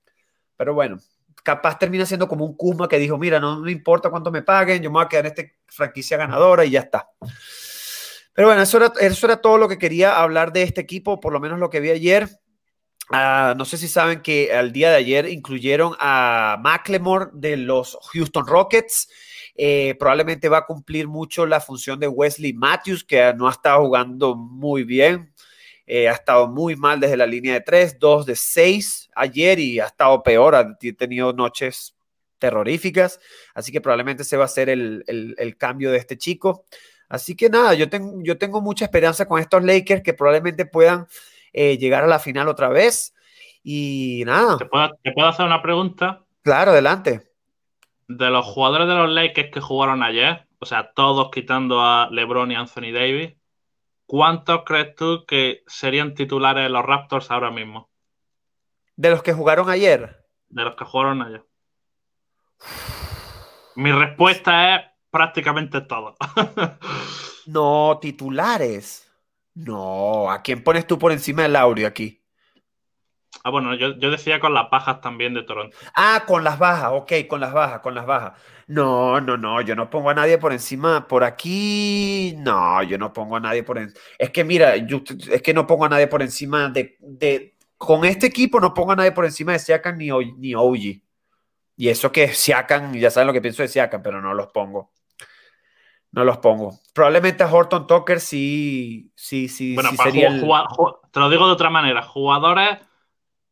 Pero 0.56 0.74
bueno, 0.74 0.98
capaz 1.42 1.78
termina 1.78 2.06
siendo 2.06 2.28
como 2.28 2.44
un 2.44 2.56
Kuzma 2.56 2.88
que 2.88 2.98
dijo, 2.98 3.18
mira, 3.18 3.40
no 3.40 3.60
me 3.60 3.72
importa 3.72 4.10
cuánto 4.10 4.30
me 4.30 4.42
paguen, 4.42 4.82
yo 4.82 4.90
me 4.90 4.94
voy 4.94 5.04
a 5.04 5.08
quedar 5.08 5.26
en 5.26 5.32
esta 5.32 5.42
franquicia 5.66 6.16
ganadora 6.16 6.64
y 6.64 6.70
ya 6.70 6.80
está. 6.80 7.08
Pero 8.34 8.48
bueno, 8.48 8.62
eso 8.62 8.78
era, 8.78 8.92
eso 9.00 9.26
era 9.26 9.40
todo 9.40 9.58
lo 9.58 9.68
que 9.68 9.78
quería 9.78 10.20
hablar 10.20 10.52
de 10.52 10.62
este 10.62 10.80
equipo, 10.80 11.20
por 11.20 11.32
lo 11.32 11.40
menos 11.40 11.58
lo 11.58 11.68
que 11.68 11.80
vi 11.80 11.90
ayer. 11.90 12.28
Ah, 13.10 13.54
no 13.56 13.64
sé 13.64 13.76
si 13.76 13.88
saben 13.88 14.22
que 14.22 14.54
al 14.54 14.72
día 14.72 14.90
de 14.90 14.96
ayer 14.96 15.28
incluyeron 15.28 15.94
a 15.98 16.56
McLemore 16.62 17.26
de 17.34 17.56
los 17.58 17.98
Houston 18.12 18.46
Rockets. 18.46 19.08
Eh, 19.54 19.96
probablemente 19.98 20.48
va 20.48 20.58
a 20.58 20.66
cumplir 20.66 21.08
mucho 21.08 21.44
la 21.44 21.60
función 21.60 22.00
de 22.00 22.08
Wesley 22.08 22.54
Matthews, 22.54 23.04
que 23.04 23.34
no 23.36 23.48
ha 23.48 23.50
estado 23.50 23.84
jugando 23.84 24.34
muy 24.34 24.84
bien. 24.84 25.31
Eh, 25.94 26.08
ha 26.08 26.12
estado 26.12 26.48
muy 26.48 26.74
mal 26.74 27.00
desde 27.00 27.18
la 27.18 27.26
línea 27.26 27.52
de 27.52 27.60
3, 27.60 27.98
2 27.98 28.24
de 28.24 28.34
6 28.34 29.10
ayer 29.14 29.58
y 29.58 29.78
ha 29.78 29.84
estado 29.84 30.22
peor, 30.22 30.54
ha 30.54 30.78
tenido 30.96 31.34
noches 31.34 31.94
terroríficas, 32.38 33.20
así 33.54 33.72
que 33.72 33.82
probablemente 33.82 34.24
se 34.24 34.38
va 34.38 34.44
a 34.44 34.46
hacer 34.46 34.70
el, 34.70 35.54
cambio 35.58 35.90
de 35.90 35.98
este 35.98 36.16
chico. 36.16 36.64
Así 37.10 37.36
que 37.36 37.50
nada, 37.50 37.74
yo 37.74 37.90
tengo, 37.90 38.22
yo 38.22 38.38
tengo 38.38 38.62
mucha 38.62 38.86
esperanza 38.86 39.28
con 39.28 39.38
estos 39.38 39.62
Lakers 39.62 40.02
que 40.02 40.14
probablemente 40.14 40.64
puedan 40.64 41.08
eh, 41.52 41.76
llegar 41.76 42.04
a 42.04 42.06
la 42.06 42.18
final 42.18 42.48
otra 42.48 42.70
vez. 42.70 43.12
Y 43.62 44.22
nada. 44.24 44.56
¿Te 44.56 44.64
puedo, 44.64 44.98
¿Te 45.02 45.12
puedo, 45.12 45.28
hacer 45.28 45.44
una 45.44 45.60
pregunta? 45.60 46.24
Claro, 46.40 46.70
adelante. 46.70 47.20
De 48.08 48.30
los 48.30 48.46
jugadores 48.46 48.88
de 48.88 48.94
los 48.94 49.10
Lakers 49.10 49.50
que 49.52 49.60
jugaron 49.60 50.02
ayer, 50.02 50.46
o 50.58 50.64
sea, 50.64 50.90
todos 50.94 51.30
quitando 51.30 51.82
a 51.82 52.08
LeBron 52.10 52.50
y 52.50 52.54
Anthony 52.54 52.92
Davis, 52.94 53.34
¿cuántos 54.12 54.64
crees 54.66 54.94
tú 54.94 55.24
que 55.26 55.64
serían 55.66 56.12
titulares 56.12 56.64
de 56.64 56.68
los 56.68 56.84
Raptors 56.84 57.30
ahora 57.30 57.50
mismo? 57.50 57.88
¿De 58.94 59.08
los 59.08 59.22
que 59.22 59.32
jugaron 59.32 59.70
ayer? 59.70 60.26
De 60.50 60.64
los 60.64 60.76
que 60.76 60.84
jugaron 60.84 61.22
ayer. 61.22 61.42
Mi 63.74 63.90
respuesta 63.90 64.76
es 64.76 64.82
prácticamente 65.10 65.80
todo. 65.80 66.14
no, 67.46 67.98
titulares. 68.02 69.10
No, 69.54 70.30
¿a 70.30 70.42
quién 70.42 70.62
pones 70.62 70.86
tú 70.86 70.98
por 70.98 71.10
encima 71.10 71.44
del 71.44 71.54
Laurio 71.54 71.86
aquí? 71.86 72.22
Ah, 73.44 73.48
bueno, 73.48 73.74
yo, 73.74 73.94
decía 73.94 74.40
con 74.40 74.52
las 74.52 74.68
bajas 74.68 75.00
también 75.00 75.32
de 75.32 75.42
Toronto. 75.42 75.74
Ah, 75.94 76.24
con 76.26 76.44
las 76.44 76.58
bajas, 76.58 76.90
ok, 76.92 77.12
con 77.26 77.40
las 77.40 77.54
bajas, 77.54 77.80
con 77.80 77.94
las 77.94 78.04
bajas. 78.04 78.34
No, 78.72 79.20
no, 79.20 79.36
no, 79.36 79.60
yo 79.60 79.76
no 79.76 79.90
pongo 79.90 80.08
a 80.08 80.14
nadie 80.14 80.38
por 80.38 80.50
encima, 80.50 81.06
por 81.06 81.24
aquí, 81.24 82.34
no, 82.38 82.82
yo 82.82 82.96
no 82.96 83.12
pongo 83.12 83.36
a 83.36 83.40
nadie 83.40 83.62
por 83.62 83.76
encima. 83.76 84.00
Es 84.18 84.30
que 84.30 84.44
mira, 84.44 84.74
es 84.76 85.42
que 85.42 85.52
no 85.52 85.66
pongo 85.66 85.84
a 85.84 85.90
nadie 85.90 86.06
por 86.06 86.22
encima 86.22 86.70
de, 86.70 86.96
de, 87.00 87.54
con 87.76 88.06
este 88.06 88.28
equipo 88.28 88.60
no 88.60 88.72
pongo 88.72 88.92
a 88.92 88.96
nadie 88.96 89.12
por 89.12 89.26
encima 89.26 89.52
de 89.52 89.58
Siakam 89.58 89.98
ni, 89.98 90.08
ni 90.38 90.54
Oji. 90.54 91.04
Y 91.76 91.88
eso 91.90 92.10
que 92.10 92.28
Siakam, 92.28 92.94
ya 92.94 93.10
saben 93.10 93.26
lo 93.26 93.34
que 93.34 93.42
pienso 93.42 93.60
de 93.60 93.68
Siakam, 93.68 94.02
pero 94.02 94.22
no 94.22 94.32
los 94.32 94.46
pongo. 94.46 94.90
No 96.10 96.24
los 96.24 96.38
pongo. 96.38 96.78
Probablemente 96.94 97.42
a 97.42 97.52
Horton 97.52 97.86
Tucker 97.86 98.20
sí, 98.20 99.12
sí, 99.14 99.48
sí, 99.48 99.74
bueno, 99.74 99.90
sí 99.90 99.98
sería 99.98 100.30
te 100.30 101.20
lo 101.20 101.28
digo 101.28 101.46
de 101.46 101.52
otra 101.52 101.68
manera, 101.68 102.00
jugadores 102.00 102.78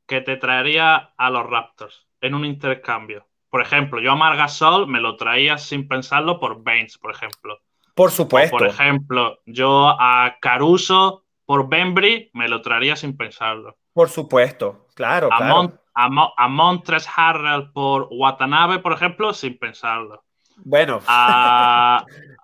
que 0.06 0.22
te 0.22 0.38
traería 0.38 1.12
a 1.14 1.28
los 1.28 1.44
Raptors 1.44 2.06
en 2.22 2.32
un 2.34 2.46
intercambio. 2.46 3.29
Por 3.50 3.62
ejemplo, 3.62 4.00
yo 4.00 4.12
a 4.12 4.16
Margasol 4.16 4.86
me 4.86 5.00
lo 5.00 5.16
traía 5.16 5.58
sin 5.58 5.88
pensarlo 5.88 6.38
por 6.38 6.62
Baines, 6.62 6.96
por 6.98 7.10
ejemplo. 7.10 7.58
Por 7.94 8.12
supuesto. 8.12 8.56
por 8.56 8.66
ejemplo, 8.66 9.40
yo 9.44 9.88
a 9.88 10.36
Caruso 10.40 11.24
por 11.44 11.68
Bembry 11.68 12.30
me 12.32 12.48
lo 12.48 12.62
traería 12.62 12.94
sin 12.94 13.16
pensarlo. 13.16 13.76
Por 13.92 14.08
supuesto, 14.08 14.86
claro. 14.94 15.28
A, 15.32 15.36
claro. 15.36 15.80
a, 16.36 16.48
Montres 16.48 17.08
Harrell 17.14 17.72
por 17.72 18.08
Watanabe, 18.12 18.78
por 18.78 18.92
ejemplo, 18.92 19.34
sin 19.34 19.58
pensarlo. 19.58 20.24
Bueno. 20.58 21.00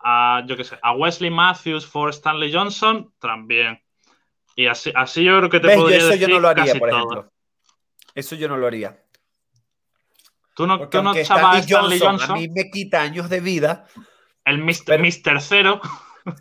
A, 0.09 0.45
yo 0.47 0.57
qué 0.57 0.63
sé, 0.63 0.79
a 0.83 0.93
Wesley 0.93 1.31
Matthews 1.31 1.85
por 1.85 2.11
Stanley 2.11 2.53
Johnson 2.53 3.13
también. 3.19 3.83
Y 4.55 4.69
así, 4.69 4.93
así 4.95 5.25
yo 5.25 5.37
creo 5.39 5.51
que 5.51 5.59
te 5.59 5.75
podría 5.75 5.99
eso 5.99 6.09
decir 6.11 6.29
yo 6.29 6.35
no 6.35 6.41
lo 6.41 6.49
haría, 6.49 6.75
por 6.77 6.89
ejemplo. 6.89 7.33
Eso 8.15 8.37
yo 8.37 8.47
no 8.47 8.57
lo 8.57 8.69
haría. 8.69 9.03
Tú 10.57 10.67
no, 10.67 10.89
tú 10.89 11.03
no 11.03 11.13
Stanley, 11.13 11.61
Stanley 11.61 12.01
Johnson, 12.01 12.31
A 12.31 12.35
mí 12.35 12.49
me 12.49 12.71
quita 12.71 13.03
años 13.03 13.29
de 13.29 13.41
vida. 13.41 13.85
El 14.43 14.65
Mr. 14.65 15.43
Cero. 15.43 15.83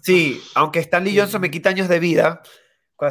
Sí, 0.01 0.41
aunque 0.55 0.79
Stanley 0.79 1.19
Johnson 1.19 1.41
me 1.41 1.51
quita 1.51 1.69
años 1.69 1.89
de 1.89 1.99
vida, 1.99 2.41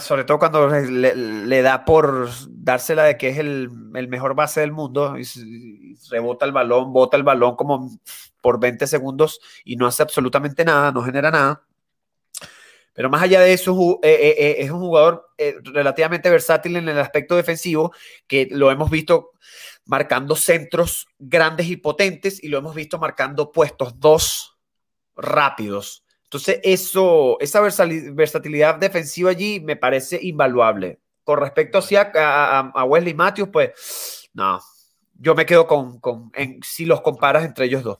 sobre 0.00 0.24
todo 0.24 0.38
cuando 0.38 0.66
le, 0.68 1.62
da 1.62 1.84
por 1.84 2.30
dársela 2.48 3.04
de 3.04 3.18
que 3.18 3.28
es 3.28 3.38
el, 3.38 3.70
mejor 3.70 4.34
base 4.34 4.60
del 4.60 4.72
mundo 4.72 5.18
y, 5.18 5.94
rebota 6.10 6.46
el 6.46 6.52
balón, 6.52 6.94
bota 6.94 7.18
el 7.18 7.22
balón 7.22 7.54
como 7.54 7.90
por 8.40 8.58
20 8.58 8.86
segundos 8.86 9.40
y 9.62 9.76
no 9.76 9.86
hace 9.86 10.02
absolutamente 10.02 10.64
nada, 10.64 10.90
no 10.90 11.02
genera 11.02 11.30
nada. 11.30 11.66
Pero 12.94 13.10
más 13.10 13.22
allá 13.22 13.40
de 13.40 13.52
eso, 13.52 13.98
eh, 14.02 14.08
eh, 14.08 14.34
eh, 14.38 14.56
es 14.60 14.70
un 14.70 14.78
jugador 14.78 15.28
relativamente 15.64 16.30
versátil 16.30 16.76
en 16.76 16.88
el 16.88 16.98
aspecto 16.98 17.34
defensivo, 17.34 17.92
que 18.28 18.48
lo 18.50 18.70
hemos 18.70 18.88
visto 18.88 19.32
marcando 19.84 20.36
centros 20.36 21.08
grandes 21.18 21.66
y 21.66 21.76
potentes 21.76 22.42
y 22.42 22.48
lo 22.48 22.58
hemos 22.58 22.74
visto 22.74 22.98
marcando 22.98 23.50
puestos 23.50 23.98
dos 23.98 24.56
rápidos. 25.16 26.04
Entonces, 26.22 26.60
eso, 26.62 27.36
esa 27.40 27.60
versatilidad 27.60 28.76
defensiva 28.76 29.30
allí 29.30 29.60
me 29.60 29.76
parece 29.76 30.20
invaluable. 30.22 31.00
Con 31.24 31.40
respecto 31.40 31.80
a, 31.80 32.72
a, 32.74 32.84
Wesley 32.84 33.14
Matthews, 33.14 33.48
pues, 33.52 34.30
no, 34.34 34.60
yo 35.14 35.34
me 35.34 35.46
quedo 35.46 35.66
con, 35.66 36.00
si 36.62 36.84
los 36.84 37.00
comparas 37.00 37.44
entre 37.44 37.66
ellos 37.66 37.82
dos. 37.82 37.98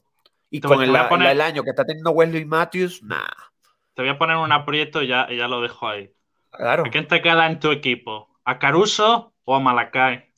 Y 0.51 0.61
con 0.61 0.83
el, 0.83 0.91
el, 0.91 1.41
año 1.41 1.65
que 1.65 1.71
está 1.71 1.85
teniendo 1.85 2.13
Wesley 2.13 2.45
Matthews, 2.45 3.03
nada. 3.03 3.54
Te 3.95 4.03
voy 4.03 4.11
a 4.11 4.19
poner 4.19 4.37
un 4.37 4.53
aprieto 4.53 5.03
y 5.03 5.07
ya, 5.07 5.29
ya 5.31 5.49
lo 5.49 5.61
dejo 5.61 5.89
ahí. 5.89 6.11
Claro. 6.51 6.85
¿A 6.87 6.91
quién 6.91 7.07
te 7.07 7.23
queda 7.23 7.47
en 7.47 7.61
tu 7.61 7.71
equipo? 7.71 8.29
¿A 8.45 8.59
Caruso 8.59 9.35
o 9.45 9.55
a 9.55 9.61
Malakai? 9.61 10.33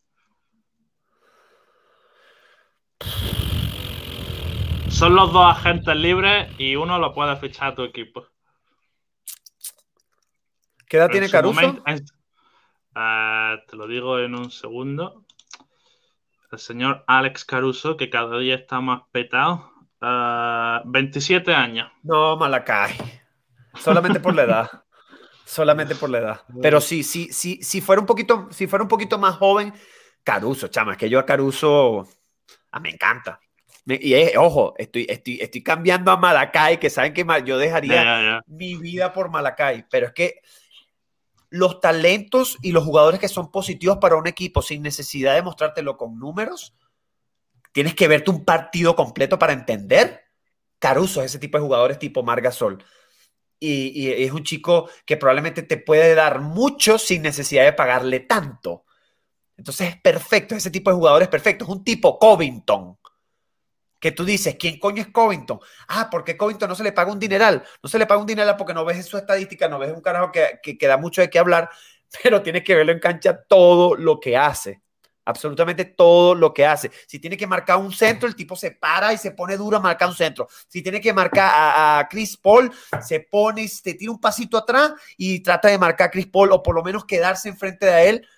Son 4.88 5.14
los 5.14 5.32
dos 5.32 5.44
agentes 5.44 5.94
libres 5.96 6.48
y 6.58 6.76
uno 6.76 6.98
lo 6.98 7.12
puede 7.12 7.36
fichar 7.36 7.68
a 7.68 7.74
tu 7.74 7.82
equipo. 7.82 8.26
¿Qué 10.88 10.98
edad 10.98 11.10
tiene 11.10 11.28
Caruso? 11.28 11.82
Eh, 11.86 13.62
te 13.68 13.76
lo 13.76 13.86
digo 13.86 14.18
en 14.18 14.34
un 14.34 14.50
segundo. 14.50 15.24
El 16.50 16.58
señor 16.58 17.04
Alex 17.06 17.44
Caruso, 17.44 17.96
que 17.96 18.08
cada 18.08 18.38
día 18.38 18.54
está 18.54 18.80
más 18.80 19.02
petado. 19.12 19.70
27 20.00 21.50
eh, 21.50 21.54
años. 21.54 21.90
No, 22.02 22.36
Malakai. 22.36 22.96
Solamente 23.80 24.20
por 24.20 24.34
la 24.34 24.42
edad. 24.42 24.70
Solamente 25.44 25.94
por 25.94 26.10
la 26.10 26.18
edad. 26.18 26.40
Pero 26.60 26.80
sí, 26.80 27.02
sí, 27.02 27.28
sí, 27.32 27.60
si 27.62 27.80
fuera 27.80 28.00
un 28.00 28.06
poquito, 28.06 28.48
si 28.50 28.66
fuera 28.66 28.82
un 28.82 28.88
poquito 28.88 29.18
más 29.18 29.36
joven, 29.36 29.72
Caruso, 30.24 30.68
chama, 30.68 30.96
que 30.96 31.08
yo 31.08 31.20
a 31.20 31.26
Caruso 31.26 32.08
ah, 32.72 32.80
me 32.80 32.90
encanta. 32.90 33.38
y 33.86 34.36
ojo, 34.36 34.74
estoy, 34.76 35.06
estoy, 35.08 35.38
estoy 35.40 35.62
cambiando 35.62 36.10
a 36.10 36.16
Malacay, 36.16 36.78
que 36.78 36.90
saben 36.90 37.14
que 37.14 37.24
yo 37.44 37.58
dejaría 37.58 38.42
mi 38.46 38.74
vida 38.74 39.12
por 39.12 39.30
Malacay, 39.30 39.84
pero 39.88 40.08
es 40.08 40.12
que 40.12 40.40
los 41.50 41.80
talentos 41.80 42.58
y 42.62 42.72
los 42.72 42.84
jugadores 42.84 43.20
que 43.20 43.28
son 43.28 43.50
positivos 43.50 43.98
para 43.98 44.16
un 44.16 44.26
equipo 44.26 44.62
sin 44.62 44.82
necesidad 44.82 45.34
de 45.34 45.42
mostrártelo 45.42 45.96
con 45.96 46.18
números, 46.18 46.74
tienes 47.72 47.94
que 47.94 48.08
verte 48.08 48.30
un 48.30 48.44
partido 48.44 48.96
completo 48.96 49.38
para 49.38 49.52
entender. 49.52 50.24
Caruso 50.78 51.20
es 51.20 51.26
ese 51.26 51.38
tipo 51.38 51.58
de 51.58 51.64
jugadores 51.64 51.98
tipo 51.98 52.22
Margasol. 52.22 52.82
Y, 53.58 54.10
es 54.24 54.32
un 54.32 54.44
chico 54.44 54.88
que 55.04 55.16
probablemente 55.16 55.62
te 55.62 55.78
puede 55.78 56.14
dar 56.14 56.40
mucho 56.40 56.98
sin 56.98 57.22
necesidad 57.22 57.64
de 57.64 57.72
pagarle 57.72 58.20
tanto. 58.20 58.84
Entonces 59.56 59.88
es 59.90 60.00
perfecto, 60.00 60.54
ese 60.54 60.70
tipo 60.70 60.90
de 60.90 60.96
jugadores 60.96 61.28
perfecto. 61.28 61.64
Es 61.64 61.70
un 61.70 61.84
tipo 61.84 62.18
Covington. 62.18 62.98
Que 63.98 64.12
tú 64.12 64.24
dices, 64.24 64.56
¿quién 64.58 64.78
coño 64.78 65.02
es 65.02 65.08
Covington? 65.08 65.58
Ah, 65.88 66.08
porque 66.10 66.36
Covington 66.36 66.68
no 66.68 66.74
se 66.74 66.84
le 66.84 66.92
paga 66.92 67.10
un 67.10 67.18
dineral. 67.18 67.64
No 67.82 67.88
se 67.88 67.98
le 67.98 68.06
paga 68.06 68.20
un 68.20 68.26
dineral 68.26 68.56
porque 68.56 68.74
no 68.74 68.84
ves 68.84 69.06
su 69.06 69.16
estadística, 69.16 69.68
no 69.68 69.78
ves 69.78 69.92
un 69.92 70.02
carajo 70.02 70.30
que, 70.30 70.60
que, 70.62 70.86
da 70.86 70.98
mucho 70.98 71.22
de 71.22 71.30
qué 71.30 71.38
hablar, 71.38 71.70
pero 72.22 72.42
tienes 72.42 72.62
que 72.62 72.74
verlo 72.74 72.92
en 72.92 73.00
cancha 73.00 73.42
todo 73.48 73.96
lo 73.96 74.20
que 74.20 74.36
hace 74.36 74.82
absolutamente 75.26 75.84
todo 75.84 76.34
lo 76.34 76.54
que 76.54 76.64
hace. 76.64 76.90
Si 77.06 77.18
tiene 77.18 77.36
que 77.36 77.46
marcar 77.46 77.76
un 77.78 77.92
centro, 77.92 78.26
el 78.28 78.34
tipo 78.34 78.56
se 78.56 78.70
para 78.70 79.12
y 79.12 79.18
se 79.18 79.32
pone 79.32 79.56
duro 79.56 79.76
a 79.76 79.80
marcar 79.80 80.08
un 80.08 80.14
centro. 80.14 80.48
Si 80.68 80.82
tiene 80.82 81.00
que 81.00 81.12
marcar 81.12 81.50
a, 81.52 82.08
Chris 82.08 82.36
Paul, 82.36 82.72
se 83.02 83.20
pone, 83.20 83.68
se 83.68 83.94
tira 83.94 84.12
un 84.12 84.20
pasito 84.20 84.56
atrás 84.56 84.92
y 85.16 85.40
trata 85.40 85.68
de 85.68 85.78
marcar 85.78 86.10
Chris 86.10 86.26
Paul 86.26 86.52
o 86.52 86.62
por 86.62 86.74
lo 86.74 86.82
menos 86.82 87.04
quedarse 87.04 87.48
enfrente 87.48 87.86
de 87.86 88.08
él 88.08 88.28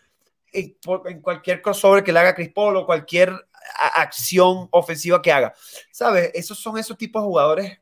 en, 0.52 1.20
cualquier 1.20 1.62
crossover 1.62 2.02
que 2.02 2.12
le 2.12 2.18
haga 2.20 2.34
Chris 2.34 2.50
Paul 2.52 2.76
o 2.76 2.86
cualquier 2.86 3.32
acción 3.94 4.68
ofensiva 4.70 5.20
que 5.20 5.30
haga. 5.30 5.54
¿Sabes? 5.92 6.30
Esos 6.34 6.58
son 6.58 6.78
esos 6.78 6.96
tipos 6.96 7.22
de 7.22 7.26
jugadores 7.26 7.78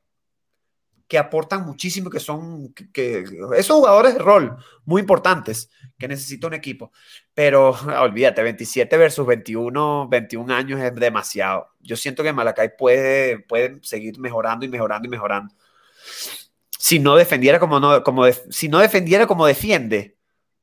que 1.08 1.18
aportan 1.18 1.64
muchísimo, 1.64 2.10
que 2.10 2.20
son 2.20 2.72
que, 2.72 3.24
esos 3.56 3.76
jugadores 3.76 4.14
de 4.14 4.20
rol 4.20 4.56
muy 4.84 5.00
importantes 5.00 5.70
que 5.98 6.08
necesita 6.08 6.46
un 6.46 6.54
equipo. 6.54 6.92
Pero 7.34 7.70
olvídate, 8.00 8.42
27 8.42 8.96
versus 8.96 9.26
21, 9.26 10.08
21 10.08 10.54
años 10.54 10.80
es 10.80 10.94
demasiado. 10.94 11.68
Yo 11.80 11.96
siento 11.96 12.22
que 12.22 12.32
Malacay 12.32 12.70
puede, 12.76 13.38
puede 13.40 13.78
seguir 13.82 14.18
mejorando 14.18 14.64
y 14.64 14.68
mejorando 14.68 15.06
y 15.06 15.10
mejorando. 15.10 15.54
Si 16.78 16.98
no 16.98 17.16
defendiera 17.16 17.58
como 17.58 17.80
no, 17.80 18.02
como 18.02 18.24
si 18.50 18.68
no 18.68 18.78
defendiera 18.78 19.26
como 19.26 19.46
defiende, 19.46 20.16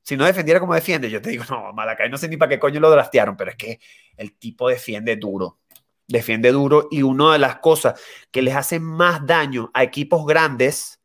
si 0.03 0.17
no 0.17 0.25
defendiera 0.25 0.59
como 0.59 0.73
defiende, 0.75 1.09
yo 1.09 1.21
te 1.21 1.29
digo, 1.29 1.45
no, 1.49 1.71
Malacay 1.73 2.09
no 2.09 2.17
sé 2.17 2.27
ni 2.27 2.37
para 2.37 2.49
qué 2.49 2.59
coño 2.59 2.79
lo 2.79 2.91
draftearon, 2.91 3.37
pero 3.37 3.51
es 3.51 3.57
que 3.57 3.79
el 4.17 4.37
tipo 4.37 4.69
defiende 4.69 5.15
duro. 5.15 5.59
Defiende 6.08 6.51
duro 6.51 6.88
y 6.91 7.01
una 7.01 7.34
de 7.34 7.39
las 7.39 7.58
cosas 7.58 7.99
que 8.32 8.41
les 8.41 8.56
hace 8.56 8.80
más 8.80 9.26
daño 9.26 9.72
a 9.74 9.84
equipos 9.84 10.26
grandes 10.26 10.99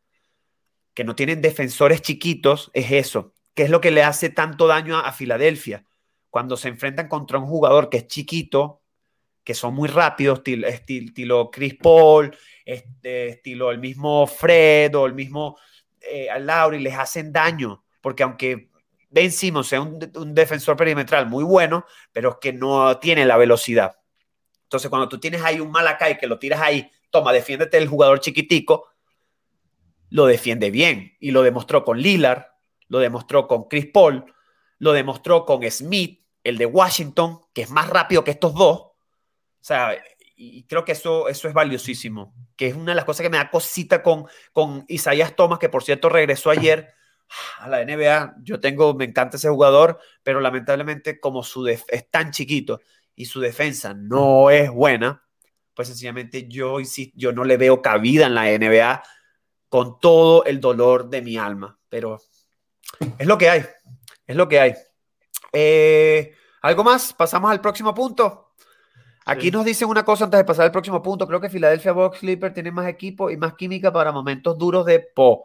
que 0.98 1.04
no 1.04 1.14
tienen 1.14 1.40
defensores 1.40 2.02
chiquitos 2.02 2.72
es 2.74 2.90
eso, 2.90 3.32
que 3.54 3.62
es 3.62 3.70
lo 3.70 3.80
que 3.80 3.92
le 3.92 4.02
hace 4.02 4.30
tanto 4.30 4.66
daño 4.66 4.98
a, 4.98 5.12
Filadelfia. 5.12 5.84
Cuando 6.28 6.56
se 6.56 6.66
enfrentan 6.66 7.06
contra 7.06 7.38
un 7.38 7.46
jugador 7.46 7.88
que 7.88 7.98
es 7.98 8.08
chiquito, 8.08 8.82
que 9.44 9.54
son 9.54 9.74
muy 9.74 9.88
rápidos, 9.88 10.42
estilo, 10.44 11.50
Chris 11.52 11.76
Paul, 11.76 12.36
estilo 12.64 13.70
el 13.70 13.78
mismo 13.78 14.26
Fred 14.26 14.94
o 14.96 15.06
el 15.06 15.14
mismo 15.14 15.56
eh, 16.00 16.28
Lauri, 16.40 16.80
les 16.80 16.98
hacen 16.98 17.32
daño, 17.32 17.84
porque 18.00 18.24
aunque 18.24 18.68
Ben 19.10 19.32
Simmons 19.32 19.72
es 19.72 19.78
un, 19.78 20.34
defensor 20.34 20.76
perimetral 20.76 21.26
muy 21.26 21.44
bueno, 21.44 21.86
pero 22.12 22.38
que 22.40 22.52
no 22.52 22.98
tiene 22.98 23.24
la 23.24 23.36
velocidad. 23.36 23.96
Entonces, 24.68 24.90
cuando 24.90 25.08
tú 25.08 25.18
tienes 25.18 25.42
ahí 25.42 25.60
un 25.60 25.70
Malakai 25.70 26.18
que 26.18 26.26
lo 26.26 26.38
tiras 26.38 26.60
ahí, 26.60 26.90
toma, 27.08 27.32
defiéndete 27.32 27.78
el 27.78 27.88
jugador 27.88 28.20
chiquitico, 28.20 28.90
lo 30.10 30.26
defiende 30.26 30.70
bien. 30.70 31.16
Y 31.20 31.30
lo 31.30 31.42
demostró 31.42 31.84
con 31.84 31.98
Lillard, 31.98 32.44
lo 32.88 32.98
demostró 32.98 33.48
con 33.48 33.66
Chris 33.66 33.86
Paul, 33.86 34.26
lo 34.78 34.92
demostró 34.92 35.46
con 35.46 35.62
Smith, 35.70 36.22
el 36.44 36.58
de 36.58 36.66
Washington, 36.66 37.40
que 37.54 37.62
es 37.62 37.70
más 37.70 37.88
rápido 37.88 38.24
que 38.24 38.30
estos 38.30 38.52
dos. 38.52 38.78
O 38.78 38.94
sea, 39.62 39.96
y 40.36 40.64
creo 40.64 40.84
que 40.84 40.92
eso, 40.92 41.30
eso 41.30 41.48
es 41.48 41.54
valiosísimo, 41.54 42.34
que 42.54 42.66
es 42.66 42.74
una 42.74 42.92
de 42.92 42.96
las 42.96 43.06
cosas 43.06 43.22
que 43.22 43.30
me 43.30 43.38
da 43.38 43.50
cosita 43.50 44.02
con, 44.02 44.26
con 44.52 44.84
Isaías 44.86 45.34
Thomas, 45.34 45.58
que 45.58 45.70
por 45.70 45.82
cierto 45.82 46.10
regresó 46.10 46.50
ayer 46.50 46.92
a 47.58 47.68
la 47.68 47.82
NBA, 47.82 48.36
yo 48.42 48.60
tengo, 48.60 48.92
me 48.92 49.06
encanta 49.06 49.38
ese 49.38 49.48
jugador, 49.48 49.98
pero 50.22 50.40
lamentablemente 50.40 51.18
como 51.20 51.42
su 51.42 51.66
es 51.66 51.86
tan 52.10 52.32
chiquito 52.32 52.80
y 53.18 53.24
su 53.24 53.40
defensa 53.40 53.94
no 53.94 54.48
es 54.48 54.70
buena, 54.70 55.24
pues 55.74 55.88
sencillamente 55.88 56.46
yo, 56.48 56.78
yo 57.14 57.32
no 57.32 57.42
le 57.42 57.56
veo 57.56 57.82
cabida 57.82 58.26
en 58.26 58.34
la 58.34 58.44
NBA 58.44 59.02
con 59.68 59.98
todo 59.98 60.44
el 60.44 60.60
dolor 60.60 61.10
de 61.10 61.20
mi 61.20 61.36
alma, 61.36 61.78
pero 61.88 62.20
es 63.18 63.26
lo 63.26 63.36
que 63.36 63.50
hay, 63.50 63.66
es 64.24 64.36
lo 64.36 64.48
que 64.48 64.60
hay. 64.60 64.74
Eh, 65.52 66.32
¿Algo 66.62 66.84
más? 66.84 67.12
Pasamos 67.12 67.50
al 67.50 67.60
próximo 67.60 67.92
punto. 67.92 68.54
Aquí 69.26 69.50
nos 69.50 69.64
dicen 69.64 69.88
una 69.88 70.04
cosa 70.04 70.24
antes 70.24 70.38
de 70.38 70.44
pasar 70.44 70.66
al 70.66 70.72
próximo 70.72 71.02
punto. 71.02 71.26
Creo 71.26 71.40
que 71.40 71.50
Philadelphia 71.50 71.92
Box 71.92 72.20
Clipper 72.20 72.54
tiene 72.54 72.70
más 72.70 72.88
equipo 72.88 73.30
y 73.30 73.36
más 73.36 73.54
química 73.54 73.92
para 73.92 74.12
momentos 74.12 74.56
duros 74.56 74.86
de 74.86 75.00
Po. 75.00 75.44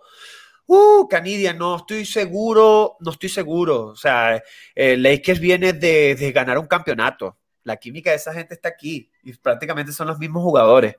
Uh, 0.67 1.07
Canidia, 1.07 1.53
no 1.53 1.77
estoy 1.77 2.05
seguro, 2.05 2.97
no 2.99 3.11
estoy 3.11 3.29
seguro. 3.29 3.87
O 3.87 3.95
sea, 3.95 4.41
eh, 4.75 4.95
Lakers 4.95 5.39
viene 5.39 5.73
de, 5.73 6.31
ganar 6.33 6.59
un 6.59 6.67
campeonato. 6.67 7.39
La 7.63 7.77
química 7.77 8.09
de 8.09 8.17
esa 8.17 8.33
gente 8.33 8.53
está 8.53 8.69
aquí 8.69 9.09
y 9.23 9.33
prácticamente 9.33 9.91
son 9.91 10.07
los 10.07 10.19
mismos 10.19 10.43
jugadores. 10.43 10.97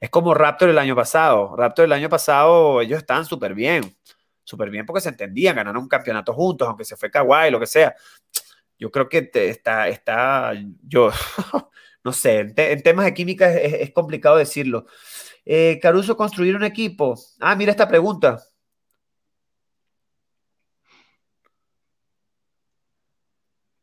Es 0.00 0.10
como 0.10 0.34
Raptor 0.34 0.68
el 0.68 0.78
año 0.78 0.94
pasado. 0.94 1.56
Raptor 1.56 1.86
el 1.86 1.92
año 1.92 2.08
pasado, 2.08 2.80
ellos 2.80 2.98
están 2.98 3.24
súper 3.24 3.54
bien. 3.54 3.96
Súper 4.44 4.70
bien 4.70 4.84
porque 4.84 5.00
se 5.00 5.08
entendían, 5.08 5.56
ganaron 5.56 5.82
un 5.82 5.88
campeonato 5.88 6.34
juntos, 6.34 6.68
aunque 6.68 6.84
se 6.84 6.96
fue 6.96 7.10
Kawhi, 7.10 7.50
lo 7.50 7.58
que 7.58 7.66
sea. 7.66 7.94
Yo 8.78 8.90
creo 8.90 9.08
que 9.08 9.30
está, 9.32 9.88
está, 9.88 10.52
yo, 10.82 11.10
no 12.04 12.12
sé, 12.12 12.40
en, 12.54 12.82
temas 12.82 13.06
de 13.06 13.14
química 13.14 13.52
es, 13.54 13.90
complicado 13.92 14.36
decirlo. 14.36 14.86
Eh, 15.44 15.78
Caruso, 15.80 16.16
construir 16.16 16.56
un 16.56 16.64
equipo. 16.64 17.14
Ah, 17.40 17.54
mira 17.56 17.70
esta 17.70 17.88
pregunta. 17.88 18.42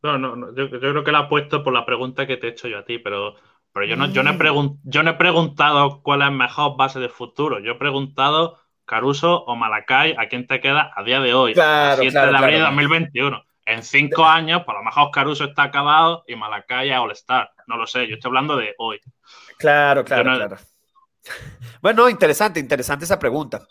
No, 0.04 0.18
no, 0.18 0.56
yo, 0.56 0.70
creo 0.70 1.04
que 1.04 1.12
la 1.12 1.20
ha 1.20 1.30
puesto 1.30 1.64
por 1.64 1.74
la 1.74 1.86
pregunta 1.86 2.26
que 2.26 2.38
te 2.38 2.48
he 2.48 2.52
hecho 2.52 2.68
yo 2.68 2.80
a 2.80 2.86
ti, 2.86 2.98
pero, 2.98 3.36
pero 3.72 3.86
yo, 3.86 3.96
no, 3.96 4.08
yo, 4.08 4.24
no 4.24 4.32
he 4.32 4.34
mm. 4.34 4.80
yo 4.84 5.04
no 5.04 5.12
he 5.12 5.16
preguntado 5.16 6.02
cuál 6.02 6.24
es 6.24 6.32
mejor 6.32 6.76
base 6.76 7.00
de 7.00 7.10
futuro. 7.10 7.60
Yo 7.60 7.74
he 7.74 7.76
preguntado 7.76 8.60
Caruso 8.86 9.44
o 9.46 9.56
Malacay, 9.56 10.16
¿a 10.18 10.28
quién 10.28 10.48
te 10.48 10.60
queda 10.60 10.92
a 10.96 11.04
día 11.04 11.20
de 11.20 11.34
hoy? 11.34 11.54
Claro, 11.54 12.02
7 12.02 12.18
de 12.18 12.38
abril 12.38 12.58
de 12.58 12.64
2021. 12.64 13.44
En 13.66 13.84
cinco 13.84 14.26
años, 14.26 14.64
por 14.64 14.76
lo 14.76 14.84
mejor 14.84 15.12
Caruso 15.12 15.46
está 15.46 15.64
acabado 15.64 16.24
y 16.28 16.36
Malacay 16.36 16.90
es 16.90 16.98
All-Star. 16.98 17.52
No 17.68 17.78
lo 17.78 17.86
sé, 17.86 18.08
yo 18.08 18.16
estoy 18.16 18.30
hablando 18.30 18.58
de 18.58 18.74
hoy. 18.80 19.00
Claro, 19.58 20.04
claro, 20.04 20.36
claro. 20.36 20.58
Bueno, 21.82 22.10
interesante, 22.10 22.60
interesante 22.60 23.06
esa 23.06 23.18
pregunta. 23.18 23.68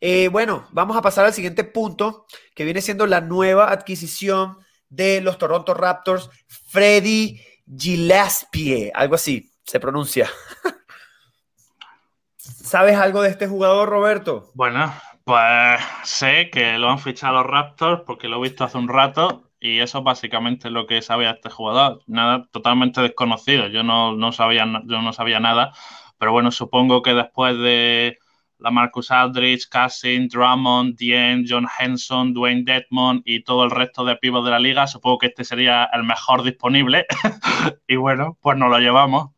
Eh, 0.00 0.28
bueno, 0.28 0.68
vamos 0.70 0.96
a 0.96 1.02
pasar 1.02 1.24
al 1.24 1.32
siguiente 1.32 1.64
punto, 1.64 2.26
que 2.54 2.64
viene 2.64 2.80
siendo 2.80 3.06
la 3.06 3.20
nueva 3.20 3.72
adquisición 3.72 4.58
de 4.90 5.22
los 5.22 5.38
Toronto 5.38 5.72
Raptors, 5.72 6.28
Freddy 6.46 7.40
Gillespie, 7.66 8.92
algo 8.94 9.14
así 9.14 9.50
se 9.64 9.80
pronuncia. 9.80 10.28
¿Sabes 12.36 12.96
algo 12.96 13.22
de 13.22 13.30
este 13.30 13.46
jugador, 13.46 13.88
Roberto? 13.88 14.50
Bueno, 14.54 14.92
pues 15.24 15.80
sé 16.04 16.50
que 16.50 16.78
lo 16.78 16.90
han 16.90 16.98
fichado 16.98 17.34
los 17.34 17.46
Raptors 17.46 18.02
porque 18.06 18.28
lo 18.28 18.38
he 18.38 18.48
visto 18.48 18.64
hace 18.64 18.78
un 18.78 18.88
rato 18.88 19.50
y 19.60 19.80
eso 19.80 20.02
básicamente 20.02 20.68
es 20.68 20.74
lo 20.74 20.86
que 20.86 21.02
sabía 21.02 21.32
este 21.32 21.50
jugador. 21.50 22.02
Nada, 22.06 22.46
totalmente 22.50 23.00
desconocido. 23.00 23.68
Yo 23.68 23.82
no, 23.82 24.16
no 24.16 24.32
sabía, 24.32 24.64
yo 24.86 25.02
no 25.02 25.12
sabía 25.12 25.38
nada, 25.38 25.72
pero 26.18 26.32
bueno, 26.32 26.50
supongo 26.50 27.02
que 27.02 27.14
después 27.14 27.58
de 27.58 28.18
la 28.60 28.70
Marcus 28.70 29.10
Aldridge, 29.10 29.68
Cassin, 29.68 30.28
Drummond, 30.28 30.96
Dien, 30.96 31.44
John 31.48 31.66
Henson, 31.78 32.32
Dwayne 32.34 32.64
Dedmon 32.64 33.22
y 33.24 33.42
todo 33.42 33.64
el 33.64 33.70
resto 33.70 34.04
de 34.04 34.16
pibos 34.16 34.44
de 34.44 34.50
la 34.50 34.58
liga. 34.58 34.86
Supongo 34.86 35.18
que 35.18 35.26
este 35.28 35.44
sería 35.44 35.88
el 35.92 36.04
mejor 36.04 36.42
disponible. 36.42 37.06
y 37.88 37.96
bueno, 37.96 38.38
pues 38.40 38.56
nos 38.56 38.70
lo 38.70 38.78
llevamos. 38.78 39.30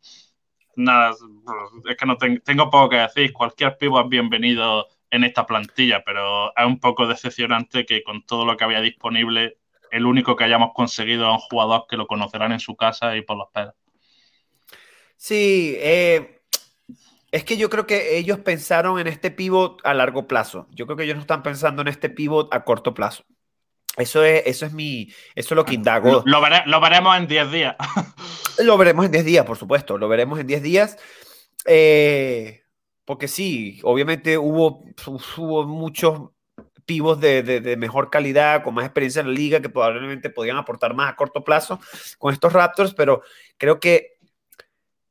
Nada, 0.75 1.13
es 1.89 1.97
que 1.97 2.05
no 2.05 2.17
tengo 2.17 2.69
poco 2.69 2.89
que 2.89 2.97
decir. 2.97 3.31
Cualquier 3.31 3.77
pivo 3.77 4.01
es 4.01 4.09
bienvenido 4.09 4.87
en 5.09 5.23
esta 5.23 5.45
plantilla, 5.45 6.03
pero 6.03 6.55
es 6.55 6.65
un 6.65 6.79
poco 6.79 7.07
decepcionante 7.07 7.85
que 7.85 8.03
con 8.03 8.25
todo 8.25 8.45
lo 8.45 8.57
que 8.57 8.63
había 8.63 8.81
disponible, 8.81 9.57
el 9.91 10.05
único 10.05 10.35
que 10.35 10.43
hayamos 10.43 10.71
conseguido 10.73 11.27
es 11.27 11.33
un 11.33 11.47
jugador 11.49 11.85
que 11.87 11.97
lo 11.97 12.07
conocerán 12.07 12.51
en 12.51 12.59
su 12.59 12.75
casa 12.75 13.15
y 13.15 13.21
por 13.21 13.37
los 13.37 13.47
pedos. 13.53 13.75
Sí, 15.15 15.75
eh, 15.77 16.41
Es 17.33 17.43
que 17.43 17.57
yo 17.57 17.67
creo 17.71 17.87
que 17.87 18.19
ellos 18.19 18.37
pensaron 18.37 18.99
en 18.99 19.07
este 19.07 19.31
pivot 19.31 19.81
a 19.83 19.95
largo 19.95 20.27
plazo. 20.27 20.67
Yo 20.69 20.85
creo 20.85 20.95
que 20.95 21.05
ellos 21.05 21.15
no 21.15 21.21
están 21.21 21.41
pensando 21.41 21.81
en 21.81 21.87
este 21.87 22.07
pivot 22.07 22.53
a 22.53 22.63
corto 22.63 22.93
plazo. 22.93 23.23
Eso 23.97 24.23
es, 24.23 24.43
eso 24.45 24.67
es 24.67 24.71
mi, 24.71 25.11
eso 25.33 25.53
es 25.53 25.55
lo 25.55 25.65
que 25.65 25.73
indago. 25.73 26.21
Lo, 26.27 26.39
lo 26.65 26.79
veremos 26.79 27.17
en 27.17 27.25
10 27.25 27.51
días. 27.51 27.75
lo 28.59 28.77
veremos 28.77 29.07
en 29.07 29.11
10 29.13 29.25
días, 29.25 29.45
por 29.47 29.57
supuesto. 29.57 29.97
Lo 29.97 30.07
veremos 30.07 30.39
en 30.39 30.45
10 30.45 30.61
días. 30.61 30.97
Eh, 31.65 32.61
porque 33.03 33.27
sí, 33.27 33.79
obviamente 33.81 34.37
hubo, 34.37 34.83
hubo 35.37 35.65
muchos 35.65 36.29
pivos 36.85 37.19
de, 37.19 37.41
de, 37.41 37.77
mejor 37.77 38.11
calidad, 38.11 38.61
con 38.61 38.75
más 38.75 38.85
experiencia 38.85 39.21
en 39.21 39.29
la 39.29 39.33
liga, 39.33 39.59
que 39.59 39.69
probablemente 39.69 40.29
podían 40.29 40.57
aportar 40.57 40.93
más 40.93 41.11
a 41.11 41.15
corto 41.15 41.43
plazo 41.43 41.79
con 42.19 42.31
estos 42.31 42.53
Raptors, 42.53 42.93
pero 42.93 43.23
creo 43.57 43.79
que 43.79 44.12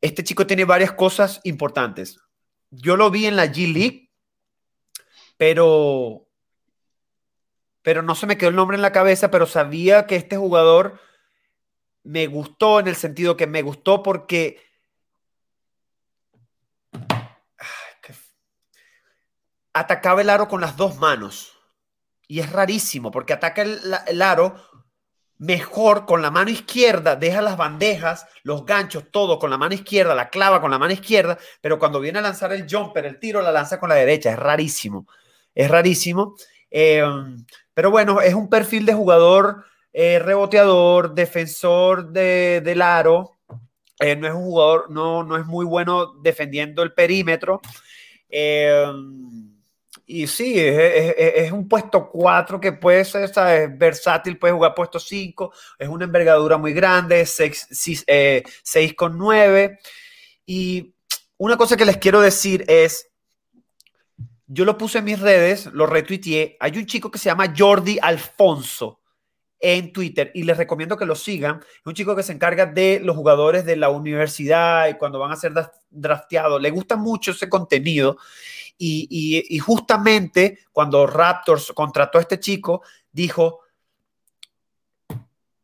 este 0.02 0.24
chico 0.24 0.46
tiene 0.46 0.64
varias 0.64 0.92
cosas 0.92 1.40
importantes. 1.44 2.20
Yo 2.70 2.96
lo 2.96 3.10
vi 3.10 3.26
en 3.26 3.36
la 3.36 3.46
G 3.46 3.72
League, 3.72 4.10
pero, 5.36 6.28
pero 7.82 8.02
no 8.02 8.14
se 8.14 8.26
me 8.26 8.36
quedó 8.36 8.50
el 8.50 8.56
nombre 8.56 8.74
en 8.74 8.82
la 8.82 8.92
cabeza, 8.92 9.30
pero 9.30 9.46
sabía 9.46 10.06
que 10.06 10.16
este 10.16 10.36
jugador 10.36 11.00
me 12.02 12.26
gustó 12.26 12.80
en 12.80 12.88
el 12.88 12.96
sentido 12.96 13.36
que 13.36 13.46
me 13.46 13.62
gustó 13.62 14.02
porque 14.02 14.60
atacaba 19.72 20.20
el 20.20 20.30
aro 20.30 20.48
con 20.48 20.60
las 20.60 20.76
dos 20.76 20.96
manos. 20.96 21.56
Y 22.26 22.40
es 22.40 22.50
rarísimo 22.50 23.12
porque 23.12 23.34
ataca 23.34 23.62
el, 23.62 23.80
el 24.06 24.22
aro 24.22 24.71
mejor 25.38 26.06
con 26.06 26.22
la 26.22 26.30
mano 26.30 26.50
izquierda, 26.50 27.16
deja 27.16 27.42
las 27.42 27.56
bandejas, 27.56 28.26
los 28.42 28.64
ganchos, 28.64 29.10
todo 29.10 29.38
con 29.38 29.50
la 29.50 29.58
mano 29.58 29.74
izquierda, 29.74 30.14
la 30.14 30.30
clava 30.30 30.60
con 30.60 30.70
la 30.70 30.78
mano 30.78 30.92
izquierda, 30.92 31.38
pero 31.60 31.78
cuando 31.78 32.00
viene 32.00 32.20
a 32.20 32.22
lanzar 32.22 32.52
el 32.52 32.66
jumper, 32.70 33.06
el 33.06 33.18
tiro, 33.18 33.42
la 33.42 33.52
lanza 33.52 33.80
con 33.80 33.88
la 33.88 33.96
derecha. 33.96 34.30
Es 34.30 34.38
rarísimo, 34.38 35.06
es 35.54 35.70
rarísimo. 35.70 36.36
Em, 36.70 37.44
pero 37.74 37.90
bueno, 37.90 38.20
es 38.20 38.34
un 38.34 38.48
perfil 38.48 38.86
de 38.86 38.94
jugador 38.94 39.64
eh, 39.92 40.18
reboteador, 40.18 41.14
defensor 41.14 42.12
de, 42.12 42.62
del 42.64 42.82
aro. 42.82 43.38
Eh, 44.00 44.16
no 44.16 44.26
es 44.26 44.34
un 44.34 44.42
jugador, 44.42 44.90
no, 44.90 45.22
no 45.22 45.36
es 45.36 45.46
muy 45.46 45.66
bueno 45.66 46.14
defendiendo 46.22 46.82
el 46.82 46.92
perímetro. 46.92 47.60
Eh, 48.28 48.86
y 50.12 50.26
sí, 50.26 50.54
es, 50.58 51.50
un 51.52 51.66
puesto 51.66 52.10
4 52.10 52.60
que 52.60 52.72
puede 52.72 53.02
ser 53.04 53.30
versátil, 53.70 54.38
puede 54.38 54.52
jugar 54.52 54.74
puesto 54.74 54.98
5, 54.98 55.52
es 55.78 55.88
una 55.88 56.04
envergadura 56.04 56.58
muy 56.58 56.74
grande, 56.74 57.24
6, 57.24 58.04
eh, 58.06 58.44
con 58.94 59.16
9. 59.16 59.78
Y 60.44 60.94
una 61.38 61.56
cosa 61.56 61.78
que 61.78 61.86
les 61.86 61.96
quiero 61.96 62.20
decir 62.20 62.62
es, 62.68 63.08
yo 64.46 64.66
lo 64.66 64.76
puse 64.76 64.98
en 64.98 65.04
mis 65.04 65.18
redes, 65.18 65.66
lo 65.66 65.86
retuiteé, 65.86 66.58
hay 66.60 66.76
un 66.76 66.84
chico 66.84 67.10
que 67.10 67.18
se 67.18 67.30
llama 67.30 67.54
Jordi 67.56 67.98
Alfonso 68.02 69.01
en 69.62 69.92
Twitter 69.92 70.32
y 70.34 70.42
les 70.42 70.58
recomiendo 70.58 70.96
que 70.96 71.06
lo 71.06 71.14
sigan. 71.14 71.64
Un 71.86 71.94
chico 71.94 72.14
que 72.14 72.24
se 72.24 72.32
encarga 72.32 72.66
de 72.66 73.00
los 73.02 73.16
jugadores 73.16 73.64
de 73.64 73.76
la 73.76 73.88
universidad 73.88 74.88
y 74.88 74.94
cuando 74.94 75.20
van 75.20 75.30
a 75.30 75.36
ser 75.36 75.52
drafteados. 75.88 76.60
Le 76.60 76.70
gusta 76.70 76.96
mucho 76.96 77.30
ese 77.30 77.48
contenido 77.48 78.18
y, 78.76 79.58
justamente 79.60 80.58
cuando 80.72 81.06
Raptors 81.06 81.72
contrató 81.72 82.18
a 82.18 82.22
este 82.22 82.40
chico, 82.40 82.82
dijo 83.12 83.60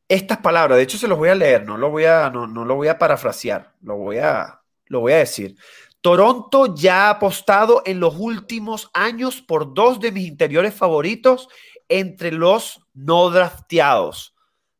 estas 0.09 0.39
palabras, 0.39 0.79
de 0.79 0.85
hecho 0.85 0.97
se 0.97 1.09
los 1.09 1.19
voy 1.19 1.29
a 1.29 1.35
leer, 1.35 1.67
no 1.67 1.77
lo 1.77 1.91
voy 1.91 2.05
a, 2.05 2.31
no, 2.31 2.47
lo 2.47 2.75
voy 2.77 2.89
a 2.89 2.99
parafrasear, 2.99 3.75
lo 3.83 3.97
voy 3.97 4.19
a, 4.19 4.63
lo 4.87 5.01
voy 5.01 5.13
a 5.13 5.19
decir. 5.19 5.57
Toronto 6.01 6.75
ya 6.77 7.07
ha 7.07 7.11
apostado 7.11 7.83
en 7.85 7.99
los 7.99 8.15
últimos 8.17 8.89
años 8.95 9.43
por 9.43 9.75
dos 9.75 9.99
de 9.99 10.13
mis 10.13 10.29
interiores 10.29 10.73
favoritos 10.73 11.49
entre 11.89 12.33
los 12.33 12.81
no 12.95 13.31
drafteados 13.31 14.35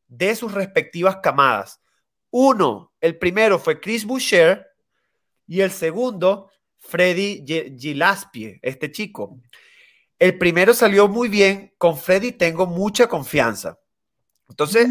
de 0.07 0.35
sus 0.35 0.53
respectivas 0.53 1.17
camadas. 1.17 1.79
Uno, 2.31 2.93
el 3.01 3.17
primero 3.17 3.59
fue 3.59 3.79
Chris 3.79 4.05
Boucher 4.05 4.67
y 5.47 5.61
el 5.61 5.71
segundo 5.71 6.49
Freddy 6.77 7.43
Gilaspie, 7.77 8.59
este 8.61 8.91
chico. 8.91 9.39
El 10.17 10.37
primero 10.37 10.73
salió 10.73 11.07
muy 11.07 11.29
bien, 11.29 11.73
con 11.77 11.97
Freddy 11.97 12.33
tengo 12.33 12.65
mucha 12.65 13.07
confianza. 13.07 13.79
Entonces, 14.49 14.87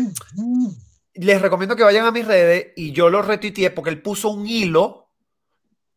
les 1.15 1.43
recomiendo 1.43 1.77
que 1.77 1.83
vayan 1.83 2.07
a 2.07 2.13
mis 2.13 2.27
redes 2.27 2.73
y 2.77 2.93
yo 2.93 3.11
lo 3.11 3.23
retuiteé 3.23 3.71
porque 3.71 3.91
él 3.91 4.01
puso 4.01 4.31
un 4.31 4.47
hilo 4.47 5.08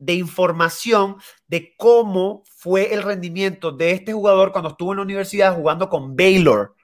de 0.02 0.16
información 0.16 1.18
de 1.48 1.76
cómo 1.78 2.44
fue 2.48 2.92
el 2.92 3.04
rendimiento 3.04 3.72
de 3.72 3.92
este 3.92 4.14
jugador 4.14 4.52
cuando 4.52 4.72
estuvo 4.72 4.92
en 4.94 4.98
la 4.98 5.04
universidad 5.04 5.56
jugando 5.56 5.90
con 5.90 6.16
Baylor. 6.16 6.76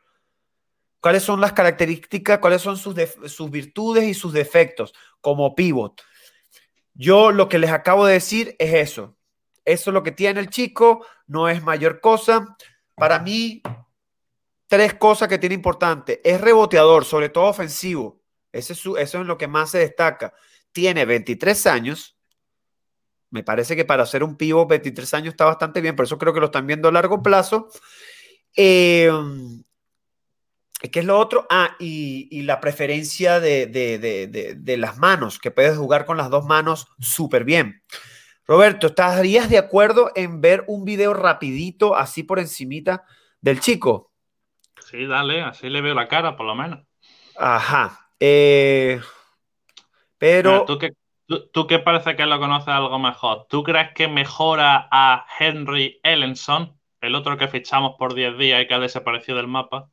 ¿Cuáles 1.00 1.24
son 1.24 1.42
las 1.42 1.54
características, 1.54 2.38
cuáles 2.38 2.62
son 2.62 2.78
sus, 2.78 2.96
sus 3.26 3.50
virtudes 3.50 4.04
y 4.04 4.14
sus 4.14 4.34
defectos 4.34 4.94
como 5.20 5.56
pivot? 5.56 6.00
Yo 6.94 7.32
lo 7.32 7.50
que 7.50 7.58
les 7.58 7.72
acabo 7.72 8.06
de 8.06 8.14
decir 8.14 8.56
es 8.60 8.74
eso. 8.76 9.18
Eso 9.66 9.90
es 9.90 9.94
lo 9.94 10.04
que 10.04 10.12
tiene 10.12 10.40
el 10.40 10.52
chico, 10.52 11.04
no 11.26 11.50
es 11.50 11.64
mayor 11.64 12.02
cosa. 12.02 12.56
Para 12.96 13.18
mí, 13.20 13.64
tres 14.68 14.94
cosas 14.94 15.28
que 15.28 15.40
tiene 15.40 15.56
importante. 15.56 16.22
Es 16.24 16.40
reboteador, 16.40 17.04
sobre 17.04 17.30
todo 17.30 17.46
ofensivo. 17.46 18.22
Ese 18.52 18.74
es 18.74 18.80
eso 18.80 19.22
es 19.22 19.26
lo 19.26 19.38
que 19.40 19.48
más 19.48 19.72
se 19.72 19.80
destaca. 19.80 20.36
Tiene 20.72 21.06
23 21.06 21.66
años. 21.66 22.17
Me 23.30 23.44
parece 23.44 23.76
que 23.76 23.86
para 23.86 24.06
ser 24.06 24.24
un 24.24 24.38
pivo 24.38 24.68
23 24.68 25.14
años 25.14 25.34
está 25.34 25.46
bastante 25.46 25.82
bien, 25.82 25.96
por 25.96 26.06
eso 26.06 26.18
creo 26.18 26.34
que 26.34 26.40
lo 26.40 26.46
están 26.48 26.68
viendo 26.68 26.88
a 26.88 26.92
largo 26.92 27.22
plazo. 27.22 27.70
Eh, 28.56 29.12
¿Qué 30.92 31.00
es 31.00 31.06
lo 31.06 31.18
otro? 31.18 31.48
Ah, 31.50 31.76
y, 31.80 32.44
la 32.44 32.60
preferencia 32.60 33.40
de, 33.40 34.76
las 34.78 34.98
manos, 34.98 35.40
que 35.40 35.52
puedes 35.52 35.78
jugar 35.78 36.06
con 36.06 36.18
las 36.18 36.30
dos 36.30 36.46
manos 36.46 36.88
súper 37.00 37.44
bien. 37.44 37.84
Roberto, 38.46 38.88
¿estarías 38.88 39.50
de 39.50 39.58
acuerdo 39.58 40.12
en 40.16 40.40
ver 40.40 40.64
un 40.68 40.86
video 40.86 41.14
rapidito, 41.14 41.96
así 41.96 42.24
por 42.24 42.40
encimita, 42.40 43.04
del 43.42 43.60
chico? 43.60 44.12
Sí, 44.90 45.06
dale, 45.06 45.42
así 45.42 45.70
le 45.70 45.82
veo 45.82 45.96
la 45.96 46.08
cara, 46.08 46.38
por 46.38 46.46
lo 46.46 46.56
menos. 46.56 46.86
Ajá. 47.36 48.12
Eh, 48.20 49.02
pero... 50.18 50.64
¿tú, 50.66 50.78
qué, 50.78 50.92
tú, 51.28 51.68
qué 51.68 51.80
parece 51.80 52.16
que 52.16 52.26
lo 52.26 52.40
conoces 52.40 52.70
algo 52.70 52.98
mejor? 53.00 53.46
¿Tú 53.50 53.64
crees 53.64 53.94
que 53.94 54.08
mejora 54.08 54.88
a 54.92 55.26
Henry 55.40 56.00
Ellenson, 56.04 56.80
el 57.02 57.16
otro 57.16 57.38
que 57.38 57.48
fichamos 57.48 57.96
por 57.98 58.14
10 58.14 58.38
días 58.38 58.62
y 58.64 58.68
que 58.68 58.74
ha 58.74 58.80
desaparecido 58.80 59.38
del 59.38 59.48
mapa? 59.48 59.90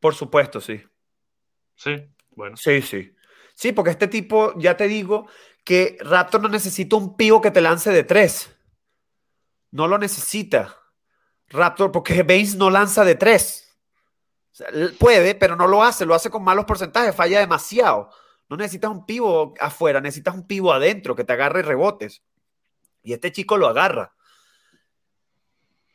Por 0.00 0.14
supuesto, 0.14 0.60
sí. 0.60 0.82
Sí, 1.76 2.06
bueno. 2.30 2.56
Sí, 2.56 2.82
sí. 2.82 3.14
Sí, 3.54 3.72
porque 3.72 3.90
este 3.90 4.08
tipo, 4.08 4.52
ya 4.58 4.76
te 4.76 4.88
digo, 4.88 5.28
que 5.64 5.96
Raptor 6.00 6.42
no 6.42 6.48
necesita 6.48 6.96
un 6.96 7.16
pivo 7.16 7.40
que 7.40 7.50
te 7.50 7.60
lance 7.60 7.90
de 7.90 8.04
tres. 8.04 8.54
No 9.70 9.88
lo 9.88 9.98
necesita. 9.98 10.76
Raptor, 11.48 11.92
porque 11.92 12.22
Baines 12.22 12.56
no 12.56 12.70
lanza 12.70 13.04
de 13.04 13.14
tres. 13.14 13.76
puede, 14.98 15.34
pero 15.34 15.56
no 15.56 15.66
lo 15.66 15.82
hace. 15.82 16.04
Lo 16.04 16.14
hace 16.14 16.30
con 16.30 16.44
malos 16.44 16.64
porcentajes, 16.64 17.14
falla 17.14 17.40
demasiado. 17.40 18.10
No 18.48 18.56
necesitas 18.56 18.90
un 18.90 19.06
pivo 19.06 19.54
afuera, 19.58 20.00
necesitas 20.00 20.34
un 20.34 20.46
pivo 20.46 20.72
adentro 20.72 21.14
que 21.16 21.24
te 21.24 21.32
agarre 21.32 21.62
rebotes. 21.62 22.22
Y 23.02 23.12
este 23.12 23.32
chico 23.32 23.56
lo 23.56 23.68
agarra. 23.68 24.14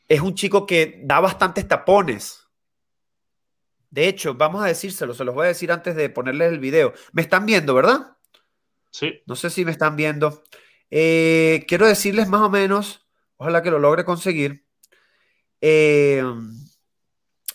Es 0.08 0.22
un 0.22 0.36
chico 0.36 0.66
que 0.66 1.02
da 1.04 1.20
bastantes 1.20 1.68
tapones. 1.68 2.48
De 3.92 4.08
hecho, 4.08 4.36
vamos 4.36 4.64
a 4.64 4.68
decírselo, 4.68 5.14
se 5.14 5.24
los 5.24 5.34
voy 5.34 5.46
a 5.46 5.50
decir 5.50 5.72
antes 5.72 5.96
de 5.96 6.10
ponerles 6.10 6.52
el 6.52 6.60
video. 6.60 6.94
Me 7.12 7.22
están 7.22 7.46
viendo, 7.46 7.74
¿verdad? 7.74 8.18
Sí. 8.92 9.22
No 9.26 9.36
sé 9.36 9.50
si 9.50 9.66
me 9.66 9.72
están 9.72 9.96
viendo. 9.96 10.44
Eh, 10.92 11.66
quiero 11.68 11.88
decirles 11.88 12.28
más 12.28 12.42
o 12.42 12.50
menos, 12.50 13.08
ojalá 13.38 13.62
que 13.62 13.72
lo 13.72 13.80
logre 13.80 14.06
conseguir, 14.06 14.66
eh, 15.62 16.24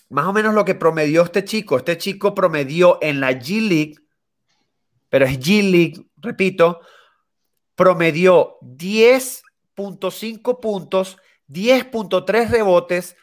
más 0.09 0.25
o 0.27 0.33
menos 0.33 0.53
lo 0.53 0.65
que 0.65 0.75
promedió 0.75 1.23
este 1.23 1.43
chico. 1.43 1.77
Este 1.77 1.97
chico 1.97 2.35
promedió 2.35 2.99
en 3.01 3.19
la 3.19 3.31
G 3.31 3.61
League, 3.67 3.95
pero 5.15 5.27
es 5.27 5.39
G 5.39 5.71
League, 5.71 6.05
repito, 6.17 6.81
promedió 7.73 8.57
10.5 8.59 10.59
puntos, 10.59 11.17
10.3 11.47 12.49
rebotes, 12.49 13.15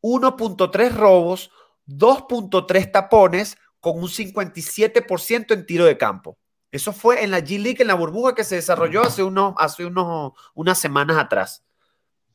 1.3 0.00 0.94
robos, 0.94 1.50
2.3 1.88 2.92
tapones 2.92 3.58
con 3.80 3.98
un 3.98 4.06
57% 4.06 5.52
en 5.52 5.66
tiro 5.66 5.86
de 5.86 5.98
campo. 5.98 6.38
Eso 6.70 6.92
fue 6.92 7.24
en 7.24 7.32
la 7.32 7.40
G 7.40 7.60
League, 7.60 7.78
en 7.80 7.88
la 7.88 7.94
burbuja 7.94 8.36
que 8.36 8.44
se 8.44 8.54
desarrolló 8.54 9.02
hace, 9.02 9.24
unos, 9.24 9.54
hace 9.56 9.84
unos, 9.84 10.34
unas 10.54 10.78
semanas 10.78 11.18
atrás. 11.18 11.64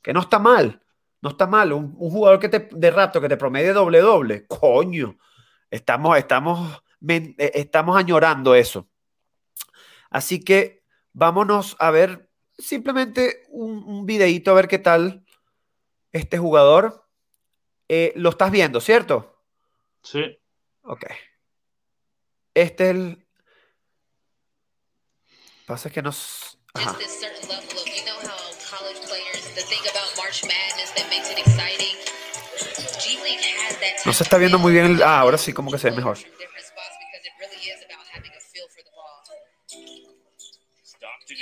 Que 0.02 0.12
no 0.12 0.20
está 0.20 0.40
mal, 0.40 0.82
no 1.22 1.30
está 1.30 1.48
mal. 1.48 1.72
Un, 1.72 1.96
jugador 1.96 2.38
que 2.38 2.50
te, 2.50 2.68
de 2.70 2.92
rato 2.92 3.22
que 3.22 3.30
te 3.30 3.38
promedie 3.38 3.72
doble 3.72 4.02
doble, 4.02 4.46
coño, 4.46 5.18
estamos, 5.72 6.18
estamos, 6.18 6.84
eh, 7.08 7.52
estamos 7.54 7.96
añorando 7.96 8.56
eso. 8.56 8.90
Así 10.16 10.40
que 10.40 10.82
vámonos 11.12 11.76
a 11.78 11.92
ver 11.92 12.30
simplemente 12.58 13.44
un, 13.50 13.84
un 13.84 14.06
videíto 14.06 14.50
a 14.52 14.54
ver 14.54 14.70
qué 14.70 14.80
tal 14.80 15.26
este 16.14 16.38
jugador. 16.38 17.06
Eh, 17.90 18.14
lo 18.16 18.30
estás 18.30 18.50
viendo, 18.50 18.80
¿cierto? 18.80 19.44
Sí. 20.04 20.24
Ok. 20.84 21.04
Este 22.54 22.84
es 22.86 22.90
el. 22.92 23.28
Pasa 25.68 25.90
que 25.90 26.02
nos. 26.02 26.58
Ajá. 26.76 26.94
Just 26.94 27.00
this 27.02 27.20
certain 27.20 27.50
level 27.50 27.66
of, 27.78 27.86
you 27.86 28.06
know 28.06 28.16
how 28.22 28.38
college 28.70 29.02
players, 29.08 29.44
the 29.56 29.62
thing 29.64 29.82
about 29.92 30.16
March 30.16 30.44
Madness 30.44 30.94
that 30.96 31.10
makes 31.10 31.30
it 31.30 31.40
exciting. 31.40 31.96
G 33.04 33.20
League 33.22 33.44
has 33.68 33.76
that 33.80 34.06
No 34.06 34.14
se 34.14 34.24
está 34.24 34.38
viendo 34.38 34.60
muy 34.60 34.72
bien. 34.72 34.86
el- 34.86 35.04
ah, 35.04 35.20
ahora 35.20 35.38
sí, 35.38 35.52
como 35.52 35.72
que 35.72 35.78
se 35.78 35.90
ve 35.90 35.98
mejor. 35.98 36.18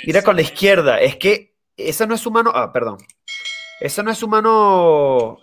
Mira 0.04 0.22
con 0.22 0.36
la 0.36 0.42
izquierda. 0.42 1.00
Es 1.00 1.16
que 1.16 1.54
esa 1.76 2.06
no 2.06 2.14
es 2.14 2.20
su 2.20 2.30
mano. 2.30 2.50
Ah, 2.54 2.72
perdón. 2.72 2.98
Esa 3.80 4.02
no 4.02 4.10
es 4.10 4.18
su 4.18 4.28
mano. 4.28 5.38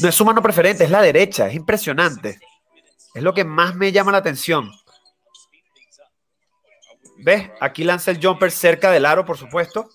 No 0.00 0.08
es 0.08 0.14
su 0.14 0.24
mano 0.24 0.42
preferente, 0.42 0.84
es 0.84 0.90
la 0.90 1.02
derecha. 1.02 1.48
Es 1.48 1.54
impresionante. 1.54 2.38
Es 3.14 3.22
lo 3.22 3.32
que 3.32 3.44
más 3.44 3.74
me 3.74 3.92
llama 3.92 4.12
la 4.12 4.18
atención. 4.18 4.70
¿Ves? 7.18 7.50
Aquí 7.60 7.84
lanza 7.84 8.10
el 8.10 8.24
jumper 8.24 8.50
cerca 8.50 8.90
del 8.90 9.06
aro, 9.06 9.24
por 9.24 9.38
supuesto. 9.38 9.88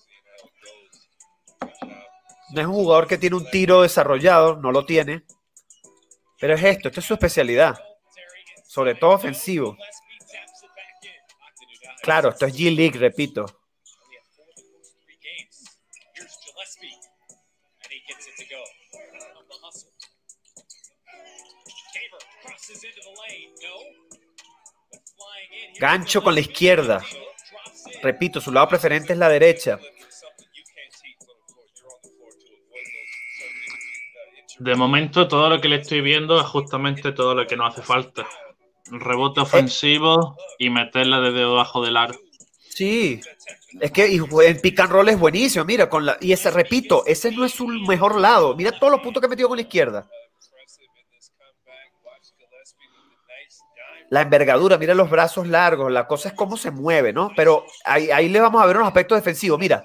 No 2.52 2.60
es 2.60 2.66
un 2.66 2.72
jugador 2.72 3.06
que 3.06 3.18
tiene 3.18 3.36
un 3.36 3.48
tiro 3.50 3.82
desarrollado, 3.82 4.56
no 4.56 4.72
lo 4.72 4.84
tiene. 4.84 5.24
Pero 6.40 6.54
es 6.54 6.64
esto, 6.64 6.88
esto 6.88 7.00
es 7.00 7.06
su 7.06 7.14
especialidad. 7.14 7.78
Sobre 8.66 8.94
todo 8.94 9.10
ofensivo. 9.10 9.76
Claro, 12.02 12.30
esto 12.30 12.46
es 12.46 12.54
G-League, 12.54 12.98
repito. 12.98 13.46
Gancho 25.78 26.22
con 26.22 26.34
la 26.34 26.40
izquierda. 26.40 27.02
Repito, 28.02 28.40
su 28.40 28.52
lado 28.52 28.68
preferente 28.68 29.12
es 29.12 29.18
la 29.18 29.28
derecha. 29.28 29.78
De 34.58 34.74
momento, 34.74 35.26
todo 35.26 35.48
lo 35.48 35.60
que 35.60 35.68
le 35.68 35.76
estoy 35.76 36.02
viendo 36.02 36.38
es 36.38 36.46
justamente 36.46 37.12
todo 37.12 37.34
lo 37.34 37.46
que 37.46 37.56
no 37.56 37.66
hace 37.66 37.80
falta. 37.80 38.26
Rebote 38.90 39.40
ofensivo 39.40 40.36
y 40.58 40.70
meterla 40.70 41.20
desde 41.20 41.38
debajo 41.38 41.82
del 41.84 41.96
aro. 41.96 42.18
Sí, 42.68 43.20
es 43.80 43.90
que 43.92 44.06
el 44.06 44.60
pick 44.60 44.80
and 44.80 44.90
roll 44.90 45.08
es 45.08 45.18
buenísimo. 45.18 45.64
Mira, 45.64 45.88
con 45.88 46.06
la, 46.06 46.16
y 46.20 46.32
ese, 46.32 46.50
repito, 46.50 47.04
ese 47.06 47.30
no 47.30 47.44
es 47.44 47.52
su 47.52 47.66
mejor 47.68 48.18
lado. 48.18 48.56
Mira 48.56 48.72
todos 48.78 48.92
los 48.92 49.00
puntos 49.00 49.20
que 49.20 49.26
ha 49.26 49.28
metido 49.30 49.48
con 49.48 49.56
la 49.56 49.62
izquierda. 49.62 50.08
La 54.08 54.22
envergadura, 54.22 54.76
mira 54.76 54.94
los 54.94 55.08
brazos 55.08 55.46
largos. 55.46 55.92
La 55.92 56.08
cosa 56.08 56.30
es 56.30 56.34
cómo 56.34 56.56
se 56.56 56.72
mueve, 56.72 57.12
¿no? 57.12 57.30
Pero 57.36 57.64
ahí, 57.84 58.10
ahí 58.10 58.28
le 58.28 58.40
vamos 58.40 58.60
a 58.60 58.66
ver 58.66 58.76
unos 58.76 58.88
aspectos 58.88 59.16
defensivos. 59.18 59.58
Mira. 59.58 59.84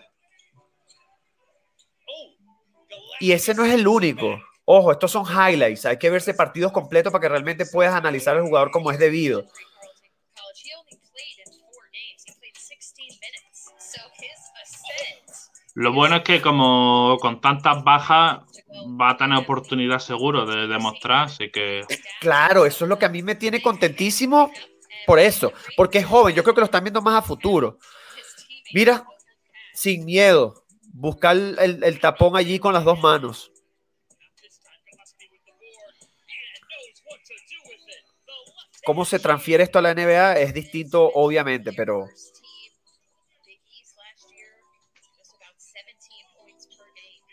Y 3.20 3.32
ese 3.32 3.54
no 3.54 3.66
es 3.66 3.74
el 3.74 3.88
único. 3.88 4.40
Ojo, 4.66 4.92
estos 4.92 5.12
son 5.12 5.26
highlights. 5.26 5.86
Hay 5.86 5.98
que 5.98 6.10
verse 6.10 6.34
partidos 6.34 6.72
completos 6.72 7.12
para 7.12 7.22
que 7.22 7.30
realmente 7.30 7.66
puedas 7.66 7.94
analizar 7.94 8.36
al 8.36 8.44
jugador 8.44 8.72
como 8.72 8.92
es 8.92 8.98
debido. 8.98 9.44
College, 9.44 10.64
he 10.66 10.76
only 10.76 10.98
played 11.14 11.40
in 11.46 11.54
four 11.60 11.84
games. 11.94 12.26
He 12.26 12.34
played 12.40 12.56
16 12.56 13.20
minutes. 13.22 13.66
So 13.78 14.02
his 14.18 14.32
ascent 14.64 15.72
Lo 15.76 15.94
bueno 15.94 16.18
es 16.18 16.24
que 16.24 16.42
como 16.42 17.18
con 17.22 17.42
tantas 17.42 17.84
bajas 17.84 18.40
va 19.00 19.12
a 19.12 19.18
tener 19.18 19.38
oportunidad 19.38 20.00
seguro 20.00 20.46
de 20.46 20.68
demostrar, 20.68 21.26
así 21.26 21.52
que 21.52 21.84
Claro, 22.20 22.66
eso 22.66 22.86
es 22.86 22.90
lo 22.90 22.98
que 22.98 23.06
a 23.06 23.10
mí 23.10 23.22
me 23.22 23.36
tiene 23.36 23.62
contentísimo 23.62 24.52
por 25.06 25.20
eso, 25.20 25.54
porque 25.78 26.00
es 26.00 26.06
joven. 26.06 26.34
Yo 26.34 26.42
creo 26.44 26.56
que 26.56 26.62
lo 26.62 26.66
están 26.66 26.84
viendo 26.84 27.02
más 27.02 27.16
a 27.20 27.22
futuro. 27.22 27.78
Mira, 28.74 29.06
sin 29.74 30.06
miedo, 30.06 30.64
buscar 30.94 31.36
el- 31.36 31.84
el 31.84 32.00
tapón 32.00 32.36
allí 32.36 32.58
con 32.58 32.74
las 32.74 32.84
dos 32.84 33.00
manos. 33.00 33.52
¿Cómo 38.86 39.04
se 39.04 39.18
transfiere 39.18 39.64
esto 39.64 39.80
a 39.80 39.82
la 39.82 39.96
NBA? 39.96 40.38
Es 40.38 40.54
distinto, 40.54 41.12
obviamente, 41.16 41.74
pero 41.74 42.06
first 42.06 42.38
team 42.38 42.70
Big 43.44 43.58
East 43.74 43.98
last 43.98 44.30
year, 44.30 44.54
just 45.18 45.34
about 45.34 45.58
17 45.58 45.98
points 46.38 46.70
per 46.78 46.86
game. 46.94 47.26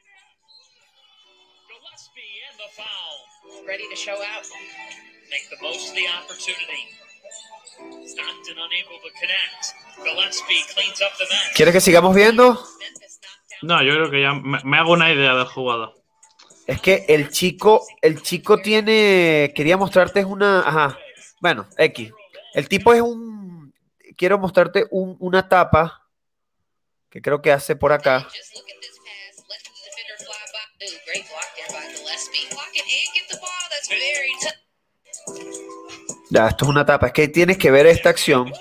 Gillespie 1.68 2.40
and 2.48 2.56
the 2.56 2.70
foul. 2.72 3.68
Ready 3.68 3.84
to 3.92 3.96
show 3.96 4.16
out. 4.16 4.48
Make 5.28 5.44
the 5.52 5.60
most 5.60 5.90
of 5.90 5.94
the 5.94 6.08
opportunity. 6.08 6.88
Stockton 8.08 8.56
unable 8.56 8.96
to 9.04 9.12
connect. 9.20 9.76
Gillespie 10.00 10.64
cleans 10.72 11.02
up 11.04 11.12
the 11.18 11.28
mess. 11.28 11.52
¿quieres 11.54 11.74
que 11.74 11.82
sigamos 11.82 12.16
viendo? 12.16 12.58
No, 13.60 13.82
yo 13.82 13.92
creo 13.92 14.10
que 14.10 14.22
ya 14.22 14.32
me, 14.32 14.58
me 14.64 14.78
hago 14.78 14.92
una 14.92 15.12
idea 15.12 15.34
del 15.34 15.46
jugador. 15.46 15.92
Es 16.66 16.80
que 16.80 17.04
el 17.08 17.28
chico, 17.28 17.84
el 18.00 18.22
chico 18.22 18.56
tiene, 18.62 19.52
quería 19.54 19.76
mostrarte 19.76 20.20
es 20.20 20.26
una, 20.26 20.60
ajá, 20.60 20.98
bueno, 21.42 21.66
X. 21.76 22.12
El 22.54 22.68
tipo 22.68 22.94
es 22.94 23.00
un, 23.02 23.74
quiero 24.16 24.38
mostrarte 24.38 24.86
un- 24.92 25.16
una 25.18 25.48
tapa 25.48 26.08
que 27.10 27.20
creo 27.20 27.42
que 27.42 27.50
hace 27.50 27.74
por 27.74 27.92
acá. 27.92 28.28
Ya, 36.30 36.48
esto 36.48 36.64
es 36.64 36.68
una 36.70 36.86
tapa. 36.86 37.08
Es 37.08 37.12
que 37.12 37.28
tienes 37.28 37.58
que 37.58 37.70
ver 37.70 37.86
esta 37.86 38.08
acción. 38.10 38.52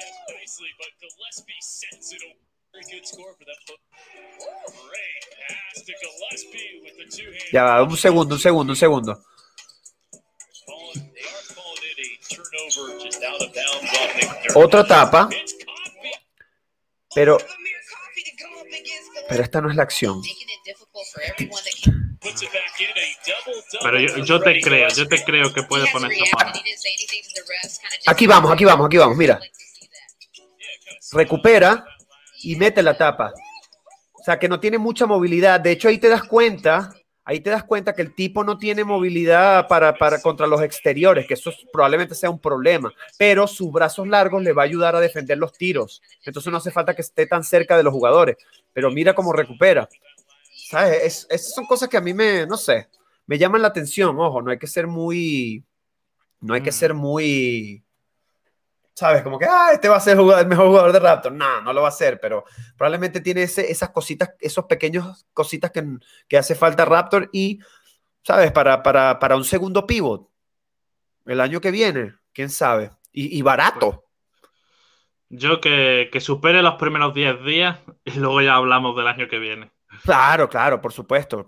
Ya 7.52 7.64
va, 7.64 7.84
un 7.84 7.98
segundo, 7.98 8.36
un 8.36 8.42
segundo, 8.42 8.72
un 8.74 8.78
segundo. 8.78 9.24
Otra 14.55 14.86
tapa, 14.86 15.30
pero, 17.13 17.38
pero 19.30 19.43
esta 19.43 19.61
no 19.61 19.69
es 19.69 19.76
la 19.76 19.84
acción. 19.84 20.22
Pero 23.82 23.99
yo, 23.99 24.24
yo 24.24 24.39
te 24.41 24.61
creo, 24.61 24.88
yo 24.89 25.07
te 25.07 25.24
creo 25.24 25.53
que 25.53 25.63
puede 25.63 25.89
poner 25.91 26.11
esta 26.11 26.38
mano. 26.38 26.51
Aquí 28.07 28.28
vamos, 28.28 28.51
aquí 28.51 28.65
vamos, 28.65 28.86
aquí 28.88 28.97
vamos, 28.97 29.17
mira. 29.17 29.39
Recupera 31.11 31.86
y 32.43 32.55
mete 32.55 32.82
la 32.84 32.97
tapa. 32.97 33.34
O 34.13 34.24
sea, 34.24 34.38
que 34.38 34.47
no 34.47 34.59
tiene 34.59 34.78
mucha 34.78 35.05
movilidad. 35.05 35.59
De 35.59 35.72
hecho, 35.72 35.88
ahí 35.88 35.97
te 35.97 36.09
das 36.09 36.24
cuenta, 36.24 36.93
ahí 37.24 37.39
te 37.39 37.49
das 37.49 37.63
cuenta 37.63 37.93
que 37.93 38.01
el 38.01 38.13
tipo 38.15 38.43
no 38.43 38.57
tiene 38.57 38.84
movilidad 38.84 39.67
para, 39.67 39.93
para 39.95 40.22
contra 40.22 40.47
los 40.47 40.61
exteriores, 40.61 41.28
que 41.28 41.36
eso 41.36 41.49
es- 41.51 41.65
probablemente 41.72 42.15
sea 42.15 42.30
un 42.30 42.39
problema, 42.39 42.91
pero 43.17 43.47
sus 43.47 43.72
brazos 43.72 44.07
largos 44.07 44.41
le 44.43 44.53
va 44.53 44.63
a 44.63 44.65
ayudar 44.65 44.95
a 44.95 44.99
defender 44.99 45.38
los 45.38 45.53
tiros. 45.53 46.01
Entonces 46.26 46.51
no 46.51 46.57
hace 46.57 46.72
falta 46.72 46.95
que 46.95 47.01
esté 47.01 47.26
tan 47.28 47.43
cerca 47.43 47.78
de 47.78 47.84
los 47.84 47.93
jugadores, 47.93 48.38
pero 48.74 48.89
mira 48.91 49.13
cómo 49.13 49.34
recupera. 49.34 49.88
¿Sabes? 50.69 51.03
Es- 51.03 51.28
esas 51.30 51.53
son 51.53 51.65
cosas 51.65 51.89
que 51.89 51.97
a 51.97 52.01
mí 52.01 52.13
me, 52.13 52.45
no 52.47 52.57
sé, 52.57 52.88
me 53.28 53.38
llaman 53.38 53.61
la 53.61 53.67
atención. 53.69 54.17
Ojo, 54.19 54.41
no 54.41 54.51
hay 54.51 54.57
que 54.57 54.67
ser 54.67 54.88
muy, 54.88 55.63
no 56.39 56.53
hay 56.53 56.61
que 56.61 56.69
Mm. 56.72 56.74
ser 56.74 56.93
muy, 56.93 57.84
¿sabes? 58.94 59.24
Como 59.24 59.39
que, 59.39 59.46
ah, 59.46 59.70
este 59.74 59.89
va 59.89 59.98
a 59.98 60.00
ser 60.02 60.18
el, 60.18 60.48
mejor 60.48 60.68
jugador 60.68 60.92
de 60.94 61.00
Raptor. 61.00 61.32
No, 61.34 61.62
no 61.62 61.74
lo 61.74 61.82
va 61.82 61.88
a 61.88 61.89
hacer, 61.89 62.20
pero 62.20 62.46
probablemente 62.78 63.22
tiene 63.22 63.44
ese- 63.44 63.72
esas 63.72 63.89
cositas, 63.92 64.32
esos 64.39 64.66
pequeños 64.66 65.26
cositas 65.34 65.72
que, 65.72 65.84
que 66.28 66.38
hace 66.38 66.56
falta 66.56 66.86
Raptor 66.86 67.30
y, 67.34 67.60
¿sabes? 68.24 68.52
Para, 68.52 68.84
para, 68.84 69.20
para 69.20 69.36
un 69.36 69.44
segundo 69.46 69.86
pivot 69.88 70.30
el 71.26 71.39
año 71.42 71.62
que 71.62 71.72
viene, 71.72 72.16
quién 72.34 72.50
sabe. 72.50 72.92
Y, 73.12 73.38
y 73.38 73.42
barato. 73.42 74.06
Yo 75.30 75.62
que, 75.62 76.10
que 76.12 76.20
supere 76.20 76.62
los 76.62 76.76
primeros 76.76 77.14
10 77.14 77.44
días 77.44 77.80
y 78.04 78.12
luego 78.20 78.42
ya 78.42 78.56
hablamos 78.56 78.96
del 78.96 79.08
año 79.08 79.28
que 79.28 79.39
viene. 79.39 79.72
Claro, 80.04 80.50
claro, 80.50 80.82
por 80.82 80.94
supuesto. 80.94 81.46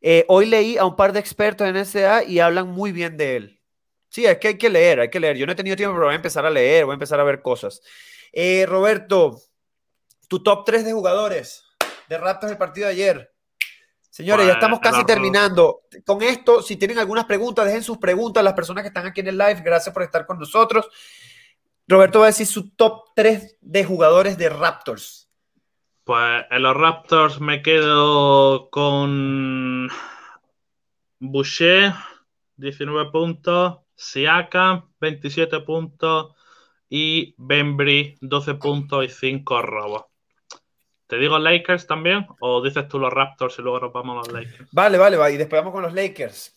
Eh, 0.00 0.24
hoy 0.28 0.46
leí 0.46 0.76
a 0.76 0.84
un 0.84 0.96
par 0.96 1.12
de 1.12 1.20
expertos 1.20 1.66
en 1.66 1.76
SA 1.76 2.24
y 2.24 2.38
hablan 2.40 2.68
muy 2.68 2.92
bien 2.92 3.16
de 3.16 3.36
él. 3.36 3.60
Sí, 4.14 4.24
es 4.26 4.38
que 4.38 4.46
hay 4.46 4.58
que 4.58 4.70
leer, 4.70 5.00
hay 5.00 5.10
que 5.10 5.18
leer. 5.18 5.36
Yo 5.36 5.44
no 5.44 5.50
he 5.50 5.56
tenido 5.56 5.74
tiempo, 5.74 5.96
pero 5.96 6.06
voy 6.06 6.12
a 6.12 6.14
empezar 6.14 6.46
a 6.46 6.50
leer, 6.50 6.84
voy 6.84 6.92
a 6.92 6.94
empezar 6.94 7.18
a 7.18 7.24
ver 7.24 7.42
cosas. 7.42 7.82
Eh, 8.32 8.64
Roberto, 8.64 9.40
tu 10.28 10.40
top 10.40 10.64
3 10.64 10.84
de 10.84 10.92
jugadores 10.92 11.64
de 12.08 12.16
Raptors 12.16 12.50
del 12.50 12.56
partido 12.58 12.86
de 12.86 12.92
ayer. 12.92 13.34
Señores, 14.08 14.46
ya 14.46 14.52
estamos 14.52 14.78
casi 14.78 15.04
terminando. 15.04 15.80
Con 16.06 16.22
esto, 16.22 16.62
si 16.62 16.76
tienen 16.76 17.00
algunas 17.00 17.24
preguntas, 17.24 17.66
dejen 17.66 17.82
sus 17.82 17.98
preguntas. 17.98 18.44
Las 18.44 18.52
personas 18.52 18.84
que 18.84 18.88
están 18.88 19.04
aquí 19.04 19.20
en 19.20 19.26
el 19.26 19.36
live, 19.36 19.62
gracias 19.64 19.92
por 19.92 20.04
estar 20.04 20.24
con 20.26 20.38
nosotros. 20.38 20.88
Roberto 21.88 22.20
va 22.20 22.26
a 22.26 22.28
decir 22.28 22.46
su 22.46 22.70
top 22.70 23.06
3 23.16 23.58
de 23.62 23.84
jugadores 23.84 24.38
de 24.38 24.48
Raptors. 24.48 25.28
Pues 26.04 26.44
en 26.52 26.62
los 26.62 26.76
Raptors 26.76 27.40
me 27.40 27.62
quedo 27.62 28.70
con 28.70 29.88
Boucher, 31.18 31.94
19 32.58 33.10
puntos, 33.10 33.83
Siakam, 33.96 34.90
27 35.00 35.60
puntos 35.60 36.34
y 36.88 37.34
Bembry, 37.38 38.16
12 38.20 38.54
puntos 38.54 39.04
y 39.04 39.08
5 39.08 39.62
robos. 39.62 40.04
¿Te 41.06 41.16
digo 41.16 41.38
Lakers 41.38 41.86
también? 41.86 42.26
¿O 42.40 42.62
dices 42.62 42.88
tú 42.88 42.98
los 42.98 43.12
Raptors 43.12 43.58
y 43.58 43.62
luego 43.62 43.80
nos 43.80 43.92
vamos 43.92 44.14
a 44.14 44.30
los 44.30 44.32
Lakers? 44.42 44.68
Vale, 44.72 44.98
vale, 44.98 45.16
va. 45.16 45.30
Y 45.30 45.36
después 45.36 45.60
vamos 45.60 45.74
con 45.74 45.82
los 45.82 45.92
Lakers. 45.92 46.54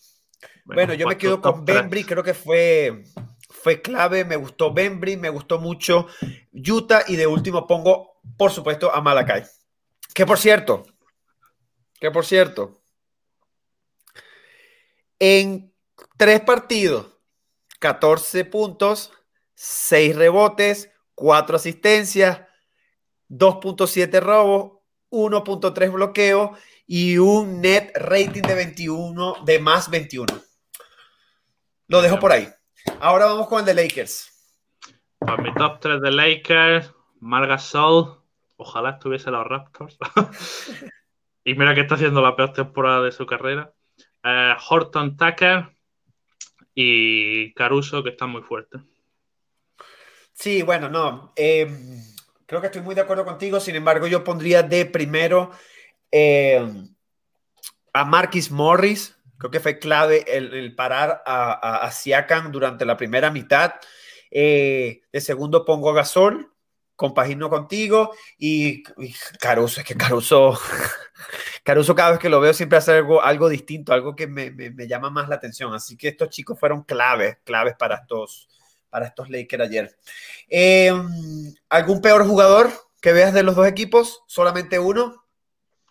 Bueno, 0.64 0.94
yo 0.94 1.06
me 1.06 1.14
pues 1.14 1.18
quedo 1.18 1.36
tu 1.36 1.52
con. 1.52 1.64
Bembry, 1.64 2.04
creo 2.04 2.22
que 2.22 2.34
fue, 2.34 3.04
fue 3.48 3.82
clave, 3.82 4.24
me 4.24 4.36
gustó 4.36 4.72
Bembry, 4.72 5.16
me 5.16 5.30
gustó 5.30 5.58
mucho 5.58 6.06
Utah 6.52 7.04
y 7.08 7.16
de 7.16 7.26
último 7.26 7.66
pongo, 7.66 8.20
por 8.36 8.50
supuesto, 8.50 8.94
a 8.94 9.00
Malakai. 9.00 9.44
Que 10.14 10.26
por 10.26 10.38
cierto, 10.38 10.84
que 12.00 12.10
por 12.10 12.24
cierto, 12.24 12.80
en 15.18 15.72
tres 16.16 16.40
partidos, 16.40 17.17
14 17.78 18.44
puntos, 18.44 19.12
6 19.54 20.16
rebotes, 20.16 20.90
4 21.14 21.56
asistencias, 21.56 22.42
2.7 23.28 24.20
robos, 24.20 24.78
1.3 25.10 25.92
bloqueo 25.92 26.56
y 26.86 27.18
un 27.18 27.60
net 27.60 27.90
rating 27.94 28.42
de 28.42 28.54
21, 28.54 29.36
de 29.44 29.58
más 29.58 29.90
21. 29.90 30.26
Lo 31.88 32.02
dejo 32.02 32.18
por 32.18 32.32
ahí. 32.32 32.48
Ahora 33.00 33.26
vamos 33.26 33.48
con 33.48 33.60
el 33.60 33.64
de 33.66 33.74
Lakers. 33.74 34.34
Pues 35.18 35.38
mi 35.38 35.52
top 35.54 35.80
3 35.80 36.00
de 36.00 36.12
Lakers, 36.12 36.92
Margasol, 37.20 38.22
ojalá 38.56 38.90
estuviese 38.90 39.30
los 39.30 39.46
Raptors. 39.46 39.98
y 41.44 41.54
mira 41.54 41.74
que 41.74 41.80
está 41.80 41.96
haciendo 41.96 42.20
la 42.22 42.36
peor 42.36 42.52
temporada 42.52 43.02
de 43.02 43.12
su 43.12 43.26
carrera. 43.26 43.72
Eh, 44.22 44.54
Horton 44.68 45.16
Tucker 45.16 45.77
y 46.80 47.52
Caruso, 47.54 48.04
que 48.04 48.10
está 48.10 48.26
muy 48.26 48.42
fuerte. 48.42 48.78
Sí, 50.32 50.62
bueno, 50.62 50.88
no. 50.88 51.32
eh, 51.34 51.66
creo 52.46 52.60
que 52.60 52.68
estoy 52.68 52.82
muy 52.82 52.94
de 52.94 53.00
acuerdo 53.00 53.24
contigo. 53.24 53.58
Sin 53.58 53.74
embargo, 53.74 54.06
yo 54.06 54.22
pondría 54.22 54.62
de 54.62 54.86
primero 54.86 55.50
eh, 56.12 56.64
a 57.92 58.04
Marquis 58.04 58.52
Morris. 58.52 59.16
Creo 59.38 59.50
que 59.50 59.58
fue 59.58 59.80
clave 59.80 60.24
el, 60.28 60.54
el 60.54 60.76
parar 60.76 61.20
a, 61.26 61.84
a, 61.84 62.42
durante 62.52 62.84
la 62.84 62.96
primera 62.96 63.32
mitad. 63.32 63.74
Eh, 64.30 65.00
de 65.10 65.20
segundo 65.20 65.64
pongo 65.64 65.90
a 65.90 65.94
Gasol, 65.94 66.52
compagino 66.98 67.48
contigo. 67.48 68.12
Y, 68.36 68.82
y 68.98 69.14
Caruso, 69.38 69.80
es 69.80 69.86
que 69.86 69.94
Caruso, 69.94 70.58
Caruso 71.62 71.94
cada 71.94 72.10
vez 72.10 72.18
que 72.18 72.28
lo 72.28 72.40
veo 72.40 72.52
siempre 72.52 72.76
hace 72.76 72.92
algo, 72.92 73.22
algo 73.22 73.48
distinto, 73.48 73.92
algo 73.92 74.16
que 74.16 74.26
me, 74.26 74.50
me, 74.50 74.70
me 74.70 74.88
llama 74.88 75.08
más 75.08 75.28
la 75.28 75.36
atención. 75.36 75.72
Así 75.72 75.96
que 75.96 76.08
estos 76.08 76.28
chicos 76.28 76.58
fueron 76.58 76.82
claves, 76.82 77.38
claves 77.44 77.76
para 77.78 77.94
estos, 77.94 78.48
para 78.90 79.06
estos 79.06 79.30
Lakers 79.30 79.62
ayer. 79.62 79.96
Eh, 80.48 80.92
¿Algún 81.68 82.00
peor 82.00 82.26
jugador 82.26 82.68
que 83.00 83.12
veas 83.12 83.32
de 83.32 83.44
los 83.44 83.54
dos 83.54 83.68
equipos? 83.68 84.24
¿Solamente 84.26 84.80
uno? 84.80 85.24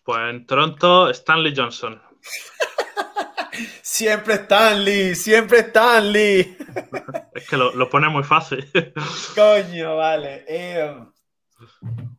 Pues 0.04 0.20
en 0.30 0.46
Toronto, 0.46 1.10
Stanley 1.10 1.54
Johnson. 1.56 2.02
Siempre 3.82 4.36
Stanley, 4.36 5.16
siempre 5.16 5.60
Stanley. 5.60 6.58
Es 7.38 7.48
que 7.48 7.56
lo, 7.56 7.72
lo 7.76 7.88
pone 7.88 8.10
muy 8.10 8.24
fácil. 8.24 8.68
Coño, 9.36 9.96
vale. 9.96 10.44
Eh, 10.48 10.98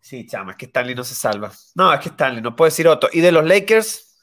sí, 0.00 0.24
chama, 0.28 0.52
es 0.52 0.56
que 0.56 0.66
Stanley 0.66 0.94
no 0.94 1.02
se 1.02 1.16
salva. 1.16 1.50
No, 1.74 1.92
es 1.92 1.98
que 1.98 2.10
Stanley, 2.10 2.40
no 2.40 2.54
puedo 2.54 2.68
decir 2.68 2.86
otro. 2.86 3.10
¿Y 3.12 3.20
de 3.20 3.32
los 3.32 3.44
Lakers? 3.44 4.16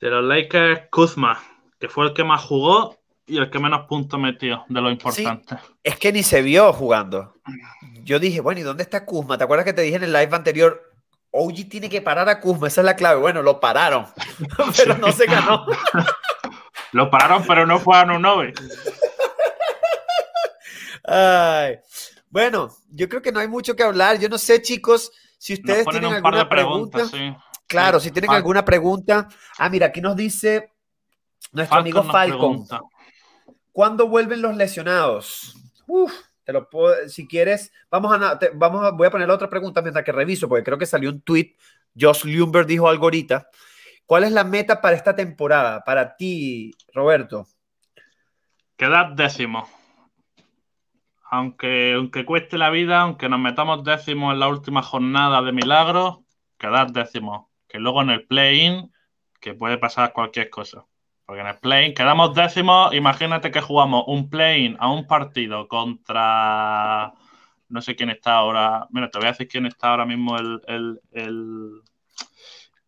De 0.00 0.10
los 0.10 0.24
Lakers, 0.24 0.88
Kuzma, 0.90 1.40
que 1.78 1.88
fue 1.88 2.06
el 2.06 2.12
que 2.12 2.24
más 2.24 2.42
jugó 2.42 2.98
y 3.24 3.38
el 3.38 3.50
que 3.50 3.60
menos 3.60 3.86
puntos 3.86 4.18
metió, 4.18 4.64
de 4.68 4.80
lo 4.80 4.90
importante. 4.90 5.56
Es 5.84 5.96
que 5.96 6.12
ni 6.12 6.24
se 6.24 6.42
vio 6.42 6.72
jugando. 6.72 7.34
Yo 8.02 8.18
dije, 8.18 8.40
bueno, 8.40 8.60
¿y 8.60 8.64
dónde 8.64 8.82
está 8.82 9.04
Kuzma? 9.04 9.38
¿Te 9.38 9.44
acuerdas 9.44 9.64
que 9.64 9.74
te 9.74 9.82
dije 9.82 9.96
en 9.96 10.04
el 10.04 10.12
live 10.12 10.34
anterior? 10.34 10.92
OG 11.30 11.68
tiene 11.68 11.88
que 11.88 12.02
parar 12.02 12.28
a 12.28 12.40
Kuzma, 12.40 12.66
esa 12.66 12.80
es 12.80 12.84
la 12.84 12.96
clave. 12.96 13.20
Bueno, 13.20 13.42
lo 13.42 13.60
pararon, 13.60 14.06
pero 14.76 14.98
no 14.98 15.12
se 15.12 15.26
ganó. 15.26 15.66
Lo 16.92 17.10
pararon, 17.10 17.44
pero 17.46 17.66
no 17.66 17.78
fue 17.78 17.98
a 17.98 18.04
Nunovi. 18.04 18.52
Ay. 21.08 21.78
Bueno, 22.30 22.70
yo 22.90 23.08
creo 23.08 23.22
que 23.22 23.32
no 23.32 23.40
hay 23.40 23.48
mucho 23.48 23.74
que 23.74 23.82
hablar. 23.82 24.18
Yo 24.18 24.28
no 24.28 24.36
sé, 24.38 24.60
chicos, 24.62 25.10
si 25.38 25.54
ustedes 25.54 25.86
tienen 25.86 26.14
un 26.14 26.22
par 26.22 26.34
de 26.34 26.40
alguna 26.40 26.48
pregunta. 26.48 27.04
sí. 27.06 27.34
Claro, 27.66 28.00
Sí. 28.00 28.08
si 28.08 28.12
tienen 28.12 28.30
alguna 28.30 28.64
pregunta. 28.64 29.28
Ah, 29.58 29.68
mira, 29.68 29.86
aquí 29.86 30.00
nos 30.00 30.16
dice 30.16 30.72
nuestro 31.52 31.78
amigo 31.78 32.02
Falcon. 32.02 32.66
¿Cuándo 33.72 34.08
vuelven 34.08 34.40
los 34.42 34.56
lesionados? 34.56 35.54
Uf, 35.86 36.12
te 36.44 36.52
lo 36.52 36.68
puedo, 36.68 37.08
si 37.08 37.26
quieres, 37.28 37.70
vamos 37.90 38.12
a, 38.20 38.38
te- 38.38 38.50
vamos 38.54 38.84
a, 38.84 38.90
voy 38.90 39.06
a 39.06 39.10
poner 39.10 39.30
otra 39.30 39.48
pregunta 39.50 39.82
mientras 39.82 40.04
que 40.04 40.12
reviso, 40.12 40.48
porque 40.48 40.64
creo 40.64 40.78
que 40.78 40.86
salió 40.86 41.10
un 41.10 41.20
tweet. 41.20 41.54
Josh 41.98 42.24
Lumber 42.24 42.64
dijo 42.66 42.88
algo 42.88 43.04
ahorita. 43.04 43.48
¿Cuál 44.06 44.24
es 44.24 44.32
la 44.32 44.44
meta 44.44 44.80
para 44.80 44.96
esta 44.96 45.14
temporada? 45.14 45.84
Para 45.84 46.16
ti, 46.16 46.74
Roberto. 46.94 47.46
Quedar 48.76 49.14
décimo. 49.14 49.68
Aunque, 51.30 51.92
aunque 51.94 52.24
cueste 52.24 52.56
la 52.56 52.70
vida, 52.70 53.02
aunque 53.02 53.28
nos 53.28 53.38
metamos 53.38 53.84
décimo 53.84 54.32
en 54.32 54.40
la 54.40 54.48
última 54.48 54.82
jornada 54.82 55.42
de 55.42 55.52
milagros, 55.52 56.20
quedar 56.56 56.90
décimo. 56.92 57.50
Que 57.68 57.78
luego 57.78 58.00
en 58.00 58.10
el 58.10 58.26
play-in, 58.26 58.90
que 59.40 59.52
puede 59.52 59.76
pasar 59.76 60.12
cualquier 60.14 60.48
cosa. 60.48 60.86
Porque 61.26 61.42
en 61.42 61.48
el 61.48 61.58
play-in 61.58 61.92
quedamos 61.92 62.34
décimos, 62.34 62.94
imagínate 62.94 63.50
que 63.50 63.60
jugamos 63.60 64.04
un 64.06 64.30
play-in 64.30 64.76
a 64.80 64.90
un 64.90 65.06
partido 65.06 65.68
contra... 65.68 67.12
No 67.68 67.82
sé 67.82 67.94
quién 67.94 68.08
está 68.08 68.32
ahora. 68.32 68.86
Mira, 68.88 69.10
te 69.10 69.18
voy 69.18 69.26
a 69.26 69.32
decir 69.32 69.46
quién 69.46 69.66
está 69.66 69.90
ahora 69.90 70.06
mismo 70.06 70.38
el, 70.38 70.62
el, 70.66 71.00
el, 71.12 71.82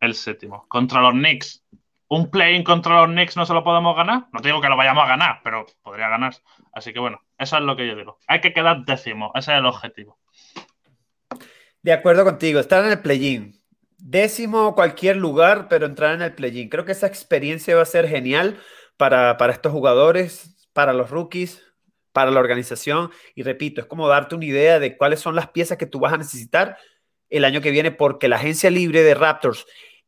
el 0.01 0.15
séptimo. 0.15 0.67
Contra 0.69 1.03
los 1.03 1.13
Knicks. 1.13 1.63
¿Un 2.09 2.31
play-in 2.31 2.65
contra 2.65 3.03
los 3.03 3.09
Knicks 3.09 3.37
no 3.37 3.45
se 3.45 3.53
lo 3.53 3.63
podemos 3.63 3.95
ganar? 3.95 4.29
No 4.33 4.41
te 4.41 4.49
digo 4.49 4.63
que 4.63 4.71
lo 4.71 4.79
vayamos 4.79 5.05
a 5.05 5.09
ganar, 5.09 5.41
pero 5.45 5.67
podría 5.83 6.09
ganar. 6.09 6.35
Así 6.73 6.93
que 6.93 7.01
bueno, 7.01 7.21
eso 7.39 7.57
es 7.57 7.63
lo 7.63 7.77
que 7.77 7.87
yo 7.87 7.97
digo. 7.97 8.19
Hay 8.27 8.41
que 8.41 8.53
quedar 8.53 8.85
décimo, 8.85 9.33
ese 9.35 9.53
es 9.53 9.59
el 9.59 9.67
objetivo. 9.67 10.19
De 11.83 11.93
acuerdo 11.93 12.25
contigo, 12.25 12.61
estar 12.61 12.85
en 12.85 12.93
el 12.93 13.01
play-in. 13.01 13.59
Décimo 13.97 14.75
cualquier 14.75 15.17
lugar, 15.17 15.69
pero 15.69 15.87
entrar 15.87 16.15
en 16.15 16.23
el 16.23 16.35
play-in. 16.35 16.69
Creo 16.69 16.85
que 16.85 16.93
esa 16.93 17.07
experiencia 17.07 17.75
va 17.77 17.83
a 17.83 17.87
ser 17.87 18.07
genial 18.09 18.59
para, 18.97 19.37
para 19.37 19.53
estos 19.53 19.73
jugadores, 19.73 20.69
para 20.73 20.93
los 20.93 21.11
rookies, 21.11 21.63
para 22.13 22.31
la 22.31 22.41
organización. 22.41 23.11
Y 23.35 23.43
repito, 23.43 23.81
es 23.81 23.87
como 23.87 24.09
darte 24.09 24.35
una 24.35 24.45
idea 24.45 24.79
de 24.79 24.97
cuáles 24.97 25.21
son 25.21 25.35
las 25.35 25.49
piezas 25.51 25.79
que 25.79 25.87
tú 25.87 26.01
vas 26.01 26.13
a 26.13 26.19
necesitar 26.19 26.77
el 27.31 27.45
año 27.45 27.61
que 27.61 27.71
viene, 27.71 27.93
porque 27.93 28.29
la 28.29 28.37
agencia 28.37 28.71
libre 28.71 29.03
de 29.03 29.15
Raptors, 29.15 29.65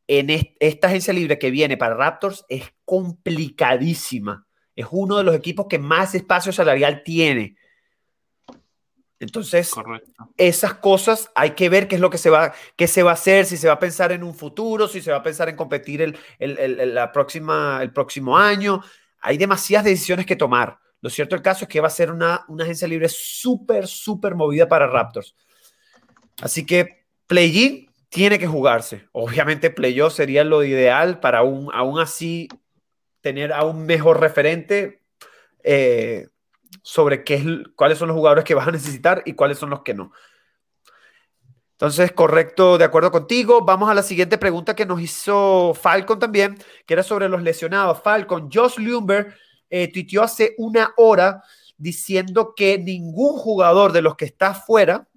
en 0.07 0.29
est- 0.29 0.55
esta 0.59 0.87
agencia 0.87 1.13
libre 1.13 1.39
que 1.39 1.51
viene 1.51 1.77
para 1.77 1.95
Raptors, 1.95 2.45
es 2.49 2.73
complicadísima. 2.85 4.45
Es 4.75 4.87
uno 4.91 5.17
de 5.17 5.23
los 5.23 5.35
equipos 5.35 5.67
que 5.69 5.79
más 5.79 6.15
espacio 6.15 6.51
salarial 6.51 7.03
tiene. 7.03 7.55
Entonces, 9.19 9.69
Correcto. 9.69 10.29
esas 10.37 10.73
cosas 10.75 11.31
hay 11.33 11.51
que 11.51 11.69
ver 11.69 11.87
qué 11.87 11.95
es 11.95 12.01
lo 12.01 12.09
que 12.09 12.17
se 12.17 12.29
va, 12.29 12.53
qué 12.75 12.87
se 12.87 13.03
va 13.03 13.11
a 13.11 13.13
hacer, 13.13 13.45
si 13.45 13.55
se 13.55 13.67
va 13.67 13.73
a 13.73 13.79
pensar 13.79 14.11
en 14.11 14.23
un 14.23 14.33
futuro, 14.33 14.87
si 14.87 15.01
se 15.01 15.11
va 15.11 15.17
a 15.17 15.23
pensar 15.23 15.47
en 15.47 15.55
competir 15.55 16.01
el, 16.01 16.17
el- 16.39 16.93
la 16.93 17.11
próxima, 17.11 17.79
el 17.81 17.93
próximo 17.93 18.37
año. 18.37 18.81
Hay 19.21 19.37
demasiadas 19.37 19.85
decisiones 19.85 20.25
que 20.25 20.35
tomar. 20.35 20.77
Lo 20.99 21.09
cierto 21.09 21.35
del 21.35 21.43
caso 21.43 21.63
es 21.65 21.69
que 21.69 21.79
va 21.79 21.87
a 21.87 21.91
ser 21.91 22.11
una, 22.11 22.43
una 22.49 22.63
agencia 22.65 22.87
libre 22.87 23.07
súper, 23.07 23.87
súper 23.87 24.35
movida 24.35 24.67
para 24.67 24.87
Raptors. 24.87 25.35
Así 26.41 26.65
que 26.65 27.05
play-in 27.27 27.89
tiene 28.09 28.37
que 28.39 28.47
jugarse. 28.47 29.07
Obviamente 29.13 29.69
play-off 29.69 30.13
sería 30.15 30.43
lo 30.43 30.63
ideal 30.63 31.19
para 31.19 31.39
aún, 31.39 31.69
aún 31.73 31.99
así 31.99 32.49
tener 33.23 33.53
a 33.53 33.63
un 33.63 33.85
mejor 33.85 34.19
referente 34.19 35.01
eh, 35.63 36.27
sobre 36.83 37.23
qué 37.23 37.35
es, 37.35 37.45
cuáles 37.75 37.97
son 37.97 38.09
los 38.09 38.17
jugadores 38.17 38.43
que 38.43 38.53
vas 38.53 38.67
a 38.67 38.71
necesitar 38.71 39.23
y 39.25 39.33
cuáles 39.33 39.57
son 39.57 39.69
los 39.69 39.81
que 39.81 39.93
no. 39.93 40.11
Entonces, 41.71 42.11
correcto, 42.11 42.77
de 42.77 42.83
acuerdo 42.83 43.11
contigo. 43.11 43.63
Vamos 43.63 43.89
a 43.89 43.93
la 43.93 44.03
siguiente 44.03 44.37
pregunta 44.37 44.75
que 44.75 44.85
nos 44.85 45.01
hizo 45.01 45.73
Falcon 45.73 46.19
también, 46.19 46.57
que 46.85 46.93
era 46.93 47.01
sobre 47.01 47.29
los 47.29 47.41
lesionados. 47.41 48.01
Falcon, 48.03 48.49
Josh 48.53 48.77
Lumber 48.77 49.33
eh, 49.69 49.91
tuiteó 49.91 50.21
hace 50.23 50.53
una 50.57 50.93
hora 50.97 51.43
diciendo 51.77 52.53
que 52.55 52.77
ningún 52.77 53.37
jugador 53.37 53.93
de 53.93 54.01
los 54.01 54.15
que 54.15 54.25
está 54.25 54.53
fuera 54.53 55.07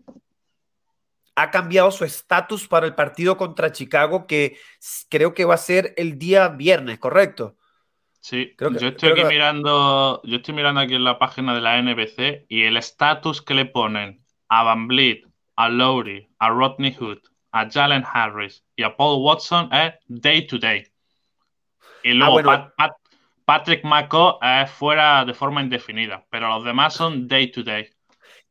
ha 1.35 1.51
cambiado 1.51 1.91
su 1.91 2.05
estatus 2.05 2.69
para 2.69 2.87
el 2.87 2.95
partido 2.95 3.37
contra 3.37 3.73
Chicago, 3.73 4.27
que 4.27 4.57
creo 5.09 5.35
que 5.35 5.45
va 5.45 5.55
a 5.55 5.59
ser 5.59 5.93
el 5.97 6.19
día 6.19 6.49
viernes, 6.49 6.99
¿correcto? 6.99 7.56
Sí, 8.29 8.55
Creo 8.57 8.73
que- 8.73 8.81
yo 8.81 8.89
estoy 8.89 9.11
creo 9.11 9.13
aquí 9.13 9.23
que- 9.23 9.29
mirando, 9.29 10.21
yo 10.25 10.37
estoy 10.39 10.53
mirando 10.53 10.81
aquí 10.81 10.97
en 10.97 11.05
la 11.05 11.17
página 11.17 11.55
de 11.55 11.61
la 11.61 11.79
NBC 11.79 12.45
y 12.49 12.65
el 12.65 12.77
estatus 12.77 13.41
que 13.41 13.55
le 13.55 13.67
ponen 13.67 14.21
a 14.49 14.65
Van 14.65 14.89
Vliet, 14.89 15.23
a 15.55 15.69
Lowry, 15.69 16.29
a 16.41 16.49
Rodney 16.51 16.93
Hood, 16.93 17.19
a 17.53 17.71
Jalen 17.71 18.03
Harris 18.05 18.65
y 18.75 18.83
a 18.83 18.97
Paul 18.97 19.23
Watson 19.23 19.73
es 19.73 19.95
day 20.09 20.45
to 20.49 20.59
day. 20.59 20.89
Y 22.03 22.15
luego 22.15 22.33
bueno. 22.33 22.49
Pat- 22.51 22.75
Pat- 22.77 22.97
Patrick 23.45 23.85
McCaw 23.85 24.41
es 24.43 24.73
fuera 24.73 25.25
de 25.25 25.33
forma 25.33 25.63
indefinida, 25.63 26.27
pero 26.29 26.49
los 26.49 26.65
demás 26.65 26.95
son 26.95 27.29
day 27.29 27.53
to 27.53 27.63
day. 27.63 27.89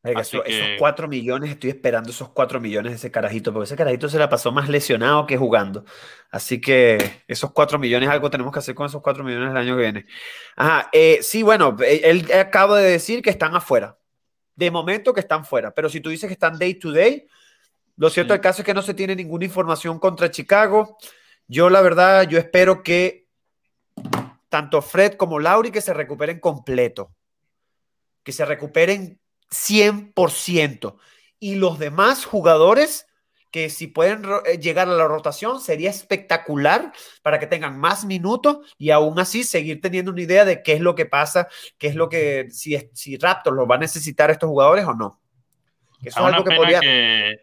Verga, 0.02 0.20
Así 0.20 0.36
eso- 0.36 0.44
que- 0.44 0.56
Esos 0.56 0.68
cuatro 0.78 1.08
millones, 1.08 1.50
estoy 1.50 1.70
esperando 1.70 2.10
esos 2.10 2.28
cuatro 2.28 2.60
millones 2.60 2.92
de 2.92 2.96
ese 2.96 3.10
carajito, 3.10 3.52
porque 3.52 3.64
ese 3.64 3.76
carajito 3.76 4.08
se 4.08 4.18
la 4.18 4.28
pasó 4.28 4.52
más 4.52 4.68
lesionado 4.68 5.26
que 5.26 5.36
jugando. 5.36 5.84
Así 6.30 6.60
que 6.60 7.22
esos 7.26 7.50
cuatro 7.52 7.78
millones, 7.78 8.08
algo 8.08 8.30
tenemos 8.30 8.52
que 8.52 8.60
hacer 8.60 8.74
con 8.74 8.86
esos 8.86 9.02
cuatro 9.02 9.24
millones 9.24 9.50
el 9.50 9.56
año 9.56 9.74
que 9.76 9.82
viene. 9.82 10.06
Ajá, 10.54 10.88
eh, 10.92 11.18
sí, 11.22 11.42
bueno, 11.42 11.76
eh, 11.84 12.02
él 12.04 12.30
acaba 12.32 12.78
de 12.78 12.90
decir 12.92 13.20
que 13.22 13.30
están 13.30 13.56
afuera. 13.56 13.98
De 14.54 14.70
momento 14.70 15.12
que 15.12 15.20
están 15.20 15.44
fuera, 15.44 15.74
pero 15.74 15.88
si 15.88 16.00
tú 16.00 16.08
dices 16.10 16.28
que 16.28 16.34
están 16.34 16.56
day 16.58 16.74
to 16.74 16.92
day, 16.92 17.26
lo 17.96 18.08
cierto 18.08 18.32
Sí. 18.32 18.36
del 18.36 18.42
caso 18.42 18.62
es 18.62 18.66
que 18.66 18.74
no 18.74 18.82
se 18.82 18.94
tiene 18.94 19.16
ninguna 19.16 19.44
información 19.44 19.98
contra 19.98 20.30
Chicago. 20.30 20.96
Yo, 21.48 21.68
la 21.68 21.80
verdad, 21.80 22.28
yo 22.28 22.38
espero 22.38 22.82
que 22.82 23.26
tanto 24.48 24.80
Fred 24.82 25.14
como 25.14 25.40
Lauri 25.40 25.70
que 25.70 25.80
se 25.80 25.92
recuperen 25.92 26.38
completo. 26.38 27.12
Que 28.22 28.32
se 28.32 28.44
recuperen 28.44 29.18
100%. 29.50 30.96
Y 31.38 31.56
los 31.56 31.78
demás 31.78 32.24
jugadores 32.24 33.06
que 33.56 33.70
si 33.70 33.86
pueden 33.86 34.22
eh, 34.44 34.58
llegar 34.58 34.86
a 34.86 34.92
la 34.92 35.08
rotación 35.08 35.60
sería 35.60 35.88
espectacular 35.88 36.92
para 37.22 37.38
que 37.38 37.46
tengan 37.46 37.78
más 37.78 38.04
minutos 38.04 38.58
y 38.76 38.90
aún 38.90 39.18
así 39.18 39.44
seguir 39.44 39.80
teniendo 39.80 40.10
una 40.10 40.20
idea 40.20 40.44
de 40.44 40.62
qué 40.62 40.74
es 40.74 40.80
lo 40.80 40.94
que 40.94 41.06
pasa, 41.06 41.48
qué 41.78 41.86
es 41.86 41.94
lo 41.94 42.10
que, 42.10 42.48
si, 42.50 42.76
si 42.92 43.16
Raptors 43.16 43.56
lo 43.56 43.66
va 43.66 43.76
a 43.76 43.78
necesitar 43.78 44.30
estos 44.30 44.48
jugadores 44.48 44.84
o 44.84 44.92
no. 44.92 45.20
Que 46.02 46.10
Eso 46.10 46.20
Es 46.20 46.26
algo 46.26 46.44
que 46.44 46.54
podría... 46.54 46.80
que, 46.80 47.36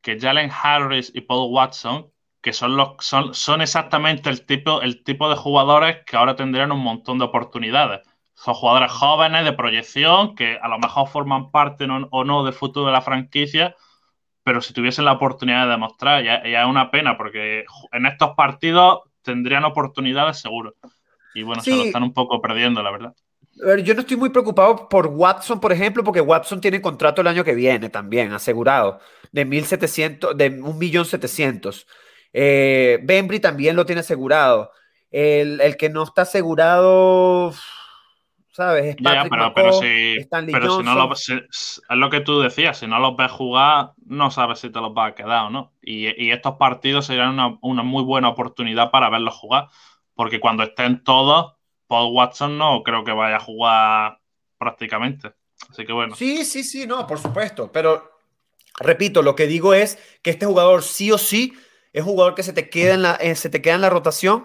que 0.00 0.20
Jalen 0.20 0.50
Harris 0.62 1.10
y 1.12 1.22
Paul 1.22 1.52
Watson, 1.52 2.12
que 2.40 2.52
son, 2.52 2.76
los, 2.76 2.90
son, 3.00 3.34
son 3.34 3.60
exactamente 3.60 4.30
el 4.30 4.46
tipo, 4.46 4.80
el 4.82 5.02
tipo 5.02 5.28
de 5.28 5.34
jugadores 5.34 5.98
que 6.06 6.16
ahora 6.16 6.36
tendrían 6.36 6.70
un 6.70 6.80
montón 6.80 7.18
de 7.18 7.24
oportunidades. 7.24 8.07
Son 8.40 8.54
jugadores 8.54 8.92
jóvenes 8.92 9.44
de 9.44 9.52
proyección 9.52 10.36
que 10.36 10.58
a 10.62 10.68
lo 10.68 10.78
mejor 10.78 11.08
forman 11.08 11.50
parte 11.50 11.86
no- 11.88 12.06
o 12.12 12.22
no 12.24 12.44
del 12.44 12.54
futuro 12.54 12.86
de 12.86 12.92
la 12.92 13.02
franquicia, 13.02 13.74
pero 14.44 14.60
si 14.60 14.72
tuviesen 14.72 15.04
la 15.04 15.12
oportunidad 15.12 15.64
de 15.64 15.72
demostrar, 15.72 16.22
ya, 16.22 16.42
ya 16.44 16.62
es 16.62 16.68
una 16.68 16.90
pena, 16.90 17.16
porque 17.16 17.64
en 17.92 18.06
estos 18.06 18.30
partidos 18.36 19.00
tendrían 19.22 19.64
oportunidades 19.64 20.38
seguro. 20.38 20.74
Y 21.34 21.42
bueno, 21.42 21.62
se 21.62 21.70
lo 21.76 21.82
están 21.82 22.04
un 22.04 22.14
poco 22.14 22.40
perdiendo, 22.40 22.82
la 22.82 22.90
verdad. 22.92 23.14
Yo 23.84 23.94
no 23.94 24.00
estoy 24.00 24.16
muy 24.16 24.30
preocupado 24.30 24.88
por 24.88 25.08
Watson, 25.08 25.58
por 25.58 25.72
ejemplo, 25.72 26.04
porque 26.04 26.20
Watson 26.20 26.60
tiene 26.60 26.80
contrato 26.80 27.20
el 27.22 27.26
año 27.26 27.42
que 27.42 27.56
viene 27.56 27.90
también, 27.90 28.32
asegurado, 28.32 29.00
de 29.32 29.44
1.700, 29.44 30.36
de 30.36 30.50
1.700.000. 30.50 31.86
Eh, 32.32 33.00
Bembry 33.02 33.40
también 33.40 33.74
lo 33.74 33.84
tiene 33.84 34.00
asegurado. 34.00 34.70
El, 35.10 35.60
el 35.60 35.76
que 35.76 35.88
no 35.88 36.04
está 36.04 36.22
asegurado, 36.22 37.52
¿sabes? 38.58 38.96
Es 38.96 38.96
Ya, 39.00 39.24
pero, 39.54 39.72
si, 39.72 40.16
Stanley 40.18 40.52
pero 40.52 40.76
si 40.76 40.82
no 40.82 40.94
lo, 40.96 41.14
si- 41.14 41.34
es 41.34 41.80
lo 41.90 42.10
que 42.10 42.20
tú 42.20 42.40
decías, 42.40 42.76
si 42.78 42.86
no 42.88 42.98
los 42.98 43.16
ves 43.16 43.30
jugar, 43.30 43.92
no 44.04 44.30
sabes 44.32 44.58
si 44.58 44.70
te 44.70 44.80
los 44.80 44.92
vas 44.92 45.12
a 45.12 45.14
quedar 45.14 45.46
o 45.46 45.50
no. 45.50 45.72
Y, 45.80 46.08
y 46.22 46.32
estos 46.32 46.56
partidos 46.56 47.06
serían 47.06 47.30
una, 47.30 47.56
una 47.62 47.82
muy 47.84 48.02
buena 48.02 48.28
oportunidad 48.28 48.90
para 48.90 49.08
verlos 49.08 49.34
jugar, 49.36 49.68
porque 50.14 50.40
cuando 50.40 50.64
estén 50.64 51.04
todos, 51.04 51.54
Paul 51.86 52.12
Watson 52.14 52.58
no 52.58 52.82
creo 52.82 53.04
que 53.04 53.12
vaya 53.12 53.36
a 53.36 53.40
jugar 53.40 54.18
prácticamente. 54.58 55.32
Así 55.70 55.86
que 55.86 55.92
bueno, 55.92 56.16
Sí, 56.16 56.44
sí, 56.44 56.64
sí, 56.64 56.86
no, 56.86 57.06
por 57.06 57.18
supuesto. 57.20 57.70
Pero 57.72 58.10
repito, 58.80 59.22
lo 59.22 59.36
que 59.36 59.46
digo 59.46 59.74
es 59.74 59.98
que 60.22 60.30
este 60.30 60.46
jugador 60.46 60.82
sí 60.82 61.12
o 61.12 61.18
sí 61.18 61.52
es 61.92 62.02
un 62.02 62.10
jugador 62.10 62.34
que 62.34 62.42
se 62.42 62.52
te 62.52 62.68
queda 62.68 62.94
en 62.94 63.02
la, 63.02 63.14
eh, 63.14 63.34
se 63.36 63.48
te 63.50 63.62
queda 63.62 63.74
en 63.76 63.80
la 63.80 63.90
rotación 63.90 64.44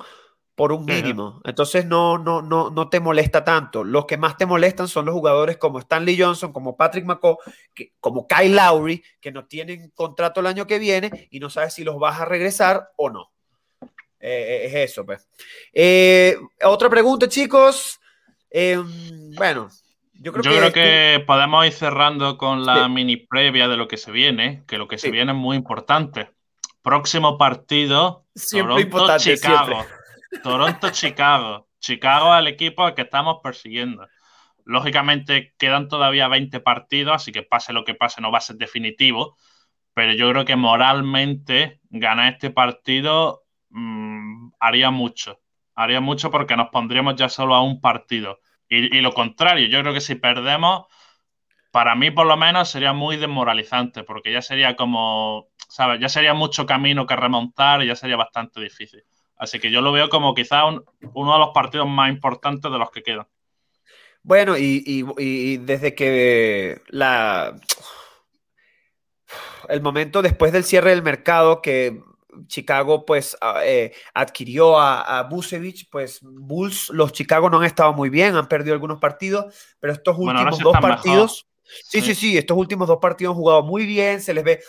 por 0.55 0.71
un 0.71 0.85
mínimo. 0.85 1.41
Entonces 1.45 1.85
no, 1.85 2.17
no, 2.17 2.41
no, 2.41 2.69
no 2.69 2.89
te 2.89 2.99
molesta 2.99 3.43
tanto. 3.43 3.83
Los 3.83 4.05
que 4.05 4.17
más 4.17 4.37
te 4.37 4.45
molestan 4.45 4.87
son 4.87 5.05
los 5.05 5.13
jugadores 5.15 5.57
como 5.57 5.79
Stanley 5.79 6.19
Johnson, 6.19 6.53
como 6.53 6.77
Patrick 6.77 7.05
McCaw, 7.05 7.37
que, 7.73 7.93
como 7.99 8.27
Kyle 8.27 8.55
Lowry, 8.55 9.03
que 9.19 9.31
no 9.31 9.45
tienen 9.45 9.89
contrato 9.95 10.41
el 10.41 10.47
año 10.47 10.67
que 10.67 10.79
viene 10.79 11.27
y 11.31 11.39
no 11.39 11.49
sabes 11.49 11.73
si 11.73 11.83
los 11.83 11.97
vas 11.97 12.19
a 12.19 12.25
regresar 12.25 12.91
o 12.97 13.09
no. 13.09 13.31
Eh, 14.19 14.65
es 14.65 14.91
eso, 14.91 15.05
pues. 15.05 15.27
Eh, 15.73 16.37
otra 16.63 16.89
pregunta, 16.89 17.27
chicos. 17.27 17.99
Eh, 18.49 18.81
bueno, 19.35 19.69
yo 20.13 20.31
creo 20.31 20.43
yo 20.43 20.51
que, 20.51 20.57
creo 20.57 20.71
que 20.71 21.23
podemos 21.25 21.65
ir 21.65 21.73
cerrando 21.73 22.37
con 22.37 22.65
la 22.65 22.85
Sí. 22.85 22.91
mini 22.91 23.17
previa 23.17 23.67
de 23.67 23.75
lo 23.75 23.87
que 23.87 23.97
se 23.97 24.11
viene, 24.11 24.63
que 24.67 24.77
lo 24.77 24.87
que 24.87 24.97
se 24.99 25.09
viene 25.09 25.31
es 25.31 25.37
muy 25.37 25.57
importante. 25.57 26.29
Próximo 26.83 27.37
partido, 27.37 28.25
Siempre 28.35 28.81
importante, 28.81 29.35
Toronto-Chicago. 29.37 29.85
Toronto-Chicago. 30.41 31.67
Chicago 31.79 32.33
es 32.33 32.39
el 32.39 32.47
equipo 32.47 32.85
al 32.85 32.95
que 32.95 33.03
estamos 33.03 33.39
persiguiendo. 33.43 34.07
Lógicamente 34.65 35.53
quedan 35.57 35.89
todavía 35.89 36.27
20 36.27 36.59
partidos, 36.61 37.15
así 37.15 37.31
que 37.31 37.43
pase 37.43 37.73
lo 37.73 37.83
que 37.83 37.95
pase 37.95 38.21
no 38.21 38.31
va 38.31 38.37
a 38.37 38.41
ser 38.41 38.55
definitivo, 38.55 39.37
pero 39.93 40.13
yo 40.13 40.29
creo 40.31 40.45
que 40.45 40.55
moralmente 40.55 41.81
ganar 41.89 42.33
este 42.33 42.49
partido 42.49 43.43
mm, 43.69 44.51
haría 44.59 44.91
mucho. 44.91 45.41
Haría 45.75 46.01
mucho 46.01 46.31
porque 46.31 46.55
nos 46.55 46.69
pondríamos 46.69 47.15
ya 47.15 47.29
solo 47.29 47.55
a 47.55 47.61
un 47.63 47.81
partido. 47.81 48.39
Y, 48.69 48.97
y 48.97 49.01
lo 49.01 49.13
contrario, 49.13 49.67
yo 49.67 49.81
creo 49.81 49.93
que 49.93 50.01
si 50.01 50.15
perdemos, 50.15 50.85
para 51.71 51.95
mí 51.95 52.11
por 52.11 52.27
lo 52.27 52.37
menos 52.37 52.69
sería 52.69 52.93
muy 52.93 53.17
desmoralizante, 53.17 54.03
porque 54.03 54.31
ya 54.31 54.41
sería 54.41 54.75
como, 54.75 55.47
¿sabes? 55.67 55.99
Ya 55.99 56.07
sería 56.07 56.33
mucho 56.33 56.65
camino 56.65 57.07
que 57.07 57.15
remontar 57.15 57.83
y 57.83 57.87
ya 57.87 57.95
sería 57.95 58.15
bastante 58.15 58.61
difícil. 58.61 59.03
Así 59.43 59.59
que 59.59 59.69
yo 59.69 59.81
lo 59.81 59.91
veo 59.91 60.07
como 60.07 60.33
quizá 60.33 60.65
un- 60.65 60.83
uno 61.13 61.33
de 61.33 61.39
los 61.39 61.49
partidos 61.53 61.87
más 61.87 62.09
importantes 62.09 62.71
de 62.71 62.77
los 62.79 62.89
que 62.91 63.03
quedan. 63.03 63.27
Bueno, 64.23 64.57
y, 64.57 64.81
y- 64.85 65.05
y 65.17 65.57
desde 65.57 65.93
que 65.93 66.81
la 66.87 67.53
el 69.67 69.81
momento 69.81 70.21
después 70.21 70.51
del 70.53 70.63
cierre 70.63 70.91
del 70.91 71.03
mercado 71.03 71.61
que 71.61 72.01
Chicago 72.47 73.05
pues 73.05 73.37
eh, 73.63 73.93
adquirió 74.13 74.79
a, 74.79 75.19
a 75.19 75.29
pues 75.91 76.19
Bulls, 76.23 76.89
los 76.89 77.11
Chicago 77.11 77.49
no 77.49 77.59
han 77.59 77.65
estado 77.65 77.93
muy 77.93 78.09
bien, 78.09 78.35
han 78.35 78.47
perdido 78.47 78.73
algunos 78.73 78.99
partidos, 78.99 79.53
pero 79.79 79.93
estos 79.93 80.15
Bueno, 80.17 80.39
últimos 80.39 80.57
sí 80.57 80.63
dos 80.63 80.77
partidos, 80.79 81.47
sí, 81.63 82.01
Sí. 82.01 82.01
sí, 82.01 82.15
sí, 82.15 82.37
estos 82.37 82.57
últimos 82.57 82.87
dos 82.87 82.99
partidos 83.01 83.33
han 83.33 83.37
jugado 83.37 83.63
muy 83.63 83.85
bien, 83.85 84.21
se 84.21 84.33
les 84.33 84.43
ve, 84.43 84.61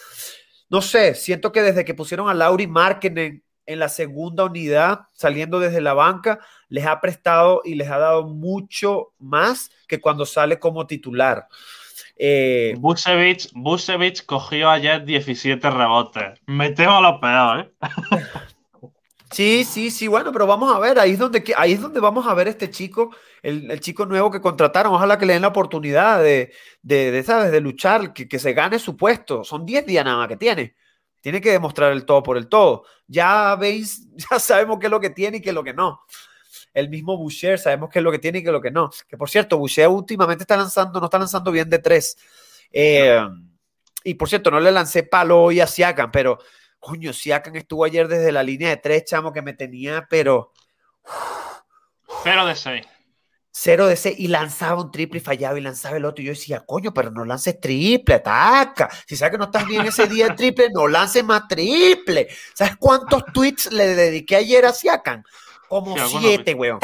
no 0.69 0.83
sé, 0.83 1.15
siento 1.15 1.53
que 1.53 1.63
desde 1.63 1.85
que 1.85 1.95
pusieron 1.95 2.29
a 2.29 2.35
Lauri 2.35 2.67
Markkinen 2.67 3.43
en 3.67 3.79
la 3.79 3.89
segunda 3.89 4.45
unidad, 4.45 5.01
saliendo 5.13 5.61
desde 5.61 5.81
la 5.81 5.95
banca, 5.95 6.41
les 6.69 6.87
ha 6.87 7.01
prestado 7.01 7.63
y 7.65 7.75
les 7.75 7.89
ha 7.91 7.99
dado 7.99 8.25
mucho 8.27 9.13
más 9.19 9.71
que 9.89 10.01
cuando 10.01 10.27
sale 10.27 10.59
como 10.59 10.87
titular. 10.87 11.49
Eh, 12.17 12.75
Busevich, 12.79 13.51
Busevich 13.55 14.25
cogió 14.25 14.71
ayer 14.71 15.05
17 15.05 15.69
rebotes. 15.71 16.41
Me 16.47 16.71
temo 16.71 17.01
lo 17.01 17.21
peor, 17.21 17.61
¿eh? 17.61 17.73
sí, 19.31 19.65
sí, 19.65 19.91
sí, 19.91 20.07
bueno, 20.07 20.31
pero 20.33 20.47
vamos 20.47 20.75
a 20.75 20.79
ver, 20.79 20.99
ahí 20.99 21.13
es 21.13 21.19
donde, 21.19 21.43
que- 21.43 21.55
ahí 21.57 21.73
es 21.73 21.81
donde 21.81 22.01
vamos 22.01 22.27
a 22.27 22.35
ver 22.35 22.47
este 22.49 22.71
chico, 22.71 23.11
el, 23.43 23.71
el 23.71 23.81
chico 23.81 24.07
nuevo 24.07 24.31
que 24.31 24.41
contrataron, 24.41 24.93
ojalá 24.95 25.19
que 25.19 25.27
le 25.27 25.33
den 25.33 25.43
la 25.43 25.49
oportunidad 25.49 26.23
de, 26.23 26.53
de, 26.83 27.11
de, 27.11 27.23
¿sabes? 27.23 27.51
de 27.51 27.61
luchar, 27.61 28.13
que, 28.13 28.29
que 28.29 28.39
se 28.39 28.53
gane 28.53 28.79
su 28.79 28.97
puesto. 28.97 29.43
Son 29.45 29.67
10 29.67 29.85
días 29.87 30.05
nada 30.05 30.19
más 30.19 30.29
que 30.29 30.37
tiene. 30.37 30.77
Tiene 31.25 31.41
que 31.41 31.53
demostrar 31.53 31.91
el 31.93 32.05
todo 32.05 32.23
por 32.23 32.37
el 32.37 32.49
todo. 32.49 32.85
Ya 33.07 33.57
veis, 33.57 34.07
ya 34.31 34.39
sabemos 34.39 34.79
qué 34.79 34.89
es 34.89 34.91
lo 34.91 35.01
que 35.01 35.09
tiene 35.09 35.39
y 35.39 35.41
qué 35.41 35.49
es 35.49 35.55
lo 35.55 35.65
que 35.65 35.73
no. 35.73 36.03
El 36.75 36.91
mismo 36.91 37.17
Boucher, 37.17 37.59
sabemos 37.59 37.89
qué 37.89 38.01
es 38.01 38.03
lo 38.03 38.13
que 38.13 38.19
tiene 38.19 38.41
y 38.41 38.43
qué 38.43 38.51
es 38.51 38.53
lo 38.53 38.61
que 38.61 38.71
no. 38.71 38.91
Que 39.09 39.17
por 39.17 39.31
cierto, 39.31 39.57
Boucher 39.57 39.89
últimamente 39.89 40.43
está 40.43 40.55
lanzando, 40.55 41.01
no 41.01 41.07
está 41.07 41.19
lanzando 41.19 41.51
bien 41.51 41.71
de 41.71 41.79
tres. 41.79 42.19
Eh, 42.71 43.19
y 44.05 44.13
por 44.13 44.29
cierto, 44.29 44.51
no 44.51 44.61
le 44.61 44.71
lancé 44.71 45.05
palo 45.05 45.45
hoy 45.45 45.61
a 45.61 45.67
Siakam, 45.67 46.11
pero 46.11 46.41
coño, 46.79 47.11
Siakam 47.15 47.57
estuvo 47.57 47.87
ayer 47.87 48.07
desde 48.07 48.31
la 48.31 48.43
línea 48.43 48.69
de 48.69 48.77
tres, 48.77 49.07
chamo, 49.07 49.33
que 49.33 49.41
me 49.41 49.55
tenía, 49.55 50.07
pero 50.11 50.53
0 52.23 52.45
de 52.45 52.55
6. 52.55 52.87
Cero 53.57 53.87
de 53.87 53.95
seis 53.95 54.17
y 54.19 54.27
lanzaba 54.27 54.83
un 54.83 54.91
triple 54.91 55.19
y 55.19 55.23
fallaba 55.23 55.57
y 55.57 55.63
lanzaba 55.63 55.97
el 55.97 56.05
otro. 56.05 56.23
Y 56.23 56.27
yo 56.27 56.33
decía, 56.33 56.65
coño, 56.67 56.93
pero 56.93 57.13
no 57.13 57.25
lances 57.25 57.61
triple, 57.61 58.17
ataca. 58.17 58.91
Si 59.07 59.15
sabes 59.17 59.33
que 59.33 59.39
no 59.39 59.45
estás 59.45 59.65
bien 59.65 59.87
ese 59.87 60.09
día 60.09 60.29
de 60.29 60.35
triple, 60.35 60.71
no 60.73 60.89
lances 60.89 61.23
más 61.23 61.47
triple. 61.47 62.27
¿Sabes 62.53 62.75
cuántos 62.79 63.25
tweets 63.33 63.73
le 63.73 63.95
dediqué 63.95 64.37
ayer 64.37 64.67
a 64.67 64.73
Siakam? 64.73 65.23
Como 65.69 65.97
Sí, 65.97 66.19
siete, 66.19 66.55
weón. 66.55 66.81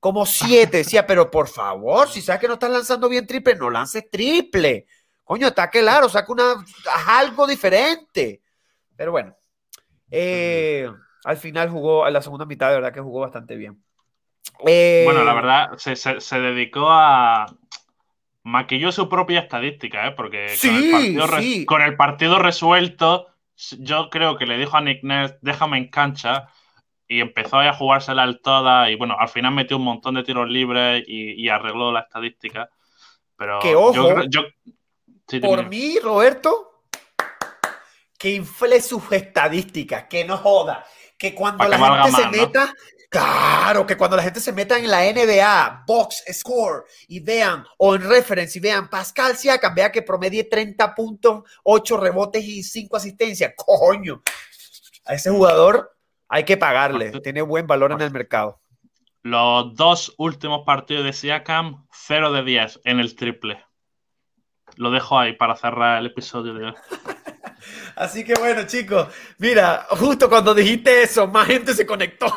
Como 0.00 0.26
siete. 0.26 0.78
Decía, 0.78 1.06
pero 1.06 1.30
por 1.30 1.46
favor, 1.46 2.08
si 2.08 2.20
sabes 2.20 2.40
que 2.40 2.48
no 2.48 2.54
estás 2.54 2.70
lanzando 2.70 3.08
bien 3.08 3.24
triple, 3.24 3.54
no 3.54 3.70
lances 3.70 4.10
triple. 4.10 4.86
Coño, 5.22 5.46
está 5.46 5.70
claro, 5.70 6.08
saca 6.08 6.32
una, 6.32 6.52
haz 6.54 7.08
algo 7.08 7.46
diferente. 7.46 8.42
Pero 8.96 9.12
bueno, 9.12 9.36
eh, 10.10 10.90
al 11.24 11.36
final 11.36 11.70
jugó, 11.70 12.04
a 12.04 12.10
la 12.10 12.20
segunda 12.20 12.46
mitad 12.46 12.68
de 12.68 12.74
verdad 12.74 12.92
que 12.92 13.00
jugó 13.00 13.20
bastante 13.20 13.54
bien. 13.54 13.80
Eh, 14.66 15.02
Bueno, 15.04 15.24
la 15.24 15.34
verdad, 15.34 15.70
se, 15.78 15.96
se- 15.96 16.20
se 16.20 16.40
dedicó 16.40 16.88
a. 16.90 17.46
Maquilló 18.42 18.90
su 18.90 19.08
propia 19.08 19.40
estadística, 19.40 20.06
¿eh? 20.06 20.12
Porque 20.12 20.56
con, 20.60 20.70
el 20.76 20.90
partido 20.90 21.26
res- 21.26 21.44
sí. 21.44 21.66
con 21.66 21.82
el 21.82 21.96
partido 21.96 22.38
resuelto, 22.38 23.26
yo 23.78 24.08
creo 24.08 24.38
que 24.38 24.46
le 24.46 24.56
dijo 24.56 24.76
a 24.76 24.80
Nick 24.80 25.02
Nurse, 25.02 25.36
déjame 25.42 25.76
en 25.76 25.88
cancha, 25.90 26.48
y 27.06 27.20
empezó 27.20 27.58
a 27.58 27.72
jugársela 27.74 28.22
al 28.22 28.40
toda, 28.40 28.90
y 28.90 28.94
bueno, 28.94 29.14
al 29.18 29.28
final 29.28 29.52
metió 29.52 29.76
un 29.76 29.84
montón 29.84 30.14
de 30.14 30.22
tiros 30.22 30.48
libres 30.48 31.04
y, 31.06 31.32
y 31.32 31.48
arregló 31.50 31.92
la 31.92 32.00
estadística. 32.00 32.70
Pero 33.36 33.58
Que 33.60 33.74
ojo, 33.76 33.92
yo, 33.94 34.08
creo- 34.08 34.24
yo- 34.28 34.42
Sí, 35.28 35.38
Por 35.38 35.68
mí, 35.68 35.96
Roberto, 36.02 36.82
que 38.18 38.30
infle 38.30 38.80
sus 38.80 39.12
estadísticas, 39.12 40.04
que 40.08 40.24
no 40.24 40.36
joda, 40.38 40.84
que 41.16 41.34
cuando 41.36 41.58
Pa' 41.58 41.68
la 41.68 41.76
que 41.76 41.84
gente 41.84 42.10
se 42.16 42.22
¿no? 42.24 42.30
Claro, 43.10 43.86
que 43.86 43.96
cuando 43.96 44.16
la 44.16 44.22
gente 44.22 44.40
se 44.40 44.52
meta 44.52 44.78
en 44.78 44.88
la 44.88 45.02
NBA, 45.02 45.84
box 45.86 46.24
score, 46.32 46.84
y 47.08 47.20
vean, 47.20 47.64
o 47.76 47.94
en 47.94 48.08
reference, 48.08 48.58
y 48.58 48.62
vean, 48.62 48.88
Pascal 48.88 49.36
Siakam, 49.36 49.74
vea 49.74 49.92
que 49.92 50.00
promedie 50.00 50.44
30 50.44 50.94
puntos, 50.94 51.42
8 51.64 51.96
rebotes 51.98 52.44
y 52.44 52.62
5 52.62 52.96
asistencias, 52.96 53.52
coño, 53.56 54.22
a 55.04 55.14
ese 55.14 55.30
jugador 55.30 55.94
hay 56.28 56.44
que 56.44 56.56
pagarle, 56.56 57.10
tiene 57.20 57.42
buen 57.42 57.66
valor 57.66 57.90
en 57.90 58.00
el 58.00 58.12
mercado. 58.12 58.60
Los 59.22 59.74
dos 59.74 60.14
últimos 60.16 60.62
partidos 60.64 61.04
de 61.04 61.12
Siakam, 61.12 61.86
0 61.92 62.32
de 62.32 62.44
10 62.44 62.80
en 62.84 63.00
el 63.00 63.16
triple. 63.16 63.62
Lo 64.76 64.92
dejo 64.92 65.18
ahí 65.18 65.34
para 65.34 65.56
cerrar 65.56 65.98
el 65.98 66.06
episodio 66.06 66.54
de 66.54 66.66
hoy. 66.66 66.74
Así 67.96 68.24
que 68.24 68.34
bueno, 68.34 68.62
chicos, 68.66 69.08
mira, 69.38 69.86
justo 69.90 70.28
cuando 70.28 70.54
dijiste 70.54 71.02
eso, 71.02 71.26
más 71.26 71.48
gente 71.48 71.74
se 71.74 71.84
conectó. 71.84 72.32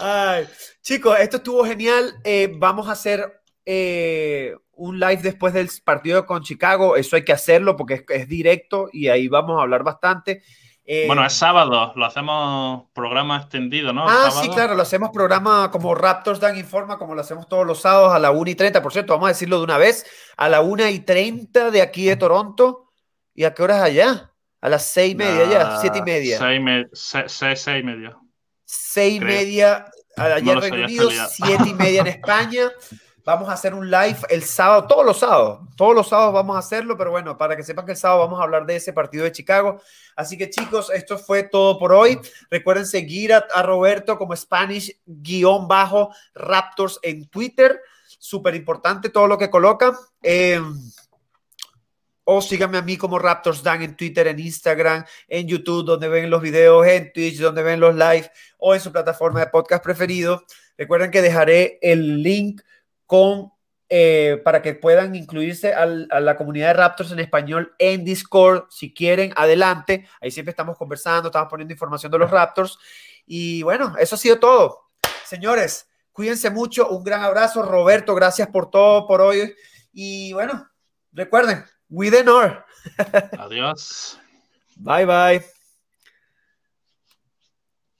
Ay, 0.00 0.46
chicos, 0.82 1.18
esto 1.18 1.36
estuvo 1.38 1.64
genial. 1.64 2.14
Eh, 2.24 2.52
vamos 2.56 2.88
a 2.88 2.92
hacer 2.92 3.42
eh, 3.64 4.54
un 4.72 4.98
live 4.98 5.18
después 5.22 5.52
del 5.54 5.68
partido 5.84 6.26
con 6.26 6.42
Chicago. 6.42 6.96
Eso 6.96 7.16
hay 7.16 7.24
que 7.24 7.32
hacerlo 7.32 7.76
porque 7.76 7.94
es, 7.94 8.04
es 8.08 8.28
directo 8.28 8.88
y 8.92 9.08
ahí 9.08 9.28
vamos 9.28 9.58
a 9.58 9.62
hablar 9.62 9.82
bastante. 9.82 10.42
Eh, 10.84 11.04
Bueno, 11.06 11.24
es 11.24 11.34
sábado, 11.34 11.92
lo 11.94 12.04
hacemos 12.04 12.86
programa 12.94 13.36
extendido, 13.36 13.92
¿no? 13.92 14.08
Ah, 14.08 14.30
Sábado. 14.30 14.42
sí, 14.42 14.48
claro, 14.48 14.74
lo 14.74 14.82
hacemos 14.82 15.10
programa 15.12 15.70
como 15.70 15.94
Raptors 15.94 16.40
Dan 16.40 16.56
Informa, 16.56 16.98
como 16.98 17.14
lo 17.14 17.20
hacemos 17.20 17.46
todos 17.46 17.64
los 17.66 17.80
sábados 17.80 18.12
a 18.12 18.18
la 18.18 18.30
1 18.32 18.50
y 18.50 18.54
30. 18.56 18.82
Por 18.82 18.92
cierto, 18.92 19.12
vamos 19.12 19.26
a 19.26 19.32
decirlo 19.32 19.58
de 19.58 19.64
una 19.64 19.78
vez, 19.78 20.04
a 20.36 20.48
la 20.48 20.62
1 20.62 20.88
y 20.88 21.00
30 21.00 21.70
de 21.70 21.82
aquí 21.82 22.06
de 22.06 22.16
Toronto. 22.16 22.90
¿Y 23.34 23.44
a 23.44 23.54
qué 23.54 23.62
horas 23.62 23.82
allá? 23.82 24.32
A 24.62 24.68
las 24.68 24.84
6 24.86 25.12
y 25.12 25.14
media 25.14 25.44
ya, 25.44 25.78
7 25.80 25.98
y 25.98 26.02
media. 26.02 26.38
Seis, 26.38 26.60
me- 26.60 26.86
se- 26.92 27.28
se- 27.28 27.56
seis 27.56 27.80
y 27.82 27.86
media. 27.86 28.16
6 28.64 29.16
y 29.16 29.20
media 29.20 29.86
allá 30.16 30.52
en 30.52 30.60
Reino 30.60 30.84
Unido, 30.84 31.08
7 31.10 31.64
y 31.66 31.74
media 31.74 32.00
en 32.00 32.06
España. 32.08 32.70
Vamos 33.24 33.48
a 33.48 33.52
hacer 33.52 33.74
un 33.74 33.90
live 33.90 34.18
el 34.30 34.42
sábado, 34.42 34.86
todos 34.86 35.04
los 35.04 35.18
sábados, 35.18 35.60
todos 35.76 35.94
los 35.94 36.08
sábados 36.08 36.32
vamos 36.32 36.56
a 36.56 36.60
hacerlo, 36.60 36.96
pero 36.96 37.10
bueno, 37.10 37.36
para 37.36 37.54
que 37.54 37.62
sepan 37.62 37.84
que 37.84 37.92
el 37.92 37.98
sábado 37.98 38.20
vamos 38.20 38.40
a 38.40 38.44
hablar 38.44 38.64
de 38.64 38.76
ese 38.76 38.94
partido 38.94 39.24
de 39.24 39.32
Chicago. 39.32 39.82
Así 40.16 40.38
que 40.38 40.48
chicos, 40.48 40.90
esto 40.90 41.18
fue 41.18 41.42
todo 41.44 41.78
por 41.78 41.92
hoy. 41.92 42.18
Recuerden 42.50 42.86
seguir 42.86 43.34
a, 43.34 43.44
a 43.54 43.62
Roberto 43.62 44.16
como 44.16 44.34
Spanish-Raptors 44.34 46.98
en 47.02 47.28
Twitter. 47.28 47.78
Súper 48.18 48.54
importante 48.54 49.10
todo 49.10 49.26
lo 49.26 49.36
que 49.38 49.50
coloca. 49.50 49.98
Eh, 50.22 50.60
o 52.32 52.40
síganme 52.40 52.78
a 52.78 52.82
mí 52.82 52.96
como 52.96 53.18
Raptors 53.18 53.60
Dan 53.60 53.82
en 53.82 53.96
Twitter, 53.96 54.28
en 54.28 54.38
Instagram, 54.38 55.04
en 55.26 55.48
YouTube, 55.48 55.84
donde 55.84 56.08
ven 56.08 56.30
los 56.30 56.40
videos, 56.40 56.86
en 56.86 57.12
Twitch, 57.12 57.40
donde 57.40 57.64
ven 57.64 57.80
los 57.80 57.96
live, 57.96 58.30
o 58.56 58.72
en 58.72 58.80
su 58.80 58.92
plataforma 58.92 59.40
de 59.40 59.48
podcast 59.48 59.82
preferido. 59.82 60.44
Recuerden 60.78 61.10
que 61.10 61.22
dejaré 61.22 61.80
el 61.82 62.22
link 62.22 62.62
con 63.04 63.50
eh, 63.88 64.40
para 64.44 64.62
que 64.62 64.74
puedan 64.74 65.16
incluirse 65.16 65.74
a 65.74 65.86
la 65.86 66.36
comunidad 66.36 66.68
de 66.68 66.74
Raptors 66.74 67.10
en 67.10 67.18
español 67.18 67.74
en 67.80 68.04
Discord. 68.04 68.66
Si 68.70 68.94
quieren, 68.94 69.32
adelante. 69.34 70.06
Ahí 70.20 70.30
siempre 70.30 70.50
estamos 70.50 70.78
conversando, 70.78 71.30
estamos 71.30 71.50
poniendo 71.50 71.74
información 71.74 72.12
de 72.12 72.18
los 72.18 72.30
Raptors. 72.30 72.78
Y 73.26 73.64
bueno, 73.64 73.96
eso 73.98 74.14
ha 74.14 74.18
sido 74.18 74.38
todo. 74.38 74.92
Señores, 75.24 75.88
cuídense 76.12 76.48
mucho. 76.50 76.90
Un 76.90 77.02
gran 77.02 77.22
abrazo. 77.22 77.64
Roberto, 77.64 78.14
gracias 78.14 78.46
por 78.46 78.70
todo 78.70 79.08
por 79.08 79.20
hoy. 79.20 79.52
Y 79.92 80.32
bueno, 80.32 80.70
recuerden, 81.12 81.64
we 81.90 82.08
the 82.08 82.22
North. 82.22 82.56
Adiós. 83.38 84.16
Bye 84.76 85.04
bye. 85.04 85.44